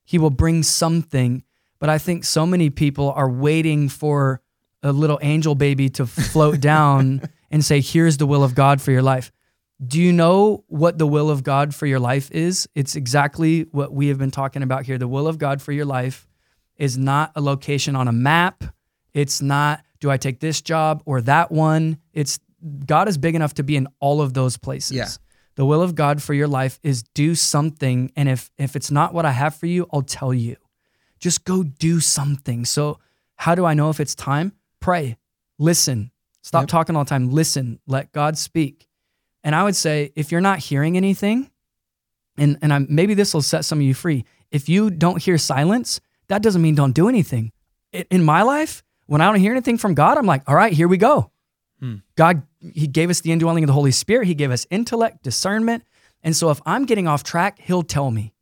He 0.05 0.19
will 0.19 0.31
bring 0.31 0.63
something, 0.63 1.45
but 1.79 1.89
I 1.89 1.97
think 1.97 2.25
so 2.25 2.45
many 2.45 2.69
people 2.69 3.13
are 3.13 3.31
waiting 3.31 3.89
for 3.89 4.43
a 4.83 4.93
little 4.93 5.19
angel 5.23 5.55
baby 5.55 5.89
to 5.91 6.07
float 6.07 6.61
down 6.73 7.23
and 7.51 7.65
say, 7.65 7.81
"Here's 7.81 8.19
the 8.19 8.27
will 8.27 8.45
of 8.45 8.55
God 8.55 8.83
for 8.83 8.91
your 8.91 9.03
life." 9.03 9.33
Do 9.85 10.01
you 10.01 10.13
know 10.13 10.65
what 10.69 10.99
the 10.99 11.07
will 11.07 11.31
of 11.31 11.43
God 11.43 11.75
for 11.75 11.87
your 11.87 11.99
life 11.99 12.31
is? 12.31 12.69
It's 12.75 12.95
exactly 12.95 13.63
what 13.73 13.93
we 13.93 14.09
have 14.09 14.19
been 14.19 14.31
talking 14.31 14.63
about 14.63 14.87
here. 14.87 14.97
The 14.97 15.09
will 15.09 15.27
of 15.27 15.39
God 15.39 15.61
for 15.61 15.73
your 15.73 15.87
life 15.87 16.29
is 16.83 16.99
not 16.99 17.31
a 17.37 17.41
location 17.41 17.95
on 17.95 18.09
a 18.09 18.13
map. 18.13 18.65
It's 19.15 19.41
not 19.41 19.85
do 20.01 20.11
I 20.11 20.17
take 20.17 20.41
this 20.41 20.61
job 20.61 21.01
or 21.07 21.21
that 21.23 21.53
one. 21.53 21.99
It's 22.13 22.41
God 22.87 23.07
is 23.07 23.17
big 23.19 23.37
enough 23.37 23.55
to 23.55 23.63
be 23.63 23.77
in 23.77 23.87
all 24.01 24.21
of 24.21 24.35
those 24.35 24.57
places. 24.57 24.97
Yeah. 24.97 25.09
The 25.55 25.65
will 25.65 25.81
of 25.81 25.95
God 25.95 26.21
for 26.21 26.35
your 26.35 26.49
life 26.49 26.81
is 26.83 27.05
do 27.15 27.37
something 27.37 28.11
and 28.17 28.29
if 28.29 28.51
if 28.59 28.75
it's 28.75 28.91
not 28.91 29.15
what 29.15 29.25
I 29.25 29.31
have 29.31 29.55
for 29.55 29.67
you, 29.67 29.87
I'll 29.93 30.03
tell 30.03 30.35
you. 30.35 30.57
Just 31.21 31.45
go 31.45 31.63
do 31.63 32.01
something. 32.01 32.65
So 32.65 32.99
how 33.37 33.55
do 33.55 33.65
I 33.65 33.75
know 33.75 33.89
if 33.91 34.01
it's 34.01 34.17
time? 34.17 34.53
Pray. 34.81 35.17
Listen. 35.59 36.11
Stop 36.43 36.63
Yep. 36.63 36.69
talking 36.71 36.97
all 36.97 37.05
the 37.05 37.09
time. 37.11 37.31
Listen. 37.31 37.79
Let 37.87 38.11
God 38.11 38.37
speak. 38.37 38.89
And 39.45 39.55
I 39.55 39.63
would 39.63 39.77
say 39.77 40.11
if 40.17 40.33
you're 40.33 40.41
not 40.41 40.59
hearing 40.59 40.97
anything, 40.97 41.49
and 42.37 42.59
and 42.63 42.73
I'm, 42.73 42.87
maybe 42.91 43.15
this 43.15 43.33
will 43.35 43.43
set 43.43 43.65
some 43.65 43.79
of 43.79 43.85
you 43.85 43.95
free. 43.95 44.25
If 44.51 44.69
you 44.69 44.91
don't 44.91 45.23
hear 45.23 45.39
silence, 45.39 46.01
that 46.33 46.43
doesn't 46.43 46.63
mean 46.63 46.75
don't 46.75 46.95
do 46.95 47.11
anything. 47.11 47.53
In 48.11 48.23
my 48.23 48.43
life, 48.43 48.83
when 49.07 49.21
I 49.21 49.27
don't 49.27 49.41
hear 49.41 49.53
anything 49.53 49.77
from 49.77 49.93
God, 49.93 50.17
I'm 50.17 50.25
like, 50.25 50.43
all 50.49 50.55
right, 50.55 50.73
here 50.73 50.89
we 50.89 50.97
go. 50.97 51.31
Hmm. 51.79 51.97
God, 52.17 52.43
He 52.59 52.87
gave 52.87 53.11
us 53.11 53.21
the 53.21 53.33
indwelling 53.33 53.65
of 53.65 53.67
the 53.67 53.75
Holy 53.75 53.91
Spirit. 53.91 54.27
He 54.27 54.35
gave 54.35 54.51
us 54.51 54.67
intellect, 54.71 55.23
discernment. 55.23 55.85
And 56.23 56.35
so 56.35 56.49
if 56.49 56.63
I'm 56.65 56.87
getting 56.87 57.07
off 57.07 57.23
track, 57.23 57.59
He'll 57.59 57.83
tell 57.83 58.11
me. 58.11 58.33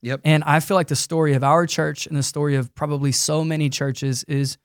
Yep. 0.00 0.22
And 0.24 0.42
I 0.44 0.60
feel 0.60 0.74
like 0.74 0.88
the 0.88 0.96
story 0.96 1.34
of 1.34 1.44
our 1.44 1.66
church 1.66 2.06
and 2.06 2.16
the 2.16 2.22
story 2.22 2.56
of 2.56 2.74
probably 2.74 3.12
so 3.12 3.44
many 3.44 3.68
churches 3.68 4.24
is 4.24 4.56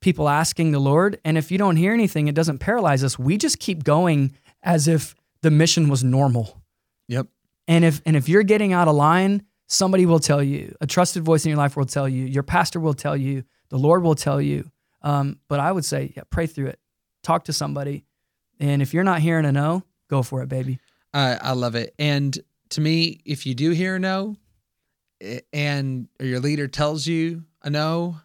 people 0.00 0.28
asking 0.28 0.70
the 0.70 0.78
Lord. 0.78 1.20
And 1.24 1.36
if 1.36 1.50
you 1.50 1.58
don't 1.58 1.76
hear 1.76 1.92
anything, 1.92 2.28
it 2.28 2.36
doesn't 2.36 2.58
paralyze 2.58 3.02
us. 3.02 3.18
We 3.18 3.36
just 3.36 3.58
keep 3.58 3.82
going 3.82 4.32
as 4.62 4.86
if 4.86 5.16
the 5.42 5.50
mission 5.50 5.88
was 5.88 6.04
normal. 6.04 6.62
Yep. 7.08 7.26
And 7.66 7.84
if 7.84 8.00
and 8.06 8.16
if 8.16 8.28
you're 8.28 8.44
getting 8.44 8.72
out 8.72 8.86
of 8.86 8.94
line, 8.94 9.42
somebody 9.68 10.04
will 10.06 10.18
tell 10.18 10.42
you. 10.42 10.74
A 10.80 10.86
trusted 10.86 11.22
voice 11.22 11.44
in 11.44 11.50
your 11.50 11.58
life 11.58 11.76
will 11.76 11.84
tell 11.86 12.08
you. 12.08 12.24
Your 12.24 12.42
pastor 12.42 12.80
will 12.80 12.94
tell 12.94 13.16
you. 13.16 13.44
The 13.68 13.78
Lord 13.78 14.02
will 14.02 14.14
tell 14.16 14.40
you. 14.40 14.70
Um, 15.02 15.38
but 15.48 15.60
I 15.60 15.70
would 15.70 15.84
say, 15.84 16.12
yeah, 16.16 16.24
pray 16.30 16.46
through 16.46 16.66
it. 16.68 16.80
Talk 17.22 17.44
to 17.44 17.52
somebody. 17.52 18.04
And 18.58 18.82
if 18.82 18.92
you're 18.92 19.04
not 19.04 19.20
hearing 19.20 19.44
a 19.44 19.52
no, 19.52 19.84
go 20.10 20.22
for 20.24 20.42
it, 20.42 20.48
baby. 20.48 20.80
I 21.14 21.34
I 21.40 21.52
love 21.52 21.74
it. 21.76 21.94
And 21.98 22.36
to 22.70 22.80
me, 22.80 23.20
if 23.24 23.46
you 23.46 23.54
do 23.54 23.70
hear 23.70 23.94
a 23.96 23.98
no, 24.00 24.36
and 25.52 26.08
your 26.20 26.40
leader 26.40 26.66
tells 26.68 27.06
you 27.06 27.44
a 27.62 27.70
no, 27.70 28.16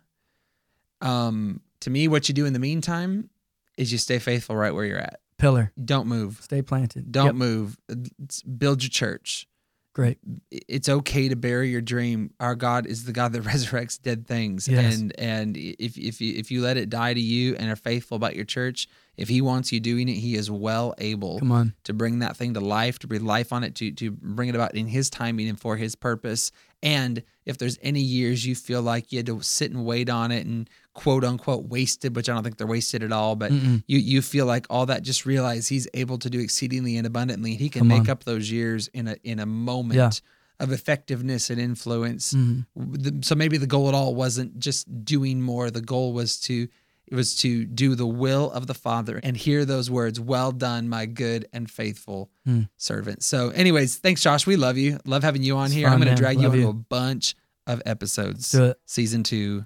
um, 1.01 1.61
to 1.81 1.89
me, 1.89 2.07
what 2.07 2.27
you 2.29 2.33
do 2.35 2.45
in 2.45 2.53
the 2.53 2.59
meantime 2.59 3.29
is 3.77 3.91
you 3.91 3.97
stay 3.97 4.19
faithful 4.19 4.55
right 4.55 4.73
where 4.73 4.85
you're 4.85 4.97
at. 4.99 5.19
Pillar. 5.37 5.71
Don't 5.83 6.07
move. 6.07 6.39
Stay 6.41 6.61
planted. 6.61 7.11
Don't 7.11 7.25
Yep. 7.27 7.35
move. 7.35 7.77
Build 8.57 8.83
your 8.83 8.89
church. 8.89 9.47
Great. 9.93 10.17
It's 10.49 10.89
okay 10.89 11.29
to 11.29 11.35
bury 11.35 11.69
your 11.69 11.81
dream. 11.81 12.31
Our 12.39 12.55
God 12.55 12.87
is 12.87 13.05
the 13.05 13.11
God 13.11 13.31
that 13.33 13.43
resurrects 13.53 14.01
dead 14.01 14.25
things. 14.27 14.67
Yes. 14.67 14.95
And 14.97 15.13
and 15.19 15.55
if 15.55 15.97
if 15.97 16.19
you 16.19 16.33
if 16.35 16.49
you 16.49 16.61
let 16.61 16.77
it 16.77 16.89
die 16.89 17.13
to 17.13 17.19
you 17.19 17.55
and 17.55 17.69
are 17.69 17.75
faithful 17.75 18.15
about 18.15 18.35
your 18.35 18.45
church, 18.45 18.87
if 19.17 19.29
He 19.29 19.39
wants 19.39 19.71
you 19.71 19.79
doing 19.79 20.09
it, 20.09 20.13
He 20.13 20.35
is 20.35 20.49
well 20.49 20.95
able 20.97 21.37
Come 21.37 21.51
on. 21.51 21.73
to 21.83 21.93
bring 21.93 22.19
that 22.19 22.35
thing 22.35 22.55
to 22.55 22.59
life, 22.59 22.97
to 22.99 23.07
breathe 23.07 23.21
life 23.21 23.53
on 23.53 23.63
it, 23.63 23.75
to 23.75 23.91
to 23.91 24.09
bring 24.11 24.49
it 24.49 24.55
about 24.55 24.73
in 24.73 24.87
His 24.87 25.11
timing 25.11 25.47
and 25.47 25.59
for 25.59 25.77
His 25.77 25.93
purpose. 25.95 26.51
And 26.83 27.23
if 27.45 27.57
there's 27.57 27.79
any 27.81 28.01
years 28.01 28.45
you 28.45 28.53
feel 28.55 28.81
like 28.83 29.11
you 29.11 29.17
had 29.19 29.25
to 29.27 29.41
sit 29.41 29.71
and 29.71 29.85
wait 29.85 30.09
on 30.09 30.31
it 30.31 30.45
and 30.45 30.69
quote 30.93 31.23
unquote 31.23 31.63
wasted, 31.65 32.15
which 32.15 32.29
I 32.29 32.33
don't 32.33 32.43
think 32.43 32.57
they're 32.57 32.67
wasted 32.67 33.01
at 33.01 33.11
all, 33.11 33.35
but 33.35 33.51
Mm-mm. 33.51 33.83
you 33.87 33.97
you 33.97 34.21
feel 34.21 34.45
like 34.45 34.67
all 34.69 34.85
that, 34.87 35.01
just 35.01 35.25
realize 35.25 35.67
He's 35.69 35.87
able 35.95 36.17
to 36.19 36.29
do 36.29 36.39
exceedingly 36.39 36.97
and 36.97 37.07
abundantly. 37.07 37.51
And 37.51 37.59
He 37.61 37.69
can 37.69 37.79
Come 37.81 37.87
make 37.87 38.01
on. 38.01 38.09
up 38.11 38.25
those 38.25 38.51
years 38.51 38.89
in 38.89 39.07
a 39.07 39.15
in 39.23 39.39
a 39.39 39.45
moment. 39.45 39.95
Yeah. 39.97 40.11
Of 40.59 40.71
effectiveness 40.71 41.49
and 41.49 41.59
influence, 41.59 42.31
Mhm. 42.33 43.25
So 43.25 43.33
maybe 43.35 43.57
the 43.57 43.67
goal 43.67 43.87
at 43.89 43.95
all 43.95 44.13
wasn't 44.15 44.59
just 44.59 45.03
doing 45.03 45.41
more. 45.41 45.71
The 45.71 45.81
goal 45.81 46.13
was 46.13 46.37
to 46.41 46.67
it 47.13 47.15
was 47.15 47.35
to 47.37 47.63
do 47.65 47.93
the 47.93 48.07
will 48.07 48.49
of 48.51 48.65
the 48.65 48.73
Father 48.73 49.19
and 49.21 49.37
hear 49.37 49.65
those 49.65 49.91
words, 49.91 50.19
"Well 50.19 50.51
done, 50.51 50.89
my 50.89 51.05
good 51.05 51.47
and 51.53 51.69
faithful 51.69 52.31
Hmm. 52.45 52.61
servant." 52.75 53.21
So, 53.23 53.49
anyways, 53.51 53.97
thanks, 53.97 54.21
Josh. 54.23 54.47
We 54.47 54.55
love 54.55 54.77
you. 54.77 54.97
Love 55.05 55.21
having 55.23 55.43
you 55.43 55.55
on 55.57 55.65
It's 55.67 55.75
here. 55.75 55.87
fun, 55.87 55.93
I'm 55.93 55.99
going 56.03 56.15
to 56.15 56.19
drag 56.19 56.37
you 56.37 56.43
Love 56.43 56.55
into 56.55 56.63
you. 56.65 56.69
a 56.69 56.73
bunch 56.73 57.35
of 57.67 57.81
episodes. 57.85 58.51
Do 58.51 58.63
it. 58.65 58.79
Season 58.87 59.21
two. 59.21 59.65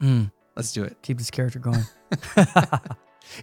Mm. 0.00 0.30
Let's 0.54 0.72
do 0.72 0.84
it. 0.84 0.96
Keep 1.02 1.18
this 1.18 1.30
character 1.30 1.58
going. 1.58 1.82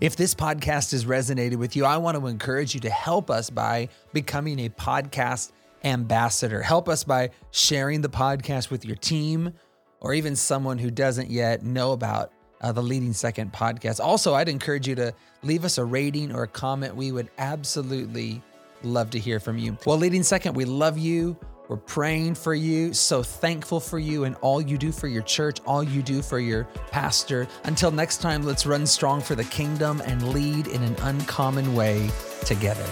If 0.01 0.15
this 0.15 0.33
podcast 0.33 0.91
has 0.93 1.05
resonated 1.05 1.57
with 1.57 1.75
you, 1.75 1.86
I 1.86 1.97
want 1.97 2.17
to 2.17 2.25
encourage 2.25 2.73
you 2.73 2.79
to 2.81 2.89
help 2.89 3.29
us 3.29 3.51
by 3.51 3.89
becoming 4.13 4.59
a 4.61 4.69
podcast 4.69 5.51
ambassador. 5.83 6.61
Help 6.63 6.89
us 6.89 7.03
by 7.03 7.29
sharing 7.51 8.01
the 8.01 8.09
podcast 8.09 8.71
with 8.71 8.83
your 8.83 8.95
team, 8.95 9.53
or 10.01 10.15
even 10.15 10.36
someone 10.36 10.79
who 10.79 10.89
doesn't 10.89 11.29
yet 11.29 11.63
know 11.63 11.91
about 11.91 12.31
uh, 12.61 12.71
the 12.71 12.81
Leading 12.81 13.13
Second 13.13 13.53
podcast. 13.53 13.99
Also, 13.99 14.33
I'd 14.33 14.49
encourage 14.49 14.87
you 14.87 14.95
to 14.95 15.13
leave 15.43 15.65
us 15.65 15.77
a 15.77 15.85
rating 15.85 16.33
or 16.33 16.43
a 16.43 16.47
comment. 16.47 16.95
We 16.95 17.11
would 17.11 17.29
absolutely 17.37 18.41
love 18.83 19.09
to 19.11 19.19
hear 19.19 19.39
from 19.39 19.57
you. 19.57 19.77
Well, 19.85 19.97
Leading 19.97 20.23
Second, 20.23 20.55
we 20.55 20.65
love 20.65 20.97
you. 20.97 21.37
We're 21.67 21.77
praying 21.77 22.35
for 22.35 22.53
you, 22.53 22.93
so 22.93 23.23
thankful 23.23 23.79
for 23.79 23.97
you 23.97 24.25
and 24.25 24.35
all 24.41 24.61
you 24.61 24.77
do 24.77 24.91
for 24.91 25.07
your 25.07 25.23
church, 25.23 25.59
all 25.65 25.83
you 25.83 26.03
do 26.03 26.21
for 26.21 26.39
your 26.39 26.65
pastor. 26.91 27.47
Until 27.63 27.89
next 27.89 28.17
time, 28.21 28.43
let's 28.43 28.67
run 28.67 28.85
strong 28.85 29.19
for 29.19 29.33
the 29.33 29.45
kingdom 29.45 30.01
and 30.05 30.31
lead 30.31 30.67
in 30.67 30.83
an 30.83 30.95
uncommon 31.01 31.73
way 31.73 32.09
together. 32.45 32.85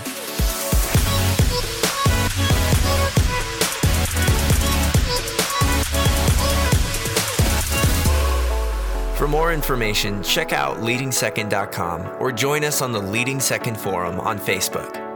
For 9.23 9.29
more 9.29 9.53
information, 9.53 10.21
check 10.21 10.51
out 10.51 10.79
leadingsecond.com 10.79 12.21
or 12.21 12.29
join 12.29 12.65
us 12.65 12.81
on 12.81 12.91
the 12.91 12.99
Leading 12.99 13.39
Second 13.39 13.77
Forum 13.77 14.19
on 14.19 14.37
Facebook. 14.37 15.12